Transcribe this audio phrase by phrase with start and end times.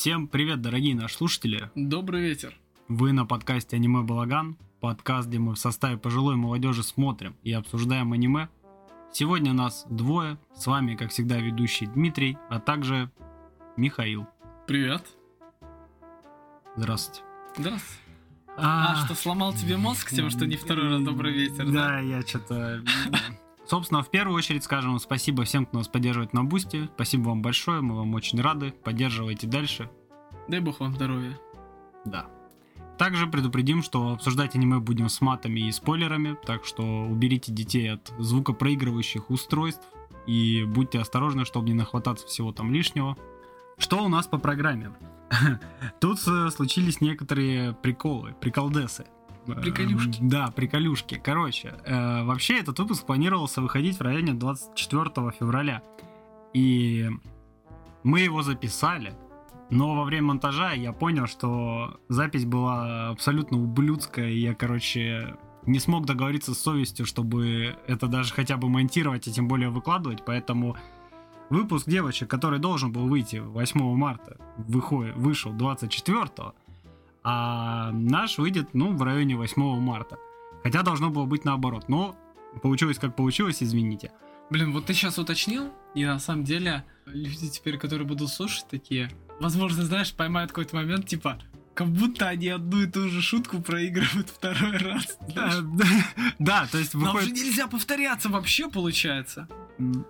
[0.00, 1.70] Всем привет, дорогие наши слушатели!
[1.74, 2.56] Добрый ветер!
[2.88, 8.14] Вы на подкасте «Аниме Балаган», подкаст, где мы в составе пожилой молодежи смотрим и обсуждаем
[8.14, 8.48] аниме.
[9.12, 13.10] Сегодня нас двое, с вами, как всегда, ведущий Дмитрий, а также
[13.76, 14.26] Михаил.
[14.66, 15.04] Привет!
[16.78, 17.20] Здравствуйте.
[17.58, 18.02] Здравствуйте.
[18.56, 21.88] А, что, сломал тебе мозг тем, что не второй раз добрый ветер, да?
[21.88, 22.82] Да, я что-то...
[23.70, 26.90] Собственно, в первую очередь скажем спасибо всем, кто нас поддерживает на Boosty.
[26.96, 28.72] Спасибо вам большое, мы вам очень рады.
[28.72, 29.88] Поддерживайте дальше.
[30.50, 31.38] Дай бог вам здоровья.
[32.04, 32.26] Да.
[32.98, 38.12] Также предупредим, что обсуждать аниме будем с матами и спойлерами, так что уберите детей от
[38.18, 39.86] звукопроигрывающих устройств
[40.26, 43.16] и будьте осторожны, чтобы не нахвататься всего там лишнего.
[43.78, 44.90] Что у нас по программе?
[46.00, 49.06] Тут э, случились некоторые приколы, приколдесы.
[49.46, 50.18] Приколюшки.
[50.18, 51.20] Э, Да, приколюшки.
[51.22, 55.82] Короче, э, вообще этот выпуск планировался выходить в районе 24 февраля.
[56.52, 57.08] И
[58.02, 59.14] мы его записали,
[59.70, 65.78] но во время монтажа я понял, что запись была абсолютно ублюдская, и я, короче, не
[65.78, 70.76] смог договориться с совестью, чтобы это даже хотя бы монтировать, и тем более выкладывать, поэтому
[71.50, 76.52] выпуск девочек, который должен был выйти 8 марта, выходит, вышел 24
[77.22, 80.18] а наш выйдет, ну, в районе 8 марта.
[80.62, 82.16] Хотя должно было быть наоборот, но
[82.62, 84.10] получилось как получилось, извините.
[84.48, 89.10] Блин, вот ты сейчас уточнил, и на самом деле люди теперь, которые будут слушать, такие,
[89.40, 91.38] возможно, знаешь, поймают какой-то момент, типа,
[91.74, 95.18] как будто они одну и ту же шутку проигрывают второй раз.
[95.34, 95.84] Да, да,
[96.38, 97.34] да, то есть Нам же выходит...
[97.34, 99.48] нельзя повторяться вообще, получается.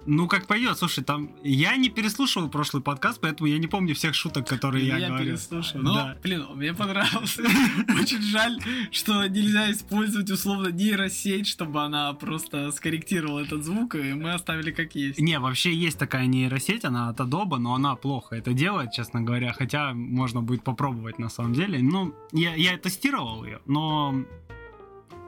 [0.04, 1.30] Ну, как пойдет, слушай, там...
[1.44, 5.28] Я не переслушивал прошлый подкаст, поэтому я не помню всех шуток, которые я, говорил.
[5.36, 5.80] переслушал.
[5.80, 6.16] Но, Да.
[6.20, 7.42] блин, мне понравился.
[8.00, 8.58] Очень жаль,
[8.90, 14.96] что нельзя использовать условно нейросеть, чтобы она просто скорректировала этот звук, и мы оставили как
[14.96, 15.20] есть.
[15.20, 19.52] Не, вообще есть такая нейросеть, она от Adobe, но она плохо это делает, честно говоря,
[19.52, 21.80] хотя можно будет попробовать на самом деле.
[21.80, 24.24] Ну, я, я тестировал ее, но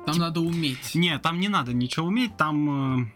[0.07, 0.95] Там надо уметь.
[0.95, 3.13] Не, там не надо ничего уметь, там э,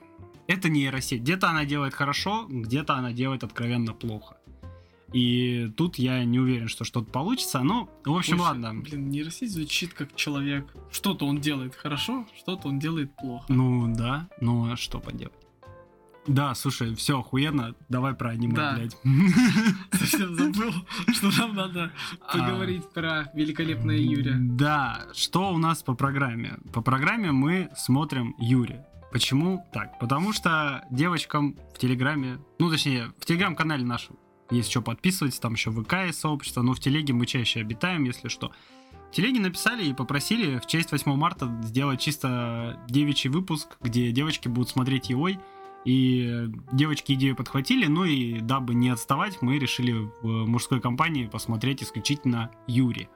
[0.47, 1.23] это нейросеть.
[1.23, 4.37] Где-то она делает хорошо, где-то она делает откровенно плохо.
[5.13, 7.61] И тут я не уверен, что что-то получится.
[7.63, 8.75] Ну, в общем, Слушай, ладно.
[8.75, 10.67] Блин, нейросеть звучит как человек.
[10.91, 13.45] Что-то он делает хорошо, что-то он делает плохо.
[13.49, 15.46] Ну да, ну а что поделать?
[16.27, 18.75] Да, слушай, все охуенно, давай про аниме, Да.
[18.77, 18.97] блядь.
[19.93, 20.73] Совсем забыл,
[21.13, 21.93] что нам надо
[22.33, 24.37] поговорить про великолепное Юрия.
[24.39, 26.59] Да, что у нас по программе?
[26.73, 28.81] По программе мы смотрим Юри.
[29.13, 29.99] Почему так?
[29.99, 34.17] Потому что девочкам в Телеграме, ну точнее, в Телеграм-канале нашем
[34.51, 38.29] есть что подписывать, там еще ВК есть сообщество, но в Телеге мы чаще обитаем, если
[38.29, 38.53] что.
[39.11, 44.49] В Телеге написали и попросили в честь 8 марта сделать чисто девичий выпуск, где девочки
[44.49, 45.39] будут смотреть Евой.
[45.87, 51.85] И девочки идею подхватили, ну и дабы не отставать, мы решили в мужской компании посмотреть
[51.85, 53.09] исключительно Юри.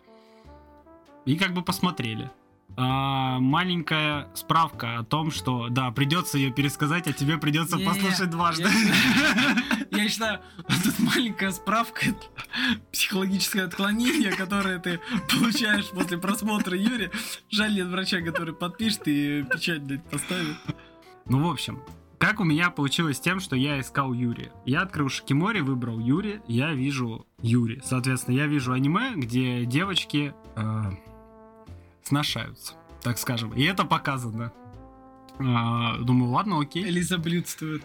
[1.27, 2.31] И как бы посмотрели.
[2.77, 8.31] А, маленькая справка о том, что да, придется ее пересказать, а тебе придется Не-не, послушать
[8.31, 8.69] дважды.
[9.91, 10.39] Я считаю,
[10.85, 12.07] тут маленькая справка,
[12.93, 17.11] психологическое отклонение, которое ты получаешь после просмотра Юрия.
[17.51, 20.57] Жаль, нет врача, который подпишет и печать блядь, поставит.
[21.27, 21.83] Ну, в общем,
[22.21, 24.53] как у меня получилось с тем, что я искал Юри.
[24.67, 27.81] Я открыл Шикимори, выбрал Юри, я вижу Юри.
[27.83, 30.83] Соответственно, я вижу аниме, где девочки э,
[32.03, 33.55] сношаются, так скажем.
[33.55, 34.53] И это показано.
[35.39, 36.85] А, думаю, ладно, окей.
[36.85, 37.83] Элиза блюдствует.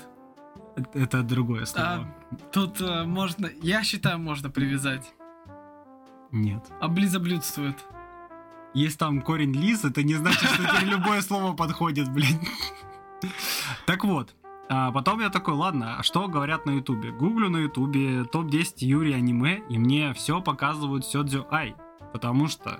[0.93, 1.87] Это- другое слово.
[1.87, 5.13] А, тут э, можно, я считаю, можно привязать.
[6.33, 6.61] Нет.
[6.81, 7.77] Облизоблюдствует.
[8.73, 12.37] Есть там корень лис, это не значит, что теперь любое слово подходит, блин.
[13.85, 14.35] Так вот,
[14.67, 17.11] а потом я такой, ладно, а что говорят на ютубе?
[17.11, 21.75] Гуглю на ютубе топ-10 Юри аниме, и мне все показывают Сёдзю Ай.
[22.11, 22.79] Потому что...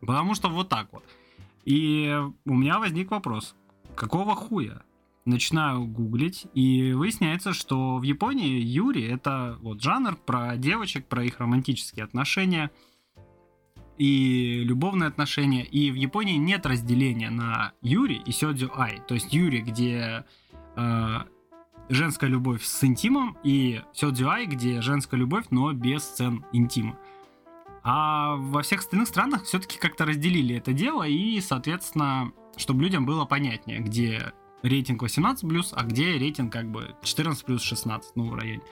[0.00, 1.04] Потому что вот так вот.
[1.64, 3.54] И у меня возник вопрос.
[3.94, 4.82] Какого хуя?
[5.26, 11.38] Начинаю гуглить, и выясняется, что в Японии Юри это вот жанр про девочек, про их
[11.38, 12.70] романтические отношения
[14.00, 15.62] и любовные отношения.
[15.62, 19.02] И в Японии нет разделения на Юри и Сёдзю Ай.
[19.06, 20.24] То есть Юри, где
[20.74, 21.16] э,
[21.90, 26.98] женская любовь с интимом, и Сёдзю Ай, где женская любовь, но без сцен интима.
[27.82, 33.26] А во всех остальных странах все-таки как-то разделили это дело, и, соответственно, чтобы людям было
[33.26, 34.32] понятнее, где
[34.62, 38.62] рейтинг 18+, а где рейтинг как бы 14 плюс 16, ну, в районе.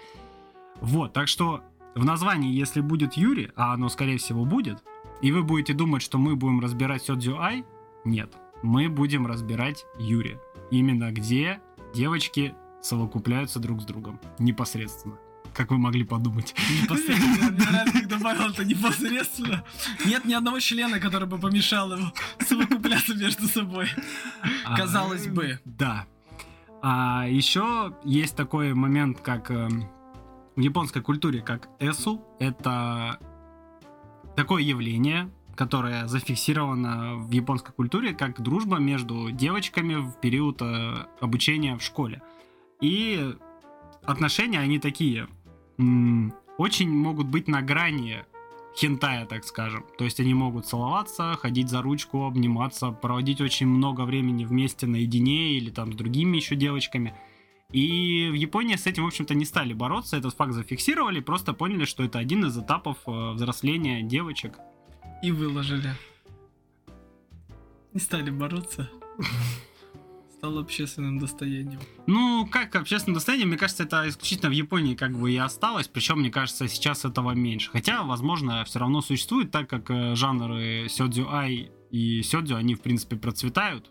[0.81, 1.61] Вот, так что
[1.95, 4.83] в названии, если будет Юри, а оно, скорее всего, будет,
[5.23, 7.65] и вы будете думать, что мы будем разбирать Сёдзю Ай,
[8.05, 8.33] нет.
[8.63, 10.39] Мы будем разбирать Юри.
[10.71, 11.61] Именно где
[11.95, 14.21] девочки совокупляются друг с другом.
[14.39, 15.17] Непосредственно.
[15.55, 16.55] как вы могли подумать.
[16.83, 17.51] Непосредственно.
[17.51, 19.65] Мне нравится, как добавил это непосредственно.
[20.07, 22.13] Нет ни одного члена, который бы помешал ему
[22.47, 23.89] совокупляться между собой.
[24.65, 25.59] А, Казалось бы.
[25.65, 26.07] Да.
[26.81, 29.89] А еще есть такой момент, как эм,
[30.55, 32.23] в японской культуре, как эсу.
[32.39, 33.19] Это
[34.39, 41.77] такое явление, которое зафиксировано в японской культуре как дружба между девочками в период э, обучения
[41.77, 42.23] в школе.
[42.81, 43.35] И
[44.05, 45.27] отношения, они такие,
[46.57, 48.25] очень могут быть на грани
[48.77, 49.85] хентая, так скажем.
[49.99, 55.55] То есть они могут целоваться, ходить за ручку, обниматься, проводить очень много времени вместе наедине
[55.55, 57.13] или там с другими еще девочками.
[57.71, 61.85] И в Японии с этим, в общем-то, не стали бороться, этот факт зафиксировали, просто поняли,
[61.85, 64.55] что это один из этапов э, взросления девочек.
[65.23, 65.91] И выложили.
[67.93, 68.89] Не стали бороться.
[70.33, 71.81] Стал общественным достоянием.
[72.07, 76.21] Ну, как общественное достояние, мне кажется, это исключительно в Японии как бы и осталось, причем,
[76.21, 77.71] мне кажется, сейчас этого меньше.
[77.71, 82.81] Хотя, возможно, все равно существует, так как э, жанры сёдзю ай и сёдзю, они, в
[82.81, 83.91] принципе, процветают.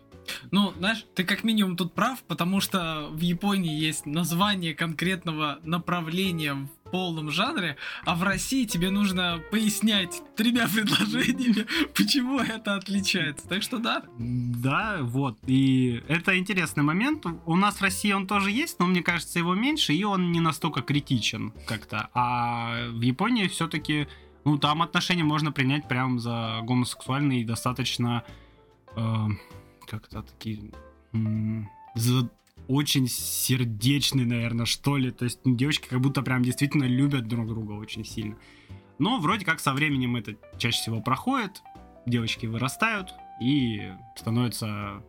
[0.50, 6.54] Ну, знаешь, ты как минимум тут прав, потому что в Японии есть название конкретного направления
[6.54, 13.48] в полном жанре, а в России тебе нужно пояснять тремя предложениями, почему это отличается.
[13.48, 14.02] Так что да.
[14.18, 15.38] Да, вот.
[15.46, 17.24] И это интересный момент.
[17.46, 20.40] У нас в России он тоже есть, но мне кажется, его меньше, и он не
[20.40, 22.08] настолько критичен как-то.
[22.14, 24.08] А в Японии все-таки,
[24.44, 28.24] ну, там отношения можно принять прям за гомосексуальные и достаточно
[28.96, 29.26] э,
[29.88, 30.72] как-то такие
[32.68, 35.10] очень сердечный, наверное, что ли.
[35.10, 38.36] То есть ну, девочки как будто прям действительно любят друг друга очень сильно.
[38.98, 41.62] Но вроде как со временем это чаще всего проходит,
[42.04, 45.02] девочки вырастают и становятся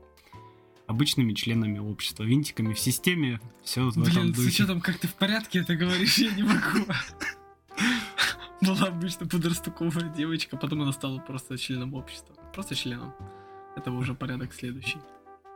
[0.88, 4.48] обычными членами общества, винтиками в системе, все в этом Блин, с духе.
[4.48, 6.86] учетом, как ты в порядке это говоришь, я не могу.
[8.62, 12.36] Была обычно подростковая девочка, потом она стала просто членом общества.
[12.54, 13.14] Просто членом.
[13.76, 15.00] Это уже порядок следующий.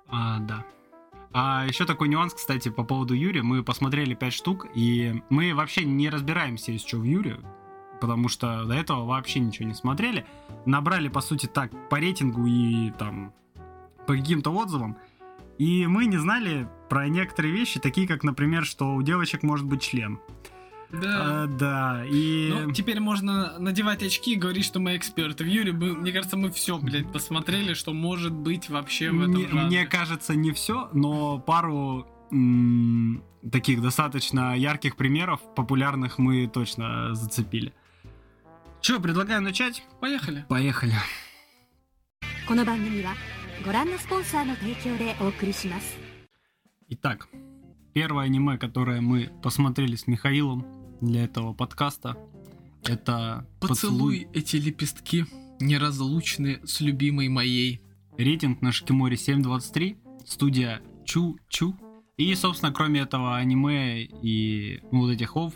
[0.07, 0.65] А, да.
[1.33, 3.42] А еще такой нюанс, кстати, по поводу Юри.
[3.42, 7.39] Мы посмотрели 5 штук, и мы вообще не разбираемся, из чего в Юре,
[8.00, 10.25] потому что до этого вообще ничего не смотрели.
[10.65, 13.33] Набрали, по сути, так, по рейтингу и там
[14.06, 14.98] по каким-то отзывам.
[15.57, 19.81] И мы не знали про некоторые вещи, такие как, например, что у девочек может быть
[19.81, 20.19] член.
[20.93, 21.43] Да.
[21.43, 22.49] А, да, и...
[22.50, 25.44] Ну, теперь можно надевать очки и говорить, что мы эксперты.
[25.44, 29.35] В Юре, мы- мне кажется, мы все, блядь, посмотрели, что может быть вообще в этом
[29.35, 29.67] Мне, жанре.
[29.67, 33.23] мне кажется, не все, но пару м,
[33.53, 37.75] таких достаточно ярких примеров популярных мы точно зацепили.
[38.81, 39.82] Че, предлагаю начать?
[40.00, 40.47] Поехали.
[40.49, 40.94] Поехали.
[42.47, 43.12] この番組は
[43.65, 45.99] ご覧のスポンサーの提供でお送りします
[46.88, 47.29] Итак,
[47.93, 50.65] первое аниме, которое мы посмотрели с Михаилом
[51.04, 52.18] для этого подкаста,
[52.84, 55.26] это Поцелуй эти лепестки,
[55.60, 57.82] неразлучны с любимой моей.
[58.18, 61.76] Рейтинг на Шикиморе 7.23, студия Чу-Чу.
[62.18, 65.54] И, собственно, кроме этого аниме и ну, вот этих ов,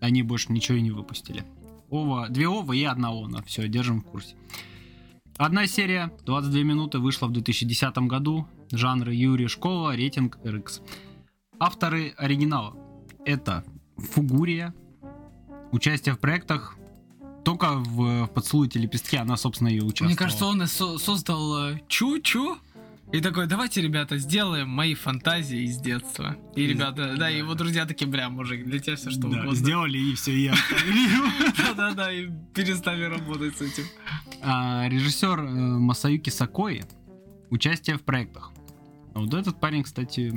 [0.00, 1.44] они больше ничего и не выпустили.
[1.90, 3.42] Ова, две ова и одна она.
[3.42, 4.36] Все, держим в курсе.
[5.36, 8.46] Одна серия, 22 минуты, вышла в 2010 году.
[8.70, 10.80] Жанры Юрий Школа, рейтинг RX.
[11.58, 12.76] Авторы оригинала.
[13.24, 13.64] Это
[13.96, 14.74] Фугурия.
[15.72, 16.76] Участие в проектах
[17.44, 20.08] только в, в «Поцелуйте лепестки» она, собственно, и участвовала.
[20.08, 22.56] Мне кажется, он и со- создал э, Чу-Чу.
[23.12, 26.36] И такой, давайте, ребята, сделаем мои фантазии из детства.
[26.56, 27.28] И Из- ребята, да, да.
[27.28, 29.54] его друзья такие, бля, мужик, для тебя все что Да, угодно.
[29.54, 31.08] сделали и все, оставили.
[31.56, 33.84] Да-да-да, и перестали работать с этим.
[34.42, 36.84] А, Режиссер э, Масаюки Сакои.
[37.50, 38.50] Участие в проектах.
[39.14, 40.36] А Вот этот парень, кстати,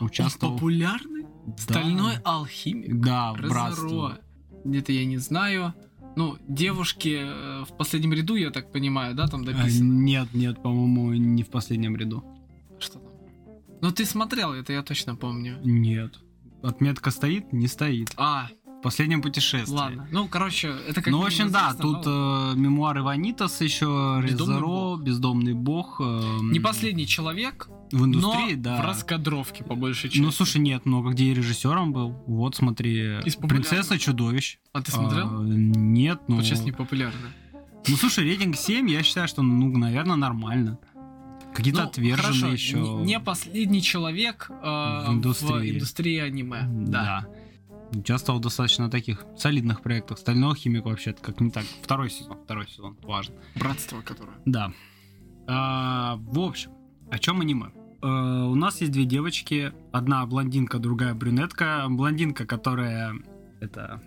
[0.00, 0.54] участвовал.
[0.54, 1.26] Популярный?
[1.58, 2.98] Стальной алхимик.
[3.04, 4.18] Да, братстве.
[4.64, 5.74] Где-то я не знаю.
[6.16, 9.92] Ну, девушки э, в последнем ряду, я так понимаю, да, там А, дописано.
[9.92, 12.24] Нет, нет, по-моему, не в последнем ряду.
[12.78, 13.12] Что там?
[13.80, 15.58] Ну, ты смотрел, это я точно помню.
[15.64, 16.18] Нет.
[16.62, 17.52] Отметка стоит?
[17.52, 18.12] Не стоит.
[18.16, 18.48] А,
[18.80, 19.74] В последнем путешествии.
[19.76, 20.08] ладно.
[20.10, 24.54] Ну, короче, это как Ну, в общем, да, тут но э, мемуары Ванитас еще, Бездомный
[24.56, 25.02] Резаро, бог.
[25.02, 26.00] Бездомный бог.
[26.00, 28.80] э, Не последний человек, В индустрии, но да.
[28.80, 30.22] в раскадровке, по большей части.
[30.24, 32.12] Ну, слушай, нет, много где и режиссером был.
[32.26, 33.18] Вот, смотри.
[33.46, 34.58] «Принцесса чудовищ».
[34.72, 35.26] А ты смотрел?
[35.28, 36.36] А, нет, ну...
[36.36, 37.20] Вот сейчас не популярно.
[37.86, 40.78] Ну, слушай, рейтинг 7, я считаю, что, ну, наверное, нормально.
[41.54, 42.78] Какие-то Ну, отверженные хорошо, еще.
[42.78, 45.74] Не, не последний человек э, В в индустрии.
[45.74, 46.62] индустрии, аниме.
[46.66, 47.26] Да.
[47.26, 47.26] Да.
[47.92, 50.18] Участвовал в достаточно таких солидных проектах.
[50.18, 51.64] Стальной химик вообще как не так.
[51.82, 53.34] Второй сезон, второй сезон, важно.
[53.56, 54.36] Братство, которое.
[54.44, 54.72] Да.
[55.46, 56.70] А, в общем,
[57.10, 57.72] о чем аниме?
[58.02, 59.72] Э, у нас есть две девочки.
[59.92, 61.86] Одна блондинка, другая брюнетка.
[61.88, 63.14] Блондинка, которая
[63.60, 64.02] это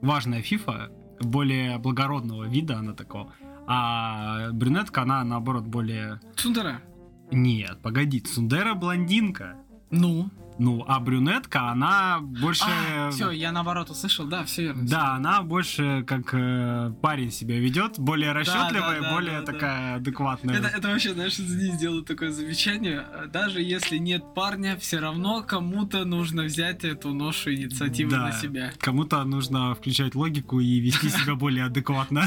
[0.00, 0.90] важная фифа,
[1.20, 3.32] более благородного вида она такого.
[3.66, 6.20] А брюнетка, она наоборот более...
[6.36, 6.82] Цундера.
[7.30, 9.56] Нет, погоди, Цундера блондинка.
[9.90, 10.30] Ну?
[10.58, 12.64] Ну, а брюнетка, она больше...
[13.10, 14.86] все, я наоборот услышал, да, все верно.
[14.86, 19.52] Да, она больше как э, парень себя ведет, более расчетливая, да, да, более да, да.
[19.52, 20.58] такая адекватная.
[20.58, 23.04] Это, это вообще, знаешь, здесь сделаю такое замечание.
[23.32, 28.26] Даже если нет парня, все равно кому-то нужно взять эту ношу инициативы Да.
[28.26, 28.72] на себя.
[28.78, 32.24] Кому-то нужно включать логику и вести себя более адекватно.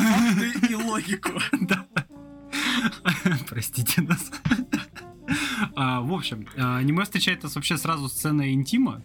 [0.70, 1.32] И логику.
[1.62, 1.86] Да.
[3.50, 4.32] Простите нас.
[5.76, 9.04] А, В общем, а, аниме встречает нас вообще сразу сценой интима.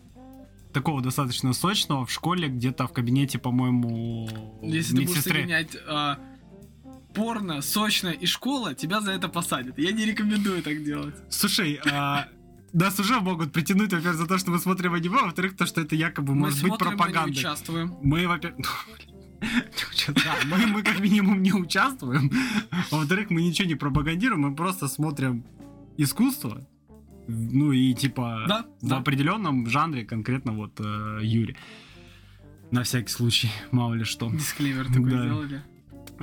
[0.73, 4.29] Такого достаточно сочного в школе, где-то в кабинете, по-моему,
[4.62, 5.35] Если ты будешь медсестры.
[5.35, 6.19] соединять а,
[7.12, 9.79] порно, сочно и школа, тебя за это посадят.
[9.79, 11.17] Я не рекомендую так делать.
[11.29, 12.29] Слушай, а,
[12.73, 15.81] нас уже могут притянуть, во-первых, за то, что мы смотрим аниме, а во-вторых, то, что
[15.81, 17.97] это якобы Мы может быть смотрим, мы участвуем.
[18.03, 18.87] Мы, во-первых...
[20.09, 22.31] Да, мы, мы как минимум не участвуем.
[22.71, 25.45] А во-вторых, мы ничего не пропагандируем, мы просто смотрим
[26.02, 26.66] искусство.
[27.28, 28.99] Ну и типа Да, в да.
[28.99, 31.57] определенном жанре, конкретно вот э, Юрий.
[32.71, 34.30] На всякий случай, мало ли что.
[34.30, 35.25] Дисклеймер такой Да.
[35.25, 35.62] сделали.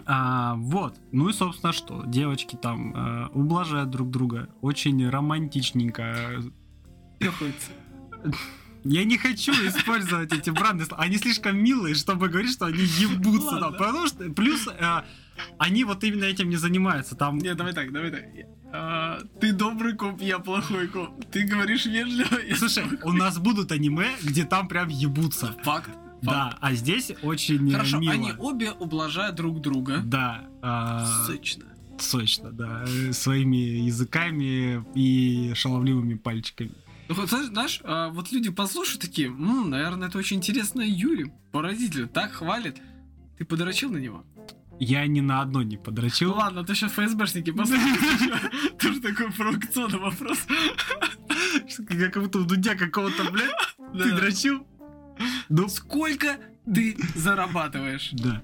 [0.05, 0.99] А, вот.
[1.11, 2.03] Ну и, собственно, что?
[2.05, 4.49] Девочки там э, ублажают друг друга.
[4.61, 6.43] Очень романтичненько.
[8.83, 10.77] Я не хочу использовать эти слова.
[10.97, 13.59] Они слишком милые, чтобы говорить, что они ебутся.
[13.59, 13.73] Там.
[13.73, 15.01] Потому что плюс э,
[15.57, 17.15] они вот именно этим не занимаются.
[17.15, 18.23] Там Не, давай так, давай так.
[18.73, 21.09] А, ты добрый коп, я плохой коп.
[21.31, 25.55] Ты говоришь вежливо, я Слушай, у нас будут аниме, где там прям ебутся.
[25.63, 25.89] Факт.
[26.21, 28.13] Да, а здесь очень э, Хорошо, мило.
[28.13, 30.01] они обе ублажают друг друга.
[30.03, 31.65] Да, а, Сочно.
[31.99, 36.71] сочно, да, э, своими языками и шаловливыми пальчиками.
[37.07, 41.31] Ну, вот, знаешь, знаешь, а, вот люди послушают такие, «М, наверное, это очень интересно Юрий.
[41.51, 42.77] Поразительно, так хвалит.
[43.37, 44.25] Ты подрочил на него?
[44.79, 46.29] Я ни на одно не подрочил.
[46.29, 48.77] Ну ладно, то сейчас ФСБшники послушают.
[48.79, 50.39] Тоже такой провокационный вопрос.
[51.87, 53.51] Как будто у Дудя какого-то, блядь,
[53.93, 54.67] ты дрочил?
[55.49, 58.11] Ну, Сколько ты зарабатываешь?
[58.13, 58.41] Да.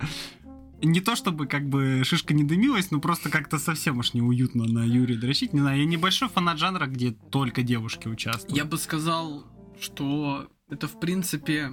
[0.81, 4.83] Не то чтобы как бы шишка не дымилась, но просто как-то совсем уж неуютно на
[4.83, 5.53] Юрия дрочить.
[5.53, 8.57] Не знаю, я небольшой фанат жанра, где только девушки участвуют.
[8.57, 9.45] Я бы сказал,
[9.79, 11.69] что это, в принципе,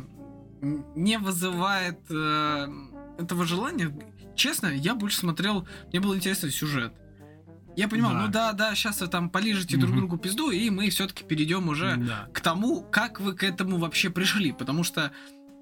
[0.61, 2.67] не вызывает э,
[3.21, 3.93] этого желания.
[4.37, 6.93] Честно, я больше смотрел, мне был интересен сюжет.
[7.77, 8.21] Я понимал, Да.
[8.23, 9.99] ну да, да, сейчас вы там полижете друг Мгм.
[10.01, 12.29] другу пизду, и мы все-таки перейдем уже Да.
[12.33, 14.53] к тому, как вы к этому вообще пришли.
[14.53, 15.13] Потому что,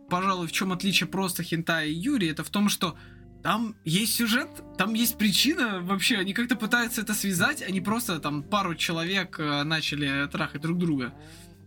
[0.09, 2.97] пожалуй, в чем отличие просто Хинта и Юри, это в том, что
[3.43, 4.49] там есть сюжет,
[4.79, 6.17] там есть причина вообще.
[6.17, 11.13] Они как-то пытаются это связать, они просто там пару человек э, начали трахать друг друга.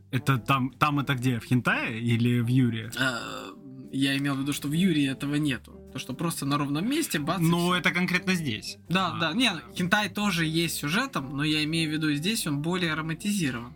[0.09, 1.39] Это там, там это где?
[1.39, 2.91] В Хентае или в Юрии?
[2.99, 3.53] Э,
[3.93, 5.77] Я имел в виду, что в Юрии этого нету.
[5.91, 7.39] То, что просто на ровном месте, бац.
[7.41, 8.77] Ну, это конкретно здесь.
[8.87, 9.19] Да, а.
[9.19, 9.33] да.
[9.33, 13.73] Не, Хентай тоже есть сюжетом, но я имею в виду здесь он более романтизирован.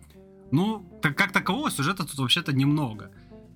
[0.52, 3.12] Ну, так как такового сюжета тут вообще-то немного.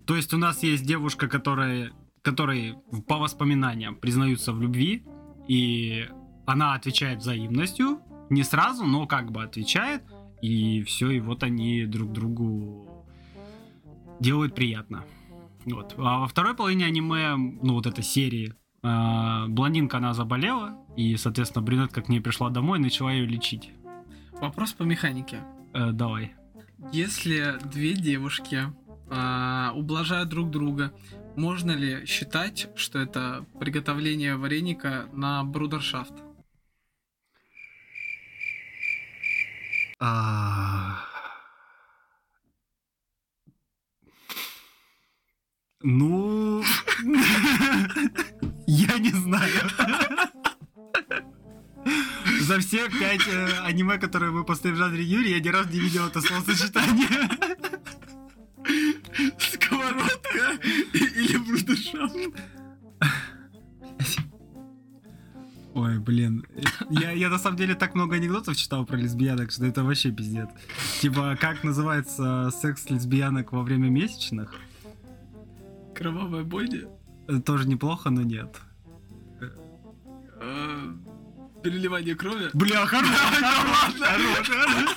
[0.06, 2.76] То есть у нас есть девушка, которая, которой
[3.08, 5.06] по воспоминаниям признаются в любви,
[5.48, 6.10] и
[6.46, 10.04] она отвечает взаимностью, не сразу, но как бы отвечает,
[10.42, 13.06] и все, и вот они друг другу
[14.20, 15.06] делают приятно.
[15.66, 15.94] Вот.
[15.98, 21.64] А во второй половине аниме, ну вот этой серии, а, блондинка, она заболела, и, соответственно,
[21.64, 23.72] брюнетка к ней пришла домой и начала ее лечить.
[24.34, 25.42] Вопрос по механике.
[25.74, 26.34] Э, давай.
[26.94, 28.74] Если две девушки
[29.10, 30.94] а, ублажают друг друга,
[31.36, 36.14] можно ли считать, что это приготовление вареника на брудершафт?
[40.00, 41.09] А.
[45.82, 46.62] Ну,
[48.68, 49.70] я не знаю.
[52.42, 55.80] За все пять э, аниме, которые мы поставили в жанре Юрий, я ни разу не
[55.80, 57.08] видел это словосочетание.
[59.38, 60.60] Сковородка
[60.94, 62.16] или брудершафт?
[65.76, 66.46] Ой, блин.
[66.90, 70.50] Я, я на самом деле так много анекдотов читал про лесбиянок, что это вообще пиздец.
[71.00, 74.60] Типа, как называется секс лесбиянок во время месячных?
[76.00, 76.88] Кровавая бойня?
[77.28, 78.60] Это тоже неплохо, но нет.
[80.42, 80.94] Э,
[81.64, 82.50] Переливание крови?
[82.54, 83.10] Бля, хорош,
[84.00, 84.96] хорош, хорош.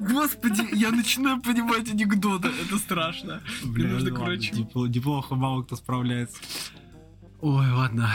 [0.00, 3.40] Господи, я начинаю понимать анекдоты, это страшно.
[3.62, 4.54] Мне нужно к ладно, врачу.
[4.56, 6.38] непло- Неплохо, мало кто справляется.
[7.40, 8.10] Ой, ладно.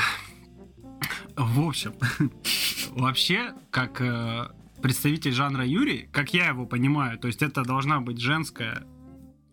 [1.37, 1.93] В общем,
[2.91, 4.49] вообще, как э,
[4.81, 8.83] представитель жанра Юрий, как я его понимаю, то есть это должна быть женская,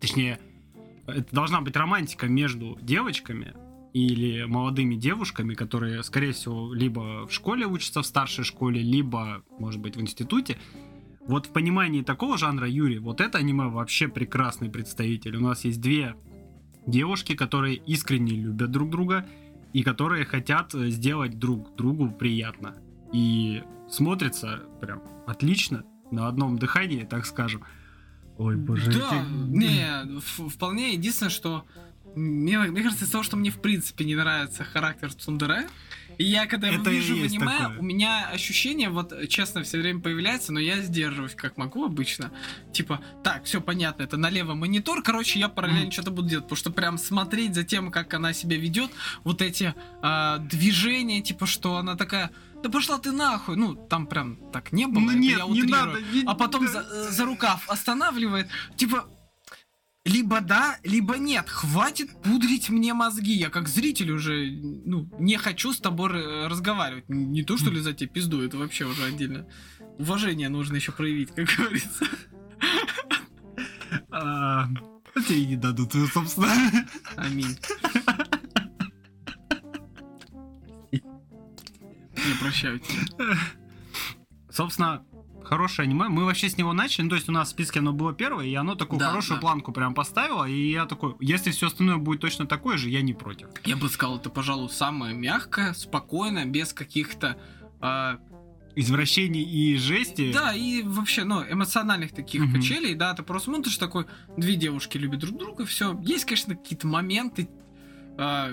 [0.01, 0.39] точнее,
[1.07, 3.53] это должна быть романтика между девочками
[3.93, 9.79] или молодыми девушками, которые, скорее всего, либо в школе учатся в старшей школе, либо, может
[9.79, 10.57] быть, в институте.
[11.27, 15.37] Вот в понимании такого жанра Юрий, вот это аниме вообще прекрасный представитель.
[15.37, 16.15] У нас есть две
[16.85, 19.25] девушки, которые искренне любят друг друга
[19.73, 22.75] и которые хотят сделать друг другу приятно.
[23.13, 27.63] И смотрится прям отлично, на одном дыхании, так скажем.
[28.37, 28.91] Ой, боже.
[28.91, 29.25] Да, эти-
[29.57, 30.93] не, вполне.
[30.93, 31.65] Единственное, что
[32.15, 35.67] мне, мне кажется, из-за того, что мне в принципе не нравится характер Цундере,
[36.17, 37.77] и я когда его Это и вижу в аниме, такое.
[37.79, 42.31] у меня ощущение, вот честно, все время появляется, но я сдерживаюсь как могу обычно.
[42.71, 45.91] Типа, так, все понятно, это налево монитор, короче, я параллельно Мгм.
[45.91, 48.91] что-то буду делать, потому что прям смотреть за тем, как она себя ведет,
[49.25, 52.31] вот эти а, движения, типа, что она такая,
[52.65, 56.01] да пошла ты нахуй, ну, там прям так не было, Ну нет, я не надо.
[56.01, 56.71] не- а потом да.
[56.71, 59.07] за, за рукав останавливает, типа,
[60.03, 61.47] либо да, либо нет.
[61.47, 63.33] Хватит пудрить мне мозги.
[63.33, 64.47] Я как зритель уже,
[64.83, 67.07] ну, не хочу с тобой разговаривать.
[67.07, 69.45] Не то, что ли, за тебе пизду, это вообще уже отдельно.
[69.99, 72.05] Уважение нужно еще проявить, как говорится.
[74.09, 74.67] А,
[75.27, 76.47] тебе не дадут, собственно.
[77.15, 77.57] Аминь.
[82.27, 83.37] Я прощаю тебя.
[84.51, 85.03] Собственно,
[85.43, 86.07] хорошее аниме.
[86.09, 87.03] Мы вообще с него начали.
[87.03, 89.37] Ну, то есть у нас в списке оно было первое, и оно такую Да, хорошую
[89.37, 89.41] да.
[89.41, 90.45] планку прям поставило.
[90.45, 93.47] И я такой, если все остальное будет точно такое же, я не против.
[93.65, 97.37] Я бы сказал, это, пожалуй, самое мягкое, спокойное, без каких-то
[97.81, 98.19] а,
[98.77, 100.33] Извращений и жести.
[100.33, 102.55] Да, и вообще, ну, эмоциональных таких Мгм.
[102.55, 104.05] качелей, да, ты просто смотришь такой,
[104.35, 105.97] две девушки любят друг друга, все.
[106.01, 107.47] Есть, конечно, какие-то моменты,
[108.17, 108.51] а,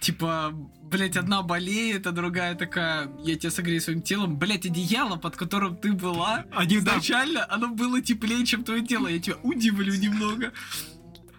[0.00, 5.36] типа, блять, одна болеет, а другая такая, я тебя согрею своим телом, блять, одеяло, под
[5.36, 9.94] которым ты была, Они, да, изначально, оно было теплее, чем твое тело, я тебя удивлю
[9.94, 10.52] немного.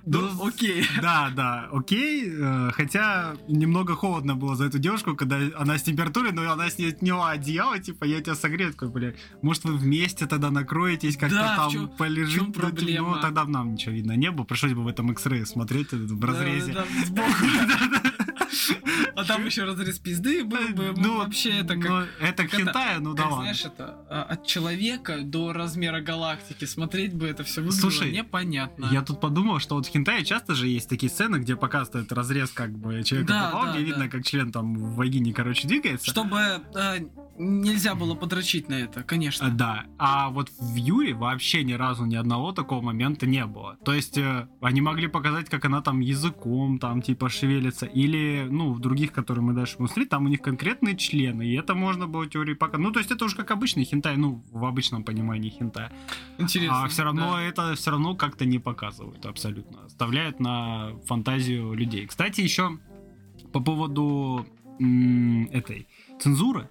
[0.07, 0.85] Ну, Ну, окей.
[1.01, 2.31] Да, да, окей.
[2.31, 6.75] э, Хотя немного холодно было за эту девушку, когда она с температурой, но она с
[6.77, 8.71] сняла одеяло, типа, я тебя согрею.
[8.71, 12.41] Такой, бля, может, вы вместе тогда накроетесь, как-то Да, там полежите.
[12.41, 13.15] в чём ну?
[13.15, 14.45] Ну, тогда нам ничего видно не было.
[14.45, 16.73] Пришлось бы в этом X-Ray смотреть это в разрезе.
[16.73, 17.27] Да, да, сбоку.
[19.17, 21.89] А там еще разрез пизды был бы, ну, вообще это как...
[21.89, 23.37] ну, это хентаю, ну да ладно.
[23.37, 28.87] знаешь, это а, от человека до размера галактики смотреть бы это все выглядело Слушай, непонятно.
[28.91, 32.71] Я тут подумал, что вот хентае часто же есть такие сцены, где показывают разрез как
[32.77, 33.85] бы человека Да, попал, да, где да.
[33.85, 36.09] видно, как член там в вагине, короче, двигается.
[36.09, 36.39] Чтобы
[36.75, 36.95] а,
[37.37, 39.49] нельзя было подрочить на это, А, конечно.
[39.49, 43.77] Да, а вот в Юре вообще ни разу ни одного такого момента не было.
[43.83, 48.71] То есть э, они могли показать, как она там языком там типа шевелится, или, ну,
[48.71, 52.07] в других, которые мы дальше будем смотреть, там у них конкретные члены, и это можно
[52.07, 52.85] было теории показать.
[52.85, 55.91] Ну, то есть это уже как обычный хентай, ну, в обычном понимании хентая.
[56.37, 56.83] Интересно.
[56.83, 57.41] А все равно да.
[57.41, 59.85] это все равно как-то не показывают абсолютно.
[59.85, 62.07] Оставляют на фантазию людей.
[62.07, 62.77] Кстати, еще
[63.51, 64.45] по поводу
[64.79, 65.87] м, этой
[66.19, 66.69] цензуры.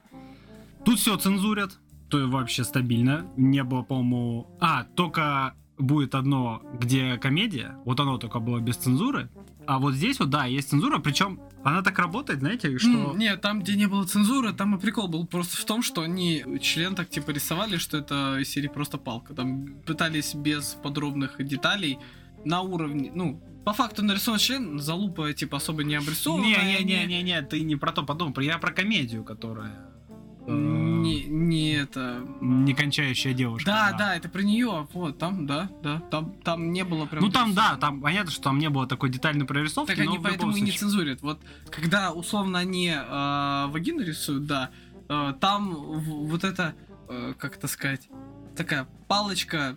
[0.87, 3.27] Тут все цензурят, то и вообще стабильно.
[3.37, 4.57] Не было, по-моему...
[4.61, 7.77] А, только будет одно, где комедия.
[7.85, 9.29] Вот оно только было без цензуры.
[9.67, 13.11] А вот здесь вот, да, есть цензура, причем она так работает, знаете, что...
[13.11, 16.03] М, Нет, там, где не было цензуры, там и прикол был просто в том, что
[16.03, 19.35] они член так типа рисовали, что это из серии просто палка.
[19.35, 21.99] Там пытались без подробных деталей
[22.45, 26.79] на уровне, ну, по факту нарисован член, залупа типа особо не обрисованная.
[26.79, 29.96] Не-не-не-не, ты не про то подумал, я про комедию, которая...
[30.47, 32.23] Не, не это.
[32.41, 33.71] Не кончающая девушка.
[33.71, 34.87] Да, да, это про нее.
[34.93, 36.01] Вот, там, да, да.
[36.11, 37.25] Там, там не было прям.
[37.25, 40.53] Ну там, да, там понятно, что там не было такой детальной прорисовки, Так они поэтому
[40.53, 41.23] и не случае- цензурят.
[41.23, 44.71] Вот когда условно они э, вагину рисуют, да,
[45.09, 46.75] э, там вот это,
[47.09, 48.09] э, как это сказать,
[48.57, 49.77] такая палочка,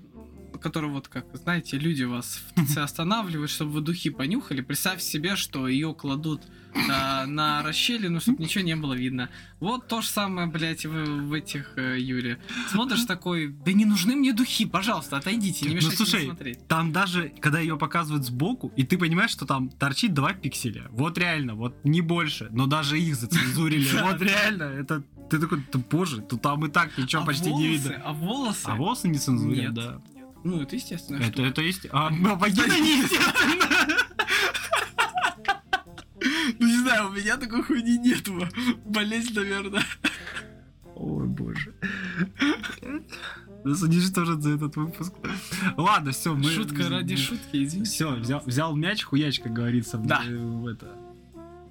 [0.62, 4.62] которая вот как, знаете, люди вас в ТЦ останавливают, чтобы вы духи понюхали.
[4.62, 9.30] Представь себе, что ее кладут э, на расщелину, чтобы ничего не было видно.
[9.60, 12.40] Вот то же самое, блядь, в, в этих э, Юре.
[12.70, 16.68] Смотришь такой, да не нужны мне духи, пожалуйста, отойдите, не Ну, мешайте слушай, мне смотреть.
[16.68, 20.88] Там даже, когда ее показывают сбоку, и ты понимаешь, что там торчит 2 пикселя.
[20.92, 22.50] Вот реально, вот не больше.
[22.52, 23.88] Но даже их зацензурили.
[24.10, 25.04] Вот реально, это...
[25.30, 28.02] Ты такой, боже, тут там и так ничего А почти не видно.
[28.04, 28.66] А волосы?
[28.66, 30.02] А волосы не цензурят, да.
[30.44, 31.18] Ну, это естественно.
[31.18, 31.88] Это, это есть...
[31.92, 33.98] А вагина не естественно.
[36.60, 38.48] Ну, не знаю, у меня такой хуйни нету.
[38.86, 39.84] Болезнь, наверное.
[40.96, 41.74] Ой, боже.
[43.64, 45.14] Нас уничтожат за этот выпуск.
[45.78, 46.50] Ладно, все, мы...
[46.50, 47.90] Шутка ради шутки, извините.
[47.90, 49.98] Все, взял, взял мяч, хуяч, как говорится.
[49.98, 50.22] Да.
[50.28, 50.96] в это.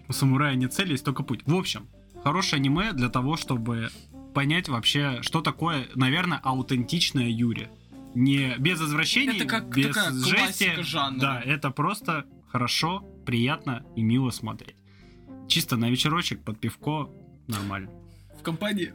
[0.09, 1.41] У самурая нет цели, есть только путь.
[1.45, 1.89] В общем,
[2.23, 3.91] хорошее аниме для того, чтобы
[4.35, 7.71] понять вообще, что такое, наверное, аутентичная Юри.
[8.19, 10.83] Не без извращений, Это как без такая жести.
[10.83, 11.21] жанра.
[11.21, 14.77] Да, это просто хорошо, приятно и мило смотреть.
[15.49, 17.11] Чисто на вечерочек под пивко
[17.47, 17.91] нормально.
[18.39, 18.93] В компании.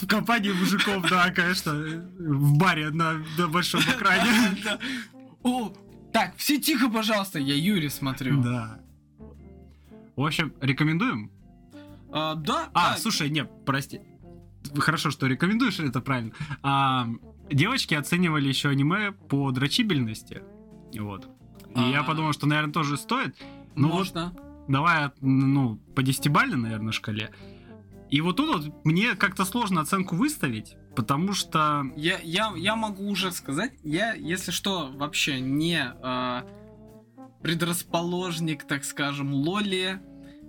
[0.00, 1.72] В компании мужиков, да, конечно,
[2.18, 4.30] в баре на, на большом экране.
[5.42, 5.72] О,
[6.12, 8.42] так, все тихо, пожалуйста, я Юрий смотрю.
[8.42, 8.80] Да.
[10.16, 11.30] В общем, рекомендуем?
[12.10, 12.96] А, да, А, да.
[12.98, 14.00] слушай, не, прости.
[14.76, 16.32] Хорошо, что рекомендуешь, это правильно.
[16.62, 17.08] А,
[17.50, 20.42] девочки оценивали еще аниме по дрочибельности.
[20.98, 21.28] Вот.
[21.74, 22.04] И я А.
[22.04, 23.36] подумал, что, наверное, тоже стоит.
[23.74, 24.34] Ну вот, можно.
[24.66, 27.30] давай, ну, по десятибалльной, наверное, шкале.
[28.10, 31.84] И вот тут вот мне как-то сложно оценку выставить, потому что...
[31.94, 36.46] Я, я, я могу уже сказать, я, если что, вообще не а,
[37.42, 40.00] предрасположник, так скажем, Лоли,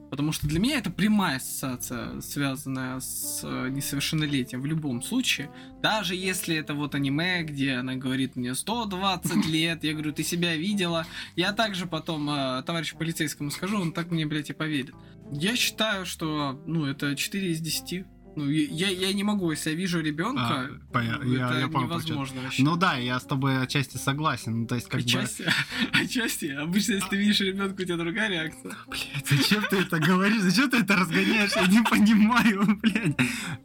[0.10, 5.50] потому что для меня это прямая ассоциация, связанная с э, несовершеннолетием в любом случае.
[5.82, 10.56] Даже если это вот аниме, где она говорит мне 120 лет, я говорю, ты себя
[10.56, 14.94] видела, я также потом э, товарищу полицейскому скажу, он так мне, блядь, и поверит.
[15.32, 18.06] Я считаю, что, ну, это 4 из 10.
[18.40, 21.68] Ну, я, я не могу, если я вижу ребенка, А, понятно, ну, я- это я
[21.68, 22.64] понял, невозможно вообще.
[22.64, 24.62] Ну да, я с тобой отчасти согласен.
[24.62, 25.06] Ну, то есть, как бы...
[25.06, 25.46] Отчасти,
[25.94, 26.46] отчасти.
[26.48, 28.74] Обычно, если ты видишь ребенка, у тебя другая реакция.
[28.88, 30.42] Блять, зачем ты это говоришь?
[30.42, 31.52] Зачем ты это разгоняешь?
[31.56, 33.18] Я не понимаю, блядь.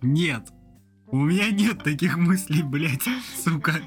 [0.02, 0.48] Нет.
[1.06, 3.04] У меня нет таких мыслей, блядь,
[3.44, 3.80] сука.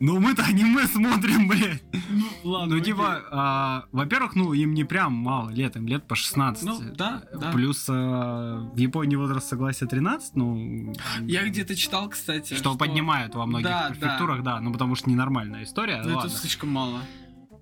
[0.00, 1.82] Ну мы-то аниме смотрим, блядь.
[2.08, 2.76] Ну, ладно.
[2.76, 6.64] Ну, типа, а, во-первых, ну, им не прям мало лет, им лет по 16.
[6.64, 7.52] Ну, да, да.
[7.52, 10.94] Плюс а, в Японии возраст согласия 13, ну...
[11.20, 13.94] Я где-то читал, кстати, Что поднимают во многих Да, да.
[13.94, 14.58] префектурах, да.
[14.60, 16.02] ну потому что ненормальная история.
[16.02, 17.00] Ну, это слишком мало.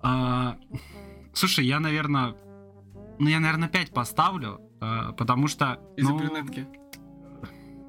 [0.01, 0.55] А,
[1.33, 2.35] слушай, я, наверное...
[3.19, 5.81] Ну, я, наверное, 5 поставлю, а, потому что...
[5.97, 6.65] Из-за ну, брюнетки.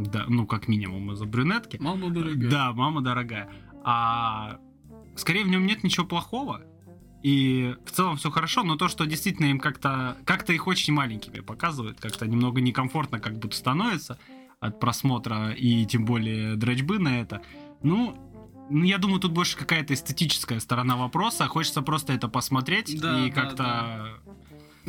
[0.00, 1.76] Да, ну, как минимум из-за брюнетки.
[1.80, 2.50] Мама дорогая.
[2.50, 3.48] Да, мама дорогая.
[3.84, 4.58] А
[5.16, 6.62] скорее в нем нет ничего плохого.
[7.22, 11.40] И в целом все хорошо, но то, что действительно им как-то как-то их очень маленькими
[11.40, 14.18] показывают, как-то немного некомфортно как будто становится
[14.58, 17.42] от просмотра и тем более дрочбы на это.
[17.82, 18.16] Ну,
[18.70, 21.46] ну, я думаю, тут больше какая-то эстетическая сторона вопроса.
[21.48, 23.56] Хочется просто это посмотреть Да, и да, как-то...
[23.56, 24.34] Да,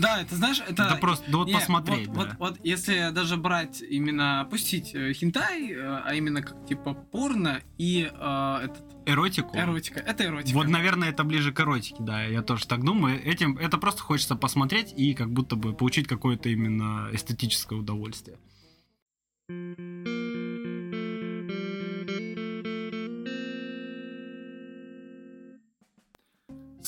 [0.08, 0.90] это знаешь, это...
[0.90, 2.36] Да, просто да вот Не, посмотреть, вот, да.
[2.40, 7.62] вот, вот если даже брать именно опустить э, хентай, э, а именно как типа порно
[7.78, 9.58] и э, этот, Эротику.
[9.58, 10.56] эротика, это эротика.
[10.56, 13.22] Вот, наверное, это ближе к эротике, да, я тоже так думаю.
[13.24, 18.38] Этим это просто хочется посмотреть и как будто бы получить какое-то именно эстетическое удовольствие.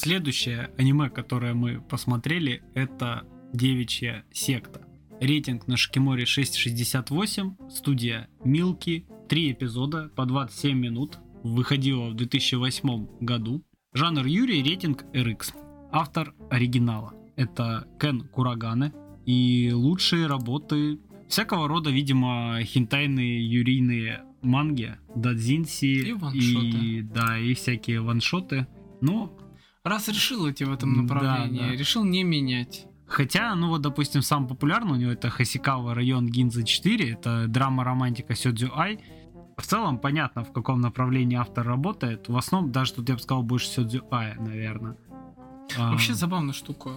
[0.03, 4.81] Следующее аниме, которое мы посмотрели, это Девичья секта.
[5.21, 13.63] Рейтинг на Шикиморе 6.68, студия Милки, три эпизода по 27 минут, выходила в 2008 году.
[13.93, 15.53] Жанр Юрий, рейтинг RX.
[15.89, 17.13] Автор оригинала.
[17.37, 18.91] Это Кен Кураганы.
[19.25, 27.03] И лучшие работы всякого рода, видимо, хентайные юрийные манги, дадзинси И ваншоты.
[27.03, 28.67] да, и всякие ваншоты.
[28.99, 29.31] Ну,
[29.83, 31.71] Раз решил идти в этом Да, направлении, да.
[31.75, 32.87] решил не менять.
[33.05, 38.33] Хотя, ну вот, допустим, самый популярный у него это Хасикава район Гинза 4, это драма-романтика
[38.33, 38.99] Сёдзю Ай.
[39.57, 42.29] В целом понятно, в каком направлении автор работает.
[42.29, 44.95] В основном, даже тут я бы сказал, больше Сёдзю Ай, наверное.
[45.77, 46.91] А, Вообще забавная штука,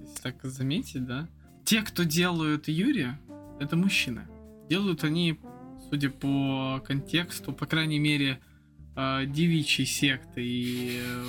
[0.00, 1.26] если так заметить, да?
[1.64, 3.18] Те, кто делают Юрия,
[3.58, 4.28] это мужчины.
[4.68, 5.40] Делают они,
[5.88, 8.40] судя по контексту, по крайней мере,
[8.94, 11.24] э, девичьей секты и э,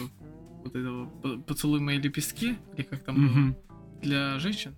[0.63, 1.08] вот этого
[1.41, 3.58] «Поцелуй мои лепестки», или как там было, мгм.
[4.02, 4.76] для женщин.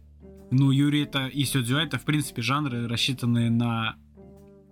[0.52, 3.96] Ну, Юрий это и Сёдзю это, в принципе, жанры, рассчитанные на...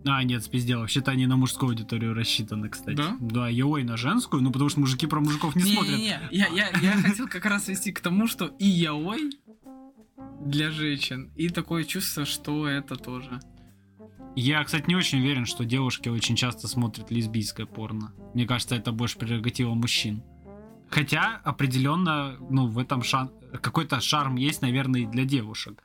[0.06, 0.80] А, нет, спиздел.
[0.80, 2.98] Вообще-то они на мужскую аудиторию рассчитаны, кстати.
[2.98, 3.18] Да?
[3.20, 5.92] Да, Йой на женскую, ну потому что мужики про мужиков не, смотрят.
[5.92, 9.32] Не-не-не, я, я, я хотел как раз вести к тому, что и яой
[10.44, 13.40] для женщин, и такое чувство, что это тоже.
[14.36, 18.14] Я, кстати, не очень уверен, что девушки очень часто смотрят лесбийское порно.
[18.34, 20.24] Мне кажется, это больше прерогатива мужчин.
[20.92, 23.32] Хотя, определенно, ну, в этом шан...
[23.62, 25.82] какой-то шарм есть, наверное, и для девушек.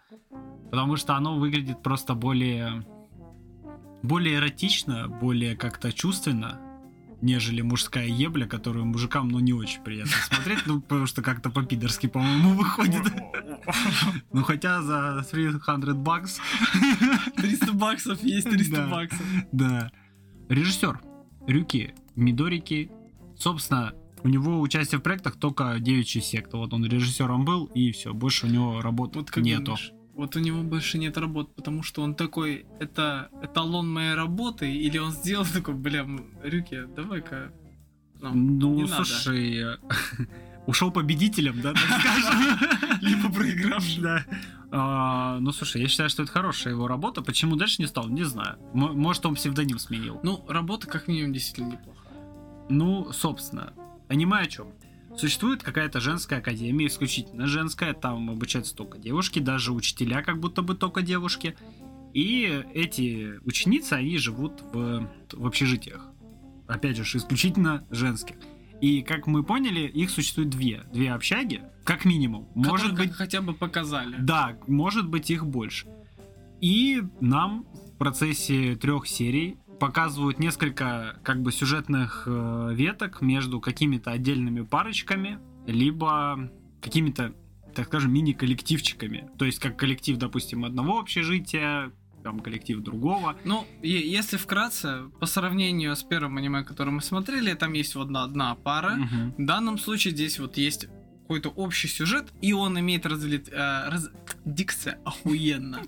[0.70, 2.84] Потому что оно выглядит просто более...
[4.02, 6.60] более эротично, более как-то чувственно,
[7.22, 12.08] нежели мужская ебля, которую мужикам, ну, не очень приятно смотреть, ну, потому что как-то по-пидорски,
[12.08, 13.04] по-моему, выходит.
[14.32, 16.40] Ну, хотя за 300 бакс
[17.36, 18.86] 300 баксов есть 300 Да.
[18.88, 19.26] баксов.
[19.52, 19.90] Да.
[20.48, 21.00] Режиссер
[21.46, 22.90] Рюки Мидорики.
[23.36, 23.92] Собственно,
[24.26, 26.56] у него участие в проектах только девичья секта.
[26.56, 29.62] Вот он режиссером был, и все, больше у него работ Вот нету.
[29.64, 34.72] думаешь, вот у него больше нет работ, потому что он такой, это эталон моей работы,
[34.74, 36.04] или он сделал такой, бля,
[36.42, 37.52] Рюки, давай-ка
[38.20, 39.64] Ну, Ну, слушай,
[40.66, 42.98] ушел победителем, да, так скажем.
[43.02, 44.02] Либо проигравшим.
[44.02, 44.24] Да.
[44.72, 47.22] А, Ну, слушай, я считаю, что это хорошая его работа.
[47.22, 48.56] Почему дальше не стал, не знаю.
[48.74, 50.18] М- Может, он псевдоним сменил.
[50.24, 52.12] Ну, работа как минимум действительно неплохая.
[52.68, 53.72] Ну, собственно,
[54.08, 54.72] аниме о чем?
[55.16, 60.74] Существует какая-то женская академия, исключительно женская, там обучаются только девушки, даже учителя как будто бы
[60.74, 61.56] только девушки.
[62.12, 66.06] И эти ученицы, они живут в, в общежитиях.
[66.66, 68.36] Опять же, исключительно женских.
[68.80, 70.82] И, как мы поняли, их существует две.
[70.92, 72.48] Две общаги, как минимум.
[72.54, 74.16] Может Которые быть, хотя бы показали.
[74.18, 75.86] да, может быть их больше.
[76.60, 77.64] И нам
[77.94, 85.38] в процессе трех серий показывают несколько как бы сюжетных э, веток между какими-то отдельными парочками,
[85.66, 87.34] либо какими-то,
[87.74, 89.28] так скажем, мини-коллективчиками.
[89.38, 93.36] То есть как коллектив, допустим, одного общежития, там коллектив другого.
[93.44, 98.24] Ну, если вкратце, по сравнению с первым аниме, которое мы смотрели, там есть вот одна,
[98.24, 98.96] одна пара.
[98.96, 99.34] Мгм.
[99.38, 100.88] В данном случае здесь вот есть
[101.22, 103.48] какой-то общий сюжет, и он имеет разлит...
[103.48, 104.10] э, раз-
[104.44, 105.82] Дикция охуенно.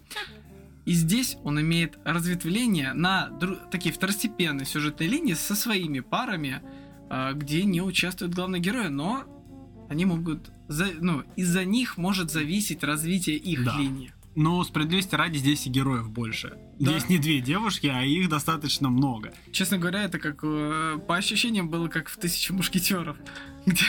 [0.89, 6.63] И здесь он имеет разветвление на дру- такие второстепенные сюжетные линии со своими парами,
[7.11, 9.25] э, где не участвуют главные герои, но
[9.91, 10.51] они могут...
[10.69, 13.77] за- Ну, из-за них может зависеть развитие их Да.
[13.79, 14.13] линии.
[14.35, 16.57] Но справедливости ради здесь и героев больше.
[16.79, 16.91] Да.
[16.93, 19.35] Здесь не две девушки, а их достаточно много.
[19.53, 23.17] Честно говоря, это как э, по ощущениям было как в тысяче мушкетеров,
[23.67, 23.85] где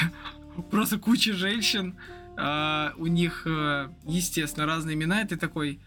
[0.69, 1.95] просто куча женщин,
[2.35, 5.79] а, у них, э, естественно, разные имена, и ты такой.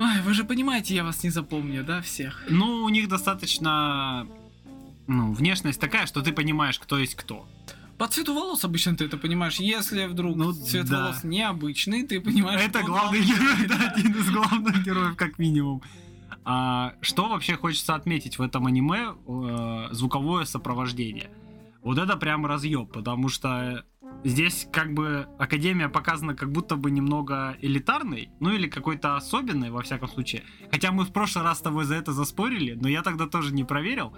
[0.00, 2.42] Ай, вы же понимаете, я вас не запомню, да, всех.
[2.48, 4.26] Ну, у них достаточно
[5.06, 7.46] ну, внешность такая, что ты понимаешь, кто есть кто.
[7.98, 9.56] По цвету волос обычно ты это понимаешь.
[9.56, 11.02] Если вдруг Ну, цвет да.
[11.02, 15.82] волос необычный, ты понимаешь, Это кто главный герой, да, один из главных героев, как минимум.
[16.44, 19.14] А, что вообще хочется отметить в этом аниме?
[19.28, 21.28] Э, звуковое сопровождение.
[21.82, 23.84] Вот это прям разъеб, потому что
[24.24, 29.80] здесь как бы Академия показана как будто бы немного элитарной, ну или какой-то особенной, во
[29.82, 30.42] всяком случае.
[30.70, 33.64] Хотя мы в прошлый раз с тобой за это заспорили, но я тогда тоже не
[33.64, 34.14] проверил.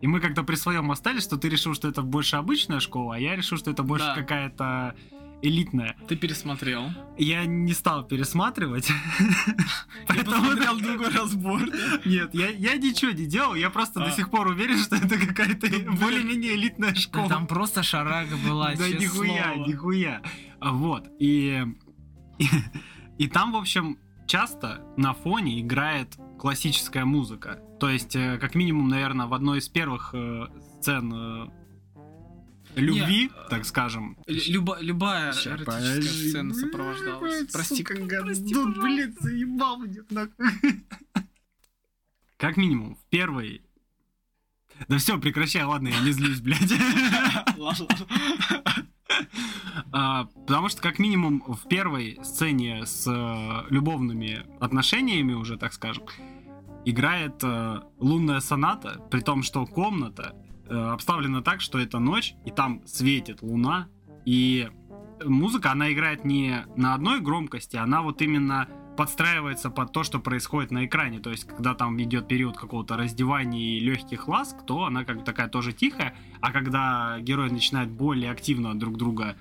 [0.00, 3.18] И мы как-то при своем остались, что ты решил, что это больше обычная школа, а
[3.18, 4.14] я решил, что это больше Да.
[4.14, 4.94] какая-то
[5.42, 5.96] элитная.
[6.08, 6.90] Ты пересмотрел.
[7.16, 8.88] Я не стал пересматривать.
[9.18, 9.54] Я
[10.06, 11.60] Поэтому- посмотрел другой разбор.
[12.04, 14.06] Нет, я, ничего не делал, я просто А.
[14.08, 17.28] до сих пор уверен, что это какая-то более-менее элитная школа.
[17.28, 20.22] Там просто шарага была, Да нихуя, нихуя.
[20.60, 21.64] А, Вот, и,
[22.38, 22.46] и,
[23.18, 27.60] и там, в общем, часто на фоне играет классическая музыка.
[27.80, 30.46] То есть, э, как минимум, наверное, в одной из первых э,
[30.80, 31.46] сцен э,
[32.76, 34.16] любви, Не, так скажем.
[34.26, 36.28] Лю- люба- любая Ща, эротическая подожди.
[36.28, 37.40] сцена сопровождалась.
[37.40, 38.80] Ой, Прости, сука, прости, говно, пожалуйста.
[38.82, 40.84] блин, заебал мне нахуй.
[42.36, 43.62] Как минимум, в первой...
[44.86, 46.70] Да все, прекращай, ладно, я не злюсь, блядь.
[47.56, 48.06] Ладно, ладно.
[49.90, 56.04] А, Потому что, как минимум, в первой сцене с э, любовными отношениями уже, так скажем,
[56.84, 60.36] играет э, лунная соната, при том, что комната
[60.68, 63.88] э, обставлена так, что это ночь, и там светит луна,
[64.24, 64.68] и
[65.24, 70.72] музыка, она играет не на одной громкости, она вот именно подстраивается под то, что происходит
[70.72, 71.20] на экране.
[71.20, 75.24] То есть, когда там идет период какого-то раздевания и легких ласк, то она как бы
[75.24, 76.16] такая тоже тихая.
[76.40, 79.36] А когда герои начинают более активно друг друга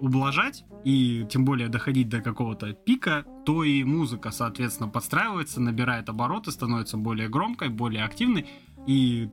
[0.00, 6.50] ублажать и тем более доходить до какого-то пика, то и музыка, соответственно, подстраивается, набирает обороты,
[6.50, 8.48] становится более громкой, более активной
[8.84, 9.30] и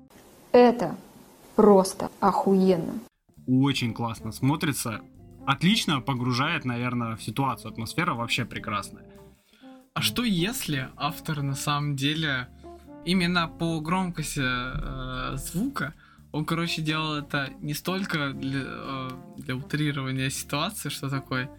[0.52, 0.96] Это
[1.56, 3.00] просто охуенно.
[3.48, 5.02] очень классно смотрится.
[5.46, 7.72] Отлично погружает, наверное, в ситуацию.
[7.72, 9.06] Атмосфера вообще прекрасная.
[9.94, 12.48] А что если автор на самом деле
[13.06, 15.94] именно по громкости э, звука
[16.32, 21.50] он, короче, делал это не столько для, э, для утрирования ситуации, что такое.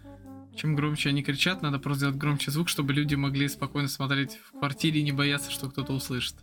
[0.55, 4.59] Чем громче они кричат, надо просто сделать громче звук, чтобы люди могли спокойно смотреть в
[4.59, 6.35] квартире и не бояться, что кто-то услышит.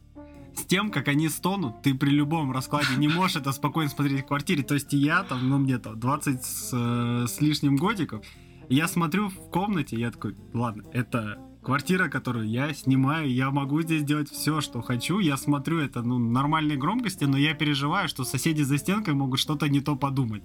[0.57, 4.27] С тем, как они стонут, ты при любом раскладе не можешь это спокойно смотреть в
[4.27, 4.63] квартире.
[4.63, 8.25] То есть я там, ну мне там 20 с, э, с лишним годиков,
[8.69, 14.03] я смотрю в комнате, я такой, ладно, это квартира, которую я снимаю, я могу здесь
[14.03, 18.63] делать все, что хочу, я смотрю это, ну, нормальной громкости, но я переживаю, что соседи
[18.63, 20.43] за стенкой могут что-то не то подумать.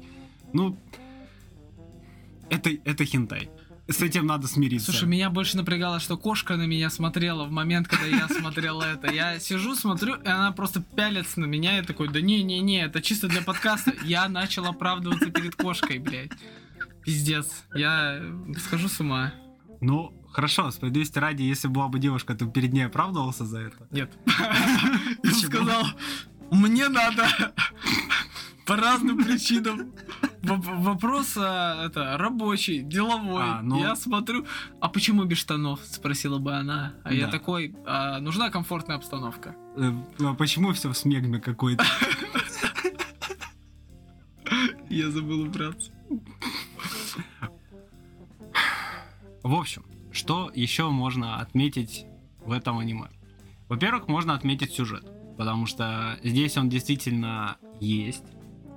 [0.52, 0.78] Ну,
[2.50, 3.50] это, это хентай.
[3.92, 4.92] С этим надо смириться.
[4.92, 9.12] Слушай, меня больше напрягало, что кошка на меня смотрела в момент, когда я смотрел это.
[9.12, 13.28] Я сижу, смотрю, и она просто пялится на меня, и такой, да не-не-не, это чисто
[13.28, 13.94] для подкаста.
[14.04, 16.32] Я начал оправдываться перед кошкой, блядь.
[17.04, 18.22] Пиздец, я
[18.58, 19.34] схожу с ума.
[19.82, 23.88] Ну, хорошо, справедливости ради, если была бы девушка, ты перед ней оправдывался за это?
[23.90, 24.12] Нет.
[25.24, 25.86] Я сказал,
[26.52, 27.28] Мне надо
[28.66, 29.92] по разным причинам.
[30.42, 33.44] Воп- Вопрос а, это рабочий, деловой.
[33.44, 34.46] А, ну- Я смотрю,
[34.80, 35.80] а почему без штанов?
[35.86, 36.94] Спросила бы она.
[37.04, 37.32] А я Да.
[37.32, 39.56] такой, «А, нужна комфортная обстановка.
[39.78, 41.84] Э, а почему все в смегме какой-то?
[44.90, 45.92] Я забыл убраться.
[49.44, 52.06] В общем, что еще можно отметить
[52.46, 53.08] в этом аниме?
[53.70, 55.06] Во-первых, можно отметить сюжет,
[55.38, 58.26] потому что здесь он действительно есть,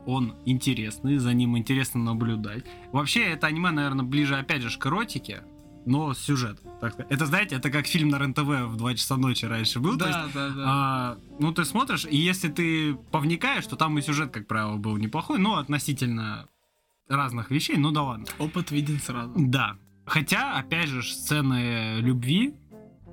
[0.06, 2.64] он интересный, за ним интересно наблюдать.
[2.92, 5.42] Вообще, это аниме, наверное, ближе, опять же, к эротике,
[5.86, 6.60] но сюжет.
[6.80, 7.12] Так сказать.
[7.12, 9.98] Это, знаете, это как фильм на РЕН-ТВ в 2 часа ночи раньше был.
[9.98, 10.62] то есть, Да, да, да.
[10.66, 14.96] а, ну, ты смотришь, и если ты повникаешь, то там и сюжет, как правило, был
[14.96, 16.48] неплохой, но относительно
[17.08, 18.26] разных вещей, ну да ладно.
[18.38, 19.32] Опыт виден сразу.
[19.36, 19.76] Да.
[20.06, 22.54] Хотя, опять же, сцены любви,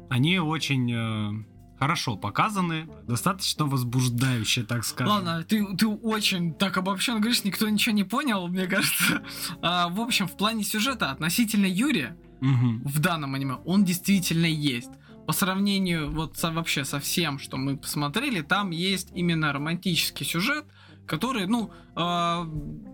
[0.10, 1.46] они очень э,
[1.82, 5.14] хорошо показаны, достаточно возбуждающие, так скажем.
[5.16, 9.24] Ладно, ты, ты очень так обобщенно говоришь, никто ничего не понял, мне кажется.
[9.64, 12.84] А, в общем, в плане сюжета относительно Юрия Мгм.
[12.86, 14.92] в данном аниме он действительно есть.
[15.26, 20.66] По сравнению вот со, вообще со всем, что мы посмотрели, там есть именно романтический сюжет,
[21.08, 22.44] который, ну, э,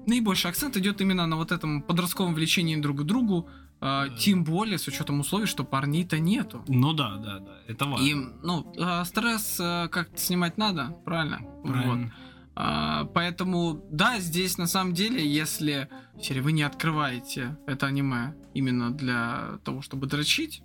[0.07, 3.49] наибольший акцент идет именно на вот этом подростковом влечении друг к другу,
[3.81, 6.63] э, тем более с учетом условий, что парней-то нету.
[6.67, 8.05] Ну да, да, да, это важно.
[8.05, 11.39] И, ну, э, стресс э, как-то снимать надо, правильно?
[11.63, 11.71] Вот.
[11.71, 12.13] Правильно.
[12.59, 18.89] А, поэтому, да, здесь на самом деле, если, если вы не открываете это аниме именно
[18.89, 20.63] для того, чтобы дрочить,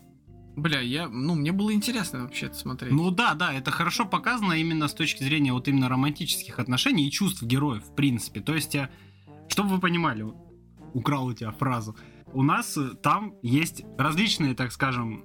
[0.56, 2.92] бля, я, ну, мне было интересно вообще это смотреть.
[2.92, 7.10] Ну да, да, это хорошо показано именно с точки зрения вот именно романтических отношений и
[7.10, 8.40] чувств героев, в принципе.
[8.40, 8.88] То есть, э,
[9.48, 10.24] чтобы вы понимали,
[10.94, 11.94] украл у тебя фразу,
[12.32, 15.24] у нас э, там есть различные, так скажем,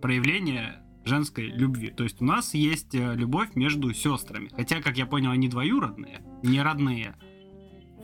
[0.00, 1.90] проявления женской любви.
[1.90, 4.50] То есть у нас есть э, любовь между сестрами.
[4.54, 7.16] Хотя, как я понял, они двоюродные, не родные.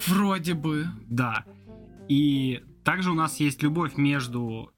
[0.07, 0.87] Вроде бы.
[1.09, 1.45] Да.
[2.09, 4.73] И также у нас есть любовь между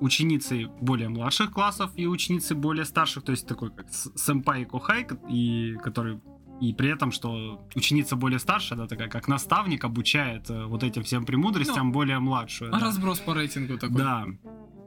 [0.00, 5.04] ученицей более младших классов и ученицей более старших, то есть такой как сэмпай и кохай,
[5.04, 6.20] ко- и который
[6.60, 11.04] и при этом, что ученица более старшая, да, такая как наставник обучает э, вот этим
[11.04, 12.70] всем премудростям более младшую.
[12.70, 12.78] да.
[12.78, 13.96] Разброс по рейтингу такой.
[13.96, 14.26] Да.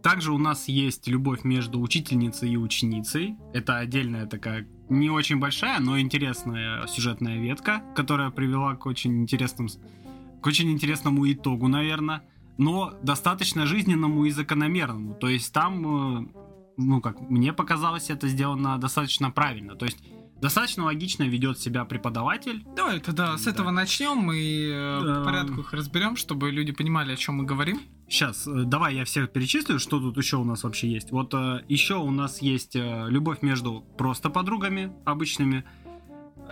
[0.04, 3.36] Также у нас есть любовь между учительницей и ученицей.
[3.54, 9.70] Это отдельная такая не очень большая, но интересная сюжетная ветка, которая привела к очень интересным,
[10.42, 12.24] к очень интересному итогу, наверное.
[12.58, 15.14] Но достаточно жизненному и закономерному.
[15.14, 16.28] То есть там, э,
[16.78, 19.76] ну как мне показалось, это сделано достаточно правильно.
[19.76, 20.00] То есть
[20.42, 22.64] достаточно логично ведет себя преподаватель.
[22.76, 23.52] Давай тогда с Да.
[23.52, 25.16] этого начнем и э, Да.
[25.20, 27.80] по порядку их разберем, чтобы люди понимали, о чем мы говорим.
[28.10, 31.12] Сейчас, э, давай я всех перечислю, что тут еще у нас вообще есть.
[31.12, 35.64] Вот э, еще у нас есть э, любовь между просто подругами обычными.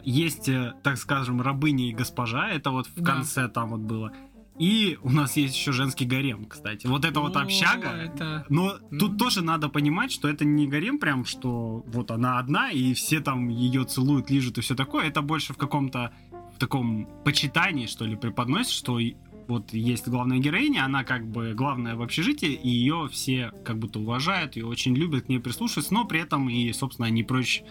[0.06, 2.50] Есть, э, так скажем, рабыня и госпожа.
[2.50, 3.14] Это вот в Да.
[3.16, 4.14] конце там вот было.
[4.60, 6.86] И у нас есть еще женский гарем, кстати.
[6.86, 7.90] Вот это вот О, общага.
[7.90, 8.46] Это...
[8.50, 9.18] Но тут М.
[9.18, 13.48] тоже надо понимать, что это не гарем прям, что вот она одна, и все там
[13.48, 15.08] ее целуют, лижут и все такое.
[15.08, 16.12] Это больше в каком-то
[16.54, 19.00] в таком почитании, что ли, преподносит, что
[19.48, 24.00] вот есть главная героиня, она как бы главная в общежитии, и ее все как будто
[24.00, 27.64] уважают, ее очень любят, к ней прислушиваются, но при этом и, собственно, не прочь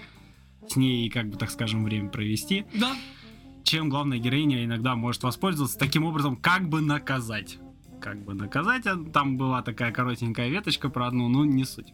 [0.66, 2.96] с ней, как бы, так скажем, время провести, Да,
[3.68, 7.58] чем главная героиня иногда может воспользоваться таким образом, как бы наказать.
[8.00, 11.92] Как бы наказать, а там была такая коротенькая веточка про одну, ну не суть.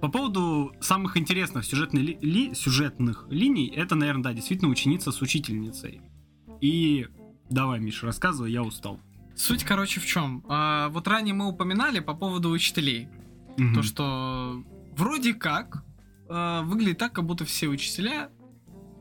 [0.00, 5.22] По поводу самых интересных сюжетных, ли- ли- сюжетных линий, это, наверное, да, действительно ученица с
[5.22, 6.02] учительницей.
[6.60, 7.06] И
[7.48, 9.00] давай, Миша, рассказывай, я устал.
[9.36, 10.42] Суть, короче, в чем?
[10.46, 13.08] вот ранее мы упоминали по поводу учителей.
[13.56, 13.74] Мгм.
[13.74, 14.62] То, что
[14.96, 15.82] вроде как
[16.28, 18.30] э, выглядит так, как будто все учителя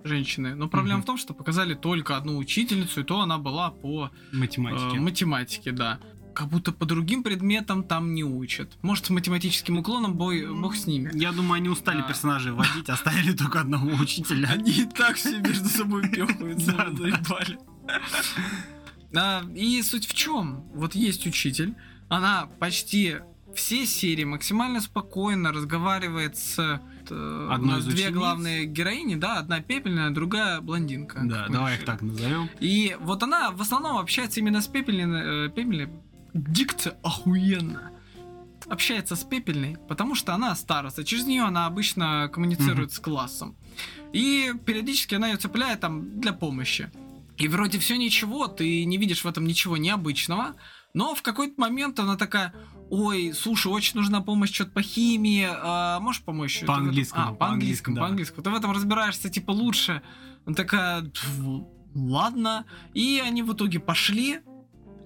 [0.03, 0.55] женщины.
[0.55, 1.03] Но проблема Мгм.
[1.03, 4.97] в том, что показали только одну учительницу, и то она была по э, математики.
[4.97, 5.99] математике, да.
[6.35, 8.77] Как будто по другим предметам там не учат.
[8.81, 11.11] Может, с математическим уклоном бой, бог с ними.
[11.13, 12.03] Я думаю, они устали А.
[12.03, 14.47] персонажей водить, оставили только одного учителя.
[14.53, 17.57] Они и так все между собой пехаются, заебали.
[19.15, 20.63] А, И суть в чем?
[20.73, 21.75] Вот есть учитель,
[22.09, 23.17] она почти
[23.55, 26.79] все серии максимально спокойно разговаривает с
[27.11, 28.17] э, у нас из две учениц.
[28.17, 31.21] главные героини, да, одна пепельная, другая блондинка.
[31.23, 32.49] Да, давай их так назовем.
[32.59, 35.89] И вот она в основном общается именно с пепельной, э, пепельной.
[36.33, 37.91] Дикция охуенно.
[38.67, 41.03] Общается с пепельной, потому что она староста.
[41.03, 43.55] Через нее она обычно коммуницирует с классом.
[44.13, 46.91] И периодически она ее цепляет там для помощи.
[47.37, 50.55] И вроде все ничего, ты не видишь в этом ничего необычного.
[50.93, 52.53] Но в какой-то момент она такая,
[52.89, 56.63] ой, слушай, очень нужна помощь что-то по химии, а, можешь помочь?
[56.65, 58.01] По-английскому, А, по-английскому, да.
[58.01, 58.43] по-английскому.
[58.43, 60.01] Ты в этом разбираешься, типа, лучше.
[60.45, 61.39] Она такая, «Пф,
[61.95, 62.65] ладно.
[62.93, 64.39] И они в итоге пошли.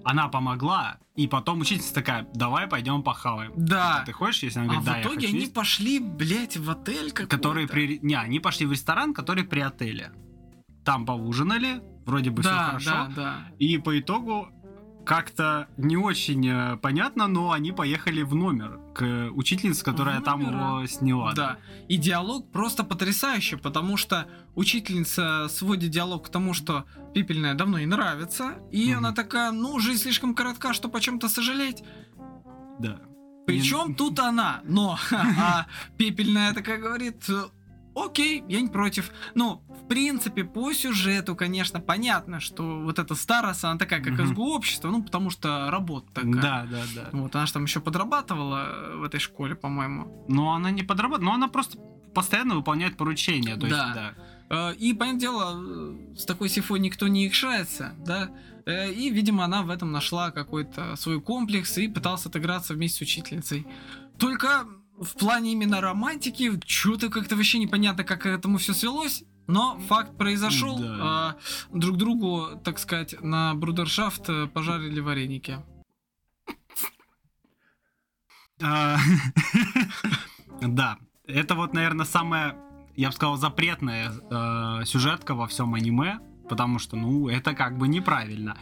[0.06, 3.52] Она помогла, и потом учительница такая, давай пойдем похаваем.
[3.56, 4.02] Да.
[4.04, 5.54] Ты хочешь, если она А говорит, да, в я итоге хочу они есть».
[5.54, 7.36] пошли, блядь, в отель какой-то.
[7.36, 7.98] Которые при...
[8.02, 10.12] Не, они пошли в ресторан, который при отеле.
[10.84, 12.90] Там поужинали, вроде бы все Да, хорошо.
[12.90, 13.34] да, да.
[13.58, 14.48] И по итогу
[15.04, 20.86] как-то не очень э, понятно, но они поехали в номер к учительнице, которая там его
[20.86, 21.32] сняла.
[21.34, 21.58] Да.
[21.88, 26.84] И диалог просто потрясающий, потому что учительница сводит диалог к тому, что
[27.14, 28.98] Пепельная давно ей нравится, и Мгм.
[28.98, 31.82] она такая, ну, жизнь слишком коротка, чтобы о чем-то сожалеть.
[32.80, 33.00] Да.
[33.46, 35.66] Причем тут она, но а
[35.98, 37.28] Пепельная такая говорит,
[37.94, 39.10] окей, я не против.
[39.34, 44.26] Ну, в принципе, по сюжету, конечно, понятно, что вот эта старость, она такая, как Мгм.
[44.28, 46.32] СГУ общество, ну, потому что работа такая.
[46.32, 47.08] Да, да, да.
[47.12, 50.24] Вот, она же там еще подрабатывала э, в этой школе, по-моему.
[50.28, 51.78] Но она не подрабатывает, но она просто
[52.14, 53.56] постоянно выполняет поручения.
[53.56, 53.92] То есть, Да.
[53.94, 54.70] да.
[54.70, 58.30] Э, И, понятное дело, э, с такой сифой никто не икшается, да.
[58.66, 63.66] И, видимо, она в этом нашла какой-то свой комплекс и пыталась отыграться вместе с учительницей.
[64.18, 64.64] Только
[65.00, 69.24] в плане именно романтики, что-то как-то вообще непонятно, как к этому все свелось.
[69.46, 70.78] Но факт произошел.
[70.78, 71.36] Да.
[71.72, 75.58] э, Друг другу, так сказать, на брудершафт э, пожарили вареники.
[78.62, 78.96] А,
[80.62, 82.56] Да, это вот, наверное, самая,
[82.96, 87.88] я бы сказал, запретная э, сюжетка во всем аниме, потому что, ну, это как бы
[87.88, 88.56] неправильно.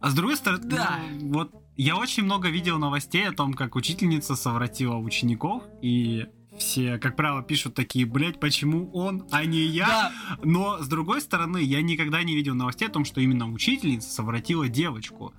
[0.00, 1.00] А с другой стороны, Да.
[1.22, 1.50] вот
[1.82, 6.26] я очень много видел новостей о том, как учительница совратила учеников, и
[6.58, 9.86] все, как правило, пишут такие, блядь, почему он, а не я?
[9.86, 10.12] Да,
[10.42, 14.68] Но, с другой стороны, я никогда не видел новостей о том, что именно учительница совратила
[14.68, 15.32] девочку.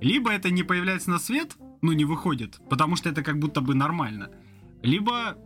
[0.00, 3.74] Либо это не появляется на свет, ну, не выходит, потому что это как будто бы
[3.74, 4.30] нормально.
[4.80, 5.36] Либо,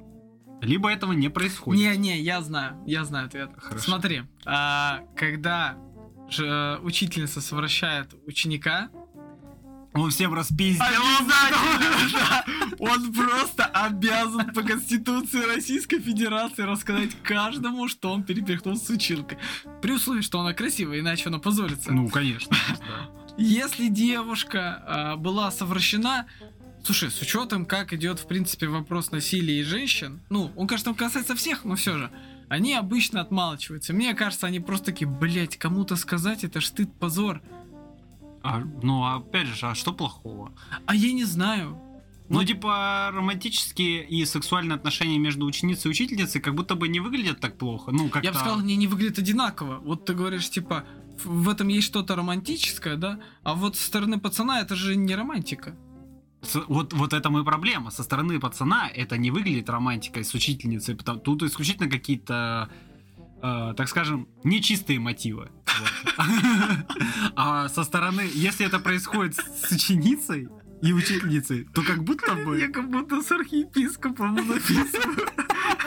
[0.60, 1.82] либо этого не происходит.
[1.82, 3.50] Не-не, я знаю, я знаю ответ.
[3.56, 3.86] Хорошо.
[3.86, 5.76] Смотри, а, когда
[6.28, 8.90] же э, учительница совращает ученика,
[9.92, 10.84] Он всем распиздил.
[11.26, 12.44] Да.
[12.78, 19.36] Он просто обязан по Конституции Российской Федерации рассказать каждому, что он перепихнул с училкой.
[19.82, 21.92] При условии, что она красивая, иначе она позорится.
[21.92, 22.56] Ну, конечно.
[23.36, 26.26] Если девушка а, была совращена,
[26.84, 31.34] слушай, с учетом, как идет, в принципе, вопрос насилия и женщин, ну, он, конечно, касается
[31.34, 32.10] всех, но все же,
[32.48, 33.92] они обычно отмалчиваются.
[33.92, 37.42] Мне кажется, они просто такие, блять, кому-то сказать, это ж стыд, позор.
[38.42, 40.52] А, ну, опять же, а что плохого?
[40.86, 41.78] А я не знаю.
[42.28, 42.46] Ну, Вот.
[42.46, 47.58] типа, романтические и сексуальные отношения между ученицей и учительницей как будто бы не выглядят так
[47.58, 47.90] плохо.
[47.90, 49.78] Ну, как Я бы сказал, они не выглядят одинаково.
[49.84, 50.84] Вот ты говоришь, типа,
[51.24, 53.18] в- этом есть что-то романтическое, да?
[53.42, 55.74] А вот со стороны пацана это же не романтика.
[56.42, 57.90] С- Вот, вот это и проблема.
[57.90, 60.94] Со стороны пацана это не выглядит романтикой с учительницей.
[60.94, 62.70] Потому, тут исключительно какие-то,
[63.42, 65.50] э, так скажем, нечистые мотивы.
[67.36, 70.48] А со стороны, если это происходит с ученицей
[70.82, 72.58] и учительницей, то как будто бы...
[72.72, 75.28] как будто с архиепископом записываю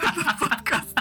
[0.02, 0.98] этот подкаст.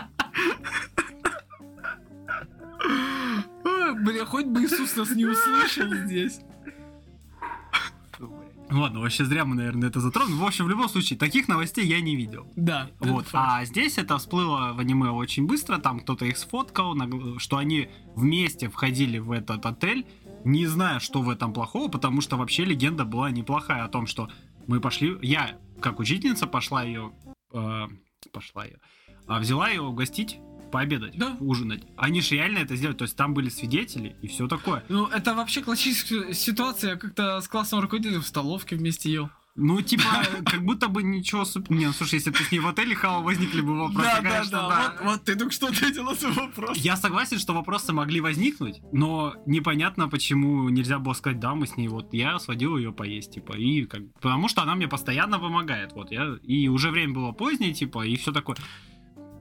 [4.03, 6.41] Бля, хоть бы Иисус нас не услышал здесь.
[8.73, 10.35] Ладно, вообще зря мы, наверное, это затронули.
[10.35, 12.51] В общем, в любом случае, таких новостей я не видел.
[12.57, 12.91] Да.
[13.01, 13.27] Вот.
[13.33, 15.79] А здесь это всплыло в аниме очень быстро.
[15.79, 16.97] Там кто-то их сфоткал,
[17.39, 20.07] что они вместе входили в этот отель,
[20.45, 24.29] не зная, что в этом плохого, потому что вообще легенда была неплохая о том, что
[24.67, 25.17] мы пошли.
[25.23, 27.13] Я, как учительница, пошла ее.
[28.33, 28.79] пошла ее.
[29.29, 30.39] взяла ее угостить,
[30.73, 31.37] пообедать, Да.
[31.39, 31.85] ужинать.
[31.97, 32.97] Они же реально это сделали.
[32.97, 34.83] То есть там были свидетели и все такое.
[34.89, 36.93] Ну, это вообще классическая ситуация.
[36.93, 39.31] Я как-то с классным руководителем в столовке вместе ел.
[39.55, 40.05] Ну, типа,
[40.47, 41.77] как будто бы ничего супер...
[41.77, 44.51] Не, ну, слушай, если бы ты с ней в отеле хавал, возникли бы вопросы, конечно,
[44.51, 44.95] да.
[45.03, 46.79] Вот, вот ты только что ответил на свой вопрос.
[46.79, 51.77] Я согласен, что вопросы могли возникнуть, но непонятно, почему нельзя было сказать, да, мы с
[51.77, 55.93] ней вот, я сводил ее поесть, типа, и как, потому что она мне постоянно помогает,
[55.93, 58.57] вот, я, и уже время было позднее, типа, и все такое.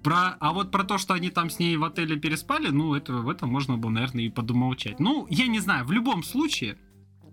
[0.03, 3.13] Про, а вот про то, что они там с ней в отеле переспали, ну, это,
[3.13, 4.99] в этом можно было, наверное, и подумолчать.
[4.99, 6.77] Ну, я не знаю, в любом случае,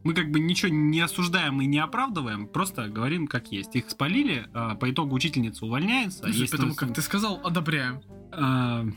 [0.04, 3.74] мы как бы ничего не осуждаем и не оправдываем, просто говорим как есть.
[3.74, 6.18] Их спалили, а, по итогу учительница увольняется.
[6.24, 8.02] Слушай, есть Поэтому, там- как ты сказал, одобряем.
[8.32, 8.84] а,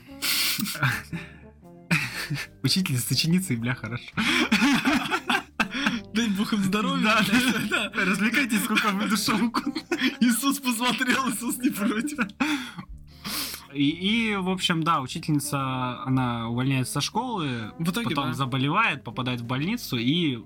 [2.63, 4.03] Учительница с ученицей, бля, хорошо.
[6.13, 7.03] Дай бог им здоровья.
[7.03, 7.91] Да, блядь, да.
[8.05, 9.61] Развлекайтесь, сколько вы душонку.
[10.19, 12.19] Иисус посмотрел, Иисус не против.
[13.73, 13.89] И,
[14.31, 18.33] и, в общем, да, учительница, она увольняется со школы, В итоге, потом да.
[18.33, 20.39] заболевает, попадает в больницу, и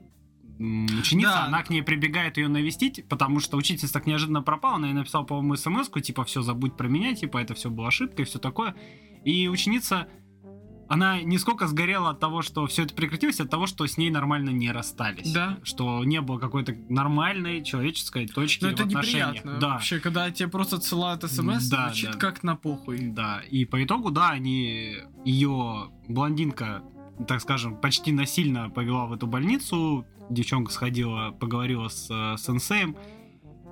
[0.58, 1.46] ученица, Да.
[1.46, 5.24] она к ней прибегает ее навестить, потому что учительница так неожиданно пропала, она ей написала,
[5.24, 8.76] по-моему, смс типа, все, забудь про меня, типа, это все было ошибкой и все такое.
[9.26, 10.08] И ученица,
[10.88, 14.10] она не сколько сгорела от того, что все это прекратилось, от того, что с ней
[14.10, 15.32] нормально не расстались.
[15.32, 15.58] Да.
[15.64, 19.30] Что не было какой-то нормальной человеческой точки в это отношениях.
[19.36, 19.60] неприятно.
[19.60, 19.70] Да.
[19.74, 22.18] Вообще, когда тебе просто отсылают смс, Да, звучит да.
[22.20, 23.00] как на похуй.
[23.08, 26.84] Да, и по итогу, да, они ее блондинка,
[27.28, 30.06] так скажем, почти насильно повела в эту больницу.
[30.30, 32.96] Девчонка сходила, поговорила с э, сенсеем.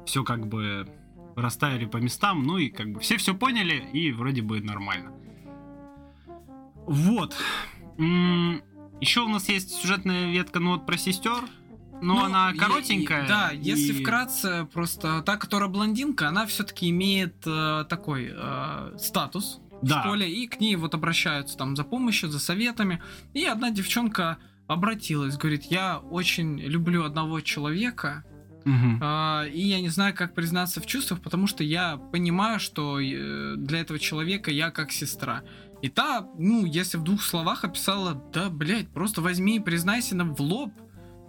[0.05, 0.88] Все как бы
[1.36, 5.11] расставили по местам, ну и как бы все все поняли, и вроде бы нормально.
[6.86, 7.36] Вот.
[9.01, 11.43] Еще у нас есть сюжетная ветка, ну вот про сестер.
[12.01, 13.23] Но Ну, она и- коротенькая.
[13.23, 18.97] и- да, если и- вкратце, просто та, которая блондинка, она все-таки имеет э, такой э,
[18.99, 19.99] статус Да.
[19.99, 23.01] в школе, и к ней вот обращаются там за помощью, за советами.
[23.34, 28.25] И одна девчонка обратилась, говорит, я очень люблю одного человека,
[28.65, 28.99] Мгм.
[29.01, 33.55] а, и я не знаю, как признаться в чувствах, потому что я понимаю, что э,
[33.57, 35.43] для этого человека я как сестра.
[35.84, 40.34] И та, ну, если в двух словах описала, да, блядь, просто возьми и признайся нам
[40.34, 40.71] в лоб.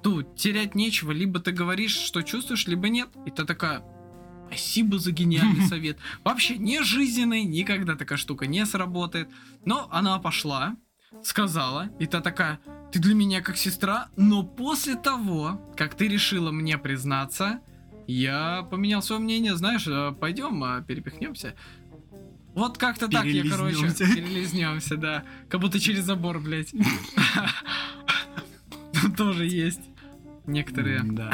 [0.00, 3.08] Тут терять нечего, либо ты говоришь, что чувствуешь, либо нет.
[3.26, 3.82] И та такая,
[4.46, 5.98] спасибо за гениальный совет.
[6.22, 9.28] Вообще не жизненный, никогда такая штука не сработает.
[9.64, 10.76] Но она пошла,
[11.24, 12.60] сказала, и та такая,
[12.92, 17.58] ты для меня как сестра, но после того, как ты решила мне признаться,
[18.06, 19.88] я поменял свое мнение, знаешь,
[20.20, 21.56] пойдем перепихнемся.
[22.54, 25.24] Вот как-то так я, короче, перелизнемся, да.
[25.48, 26.72] Как будто через забор, блядь.
[29.16, 29.80] Тоже есть
[30.46, 31.02] некоторые.
[31.04, 31.32] Да.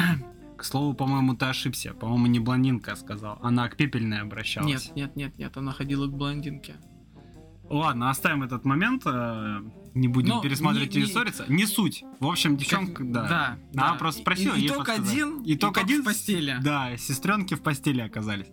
[0.57, 1.93] К слову, по-моему, ты ошибся.
[1.93, 3.39] По-моему, не блондинка сказал.
[3.41, 4.87] Она к пепельной обращалась.
[4.87, 6.75] Нет, нет, нет, нет, она ходила к блондинке.
[7.69, 9.03] Ладно, оставим этот момент.
[9.05, 9.61] э,
[9.93, 11.45] Не будем Но пересматривать не- и не- ссориться.
[11.49, 12.03] Не суть.
[12.21, 13.27] В общем, девчонка, Как- да.
[13.27, 13.97] да, Она да.
[13.97, 14.55] просто И- спросила.
[14.55, 15.09] и- итог подсказали.
[15.09, 16.01] один, Итог итог один.
[16.01, 16.57] в постели.
[16.61, 18.47] Да, сестренки в постели оказались.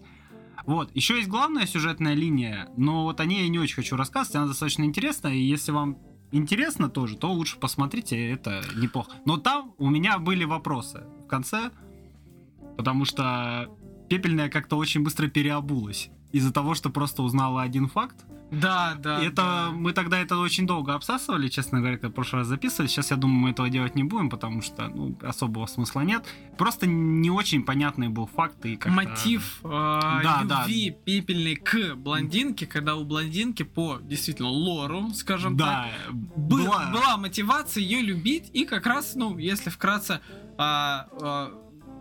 [0.66, 4.36] Вот, еще есть главная сюжетная линия, но вот о ней я не очень хочу рассказывать,
[4.36, 5.98] она достаточно интересная, и если вам
[6.32, 9.12] интересно тоже, то лучше посмотрите, это неплохо.
[9.24, 11.70] Но там у меня были вопросы в конце,
[12.76, 13.68] потому что
[14.08, 18.24] Пепельная как-то очень быстро переобулась из-за того, что просто узнала один факт.
[18.50, 19.22] Да, да.
[19.22, 19.70] это да.
[19.72, 22.88] мы тогда это очень долго обсасывали, честно говоря, когда в прошлый раз записывали.
[22.88, 26.24] Сейчас я думаю, мы этого делать не будем, потому что ну, особого смысла нет.
[26.56, 30.60] Просто не очень понятный был факт и как мотив э, Да, да.
[30.62, 36.90] любви пепельной к блондинке, когда у блондинки по действительно лору, скажем так, Да, бы- была.
[36.90, 40.20] была мотивация ее любить, и как раз, ну, если вкратце,
[40.56, 41.52] а, а,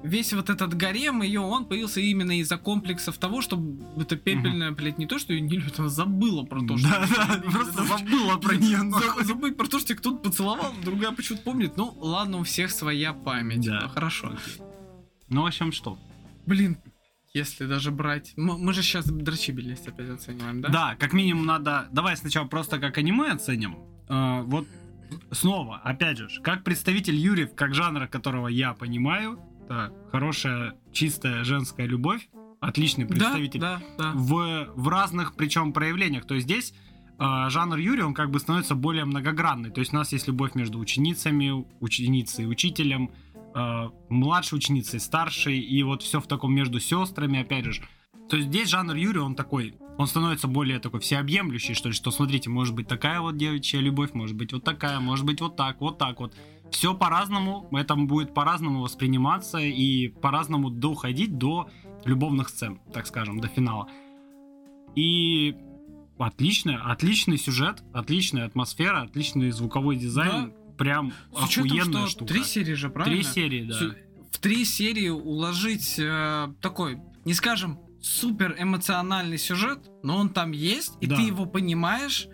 [0.03, 3.61] весь вот этот гарем ее, он появился именно из-за комплексов того, что
[3.97, 6.87] это пепельная, блядь, не то, что ее не любит, она забыла про то, что...
[6.89, 8.79] Да, да, просто забыла про нее.
[8.91, 11.77] За- Забыть про то, что кто-то поцеловал, другая почему-то помнит.
[11.77, 13.65] Ну, ладно, у всех своя память.
[13.65, 13.81] Да.
[13.83, 14.37] Ну, Хорошо.
[15.29, 15.97] Ну, в общем, что?
[16.45, 16.77] Блин,
[17.33, 18.33] если даже брать...
[18.37, 20.69] м- Мы же сейчас дрочибельность опять оцениваем, да?
[20.69, 21.87] Да, как минимум надо...
[21.91, 23.75] Давай сначала просто как аниме оценим.
[24.07, 24.67] Э, Вот
[25.31, 31.85] снова, опять же, как представитель Юрьев, как жанра, которого я понимаю, это хорошая, чистая женская
[31.85, 32.27] любовь,
[32.59, 33.59] отличный Да, представитель.
[33.59, 34.11] да, да.
[34.13, 36.25] в, в разных причем проявлениях.
[36.25, 36.73] То есть здесь
[37.19, 39.69] э, жанр Юрия, он как бы становится более многогранный.
[39.69, 43.11] То есть у нас есть любовь между ученицами, ученицей и учителем,
[43.53, 47.83] э, младшей ученицей, старшей, и вот все в таком между сестрами, опять же.
[48.29, 52.11] То есть здесь жанр Юрия, он такой, он становится более такой всеобъемлющий, что ли, что
[52.11, 55.79] смотрите, может быть такая вот девичья любовь, может быть вот такая, может быть вот так,
[55.79, 56.33] вот так вот.
[56.71, 61.69] Все по-разному, это будет по-разному восприниматься и по-разному доходить до
[62.05, 63.87] любовных сцен, так скажем, до финала.
[64.95, 65.55] И
[66.17, 72.33] отлично, отличный сюжет, отличная атмосфера, отличный звуковой дизайн, прям С учетом, охуенная что штука.
[72.33, 73.15] три серии же, правильно?
[73.15, 73.95] Три серии, да.
[74.31, 80.93] В три серии уложить э, такой, не скажем, супер эмоциональный сюжет, но он там есть,
[81.01, 81.15] и Да.
[81.15, 82.27] ты его понимаешь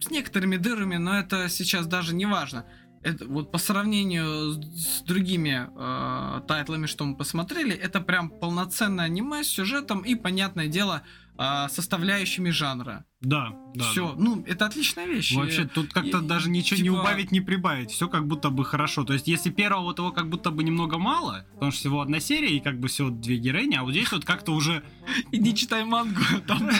[0.00, 2.66] с некоторыми дырами, но это сейчас даже не важно.
[3.04, 9.04] Это вот по сравнению с, с другими э, тайтлами, что мы посмотрели, это прям полноценное
[9.04, 11.02] аниме с сюжетом и, понятное дело,
[11.36, 13.04] э, составляющими жанра.
[13.20, 13.84] Да, да.
[13.84, 14.14] Все, да.
[14.18, 15.34] ну, это отличная вещь.
[15.34, 17.90] Вообще, тут как-то и- даже ничего не типа- убавить, не прибавить.
[17.90, 19.04] Все как будто бы хорошо.
[19.04, 22.20] То есть, если первого вот его как будто бы немного мало, потому что всего одна
[22.20, 24.82] серия и как бы всего две героини, а вот здесь вот как-то уже
[25.32, 26.70] Иди читай мангу, там,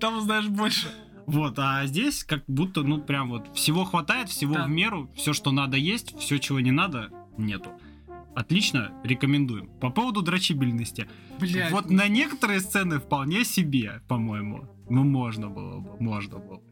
[0.00, 0.88] там узнаешь больше.
[1.26, 4.64] Вот, а здесь как будто, ну, прям вот всего хватает, всего Да.
[4.64, 7.70] в меру, все, что надо есть, все, чего не надо, нету.
[8.34, 9.68] Отлично, рекомендуем.
[9.80, 11.08] По поводу дрочибельности.
[11.38, 11.70] Блядь.
[11.70, 14.68] Вот на некоторые сцены вполне себе, по-моему.
[14.90, 16.56] Ну, можно было бы, можно было.
[16.56, 16.62] бы.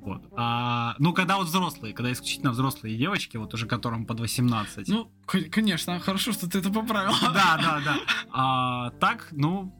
[0.00, 0.22] Вот.
[0.36, 4.88] А, ну, когда вот взрослые, когда исключительно взрослые девочки, вот уже которым под 18.
[4.88, 7.12] Ну, конечно, хорошо, что ты это поправил.
[7.22, 7.96] да, да, да.
[8.32, 9.72] А так, ну...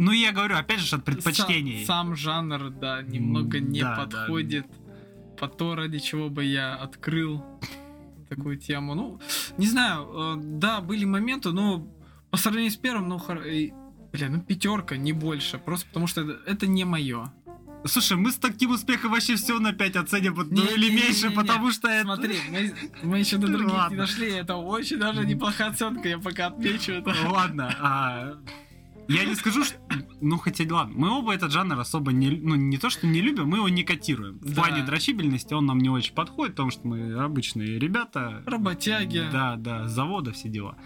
[0.00, 1.84] Ну, я говорю, опять же, от предпочтений.
[1.84, 4.04] Сам, сам жанр, да, немного не да, да.
[4.04, 4.66] подходит
[5.38, 7.44] по то, ради чего бы я открыл
[8.30, 8.94] такую тему.
[8.94, 9.20] Ну,
[9.58, 11.86] не знаю, э, да, были моменты, но
[12.30, 13.44] по сравнению с первым, ну, хор-
[14.12, 15.58] бля, ну, пятерка, не больше.
[15.58, 17.30] Просто потому что это, это не мое.
[17.84, 21.02] Слушай, мы с таким успехом вообще все на 5 оценим, ну, Не, или не, не,
[21.02, 21.36] меньше, не, не.
[21.36, 22.04] потому что это...
[22.04, 23.94] Смотри, мы, мы еще до других Ладно.
[23.94, 27.14] не дошли, это очень даже неплохая оценка, я пока отмечу это.
[27.28, 28.38] Ладно, а,
[29.14, 29.76] я не скажу, что...
[30.20, 32.30] Ну, хотя, ладно, мы оба этот жанр особо не...
[32.30, 34.38] Ну, не то, что не любим, мы его не котируем.
[34.38, 34.62] В Да.
[34.62, 38.42] плане дрочибельности он нам не очень подходит, потому что мы обычные ребята.
[38.46, 39.22] Работяги.
[39.32, 40.76] Да, да, завода все дела.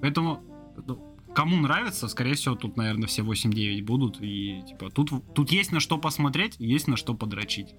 [0.00, 0.42] Поэтому,
[0.86, 4.18] ну, кому нравится, скорее всего, тут, наверное, все 8-9 будут.
[4.20, 7.74] И, типа, тут, тут есть на что посмотреть, есть на что подрочить.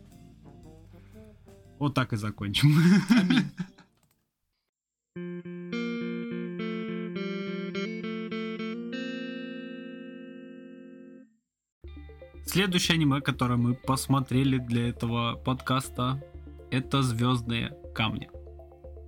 [1.80, 2.76] Вот так и закончим.
[3.10, 3.44] Аминь.
[12.46, 16.24] Следующее аниме, которое мы посмотрели для этого подкаста,
[16.72, 18.30] это Звездные камни.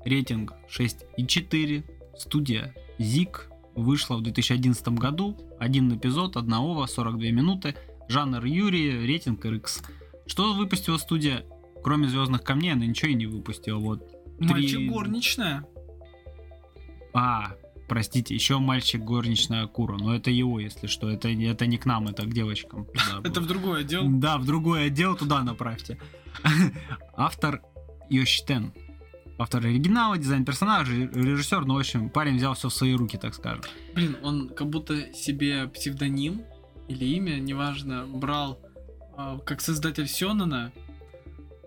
[0.05, 1.83] Рейтинг 6,4.
[2.17, 5.37] Студия Зик вышла в 2011 году.
[5.59, 7.75] Один эпизод, одна ова, 42 минуты.
[8.07, 9.83] Жанр Юрий, рейтинг RX.
[10.27, 11.43] Что выпустила студия?
[11.83, 13.77] Кроме Звездных камней, она ничего и не выпустила.
[13.79, 14.11] Вот.
[14.39, 15.65] Мальчик Три- горничная.
[17.13, 17.55] А,
[17.87, 19.97] простите, еще мальчик горничная Акура.
[19.97, 21.09] Но это его, если что.
[21.09, 22.87] Это, это не к нам, это к девочкам.
[23.23, 24.03] Это в другой отдел.
[24.05, 25.97] Да, в другой отдел туда направьте.
[27.17, 27.61] Автор
[28.09, 28.73] Йошитен.
[29.37, 33.33] Автор оригинала, дизайн персонажа, режиссер, ну, в общем, парень взял все в свои руки, так
[33.33, 33.63] скажем.
[33.93, 36.43] Блин, он как будто себе псевдоним
[36.87, 38.61] или имя, неважно, брал
[39.17, 40.71] а, как создатель Сёнона,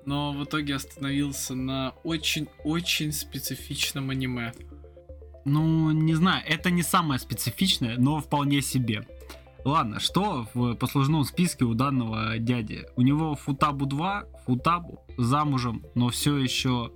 [0.07, 4.55] но в итоге остановился на очень-очень специфичном аниме.
[5.49, 9.07] Ну, не знаю, это не самое специфичное, но вполне себе.
[9.65, 12.87] Ладно, что в послужном списке у данного дяди?
[12.97, 16.93] У него Футабу 2, Футабу замужем, но все еще...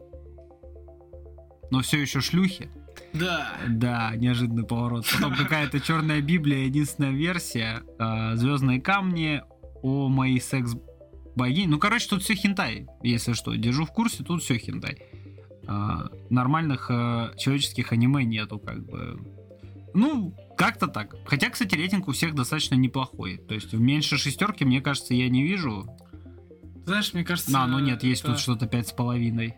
[1.71, 2.71] Но все еще шлюхи.
[3.13, 3.57] Да.
[3.69, 5.07] Да, неожиданный поворот.
[5.13, 7.83] Потом какая-то черная Библия, единственная версия.
[8.37, 9.43] Звездные камни
[9.83, 10.75] о моей секс
[11.35, 11.69] богине.
[11.69, 13.55] Ну, короче, тут все хентай, если что.
[13.55, 14.99] Держу в курсе, тут все хентай.
[15.67, 19.21] А, Нормальных э, человеческих аниме нету, как бы.
[19.95, 21.15] Ну, как-то так.
[21.27, 23.37] Хотя, кстати, рейтинг у всех достаточно неплохой.
[23.37, 25.87] То есть в меньше шестерки, мне кажется, я не вижу.
[26.87, 27.53] Знаешь, мне кажется...
[27.59, 29.55] А, ну нет, есть это тут что-то пять с половиной.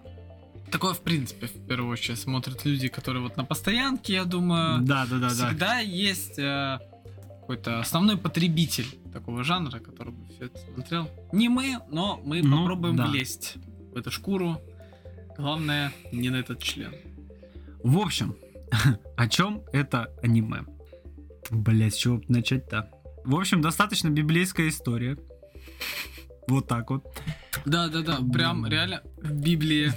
[0.71, 4.81] Такое, в принципе, в первую очередь смотрят люди, которые вот на постоянке, я думаю.
[4.83, 5.49] Да, да, да, да.
[5.49, 6.81] всегда есть э,
[7.41, 11.09] какой-то основной потребитель такого жанра, который бы все это смотрел.
[11.33, 13.07] Не мы, но мы Ну, попробуем да.
[13.07, 13.55] влезть
[13.93, 14.61] в эту шкуру.
[15.37, 16.95] Главное, не на этот член.
[17.83, 18.37] В общем,
[19.17, 20.65] о чем это аниме?
[21.51, 22.91] Блять, с чего начать-то?
[23.25, 25.19] В общем, достаточно библейская история.
[26.47, 27.05] Вот так вот.
[27.65, 29.93] Да-да-да, прям реально в Библии.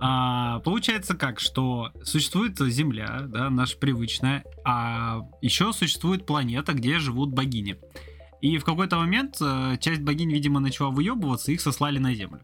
[0.00, 7.32] А, получается как, что существует Земля, да, наша привычная, а еще существует планета, где живут
[7.32, 7.76] богини.
[8.40, 12.42] И в какой-то момент э, часть богинь, видимо, начала выебываться, их сослали на Землю.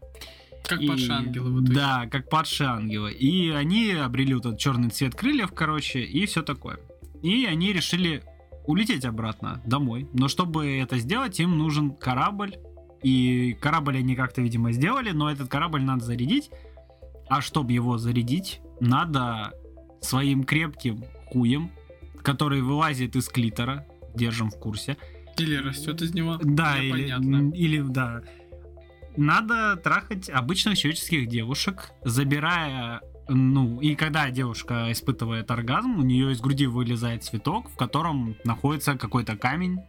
[0.63, 1.73] Как И- падшие ангелы в итоге.
[1.75, 3.11] Да, как падшие ангелы.
[3.11, 6.79] И они обрели вот этот черный цвет крыльев, короче, и все такое.
[7.21, 8.23] И они решили
[8.65, 10.07] улететь обратно домой.
[10.13, 12.55] Но чтобы это сделать, им нужен корабль.
[13.03, 16.51] И корабль они как-то, видимо, сделали, но этот корабль надо зарядить.
[17.27, 19.53] А чтобы его зарядить, надо
[20.01, 21.71] своим крепким хуем,
[22.21, 23.85] который вылазит из клитора,
[24.15, 24.97] держим в курсе,
[25.37, 26.37] Или растет из него.
[26.43, 27.51] да, или, понятно.
[27.55, 28.21] или да.
[29.17, 36.41] Надо трахать обычных человеческих девушек, забирая, ну, и когда девушка испытывает оргазм, у нее из
[36.41, 39.79] груди вылезает цветок, в котором находится какой-то камень,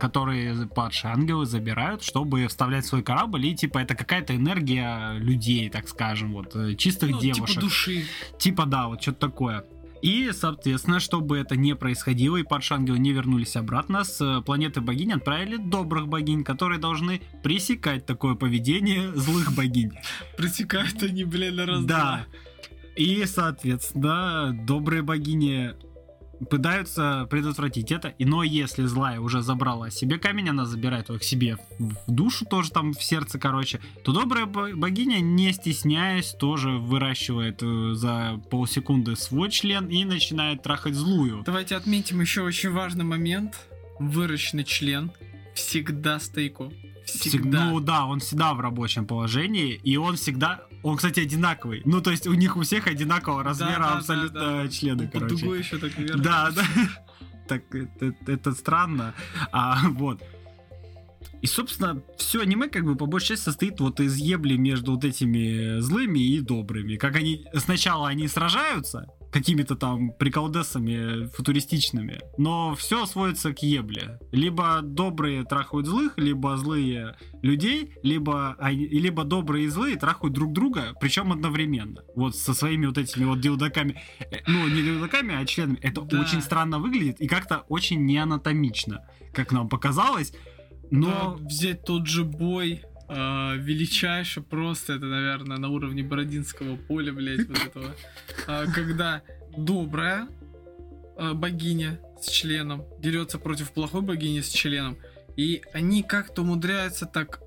[0.00, 5.88] который падшие ангелы забирают, чтобы вставлять свой корабль, и типа это какая-то энергия людей, так
[5.88, 7.48] скажем, вот, э, чистых Ну, девушек.
[7.48, 8.04] Типа души.
[8.38, 9.64] Типа да, вот что-то такое.
[10.02, 14.80] И, соответственно, чтобы это не происходило и падшие ангелы не вернулись обратно, с э, планеты
[14.80, 19.92] богинь отправили добрых богинь, которые должны пресекать такое поведение злых богинь.
[20.36, 22.26] Пресекают они, блин, на раз Да.
[22.96, 25.74] И, соответственно, добрые богини
[26.48, 28.08] пытаются предотвратить это.
[28.18, 32.44] И, но если злая уже забрала себе камень, она забирает его к себе в душу,
[32.46, 38.40] тоже там в сердце, короче, то добрая бо- богиня, не стесняясь, тоже выращивает э, за
[38.50, 41.42] полсекунды свой член и начинает трахать злую.
[41.44, 43.54] Давайте отметим еще очень важный момент.
[43.98, 45.10] Выращенный член
[45.54, 46.72] всегда стейку.
[47.04, 47.64] Всег- Всегда.
[47.70, 51.82] Ну да, он всегда в рабочем положении, и он всегда, он, кстати, одинаковый.
[51.84, 54.68] Ну, то есть у них у всех одинакового размера да, абсолютно да, да.
[54.68, 55.36] члены, Под короче.
[55.36, 56.20] дугой еще так вверх.
[56.20, 56.62] Да, да.
[57.48, 59.14] Так это, это странно.
[59.52, 60.22] А вот.
[61.42, 65.04] И, собственно, все аниме как бы по большей части состоит вот из ебли между вот
[65.04, 66.96] этими злыми и добрыми.
[66.96, 74.18] Как они сначала они сражаются какими-то там приколдесами футуристичными, но все сводится к ебле.
[74.32, 80.94] Либо добрые трахают злых, либо злые людей, либо, либо добрые и злые трахают друг друга,
[81.00, 82.02] причем одновременно.
[82.16, 84.00] Вот со своими вот этими вот дилдаками.
[84.30, 85.78] Э, Ну, не дилдаками, а членами.
[85.80, 86.20] Это Да.
[86.20, 90.32] очень странно выглядит и как-то очень неанатомично, как нам показалось.
[90.90, 97.48] Но Да, взять тот же бой, величайший просто, это, наверное, на уровне Бородинского поля, блядь,
[97.48, 97.96] вот этого.
[98.46, 99.22] А, когда
[99.56, 100.28] добрая
[101.16, 104.96] а, богиня с членом дерется против плохой богини с членом,
[105.36, 107.40] и они как-то умудряются так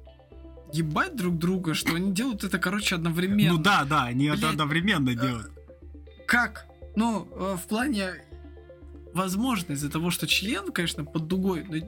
[0.73, 3.53] ебать друг друга, что они делают это, короче, одновременно.
[3.53, 5.51] Ну да, да, они это Блядь, одновременно э, делают.
[6.27, 6.65] Как?
[6.95, 8.15] Ну, э, в плане,
[9.13, 11.87] возможно, из-за того, что член, конечно, под дугой, но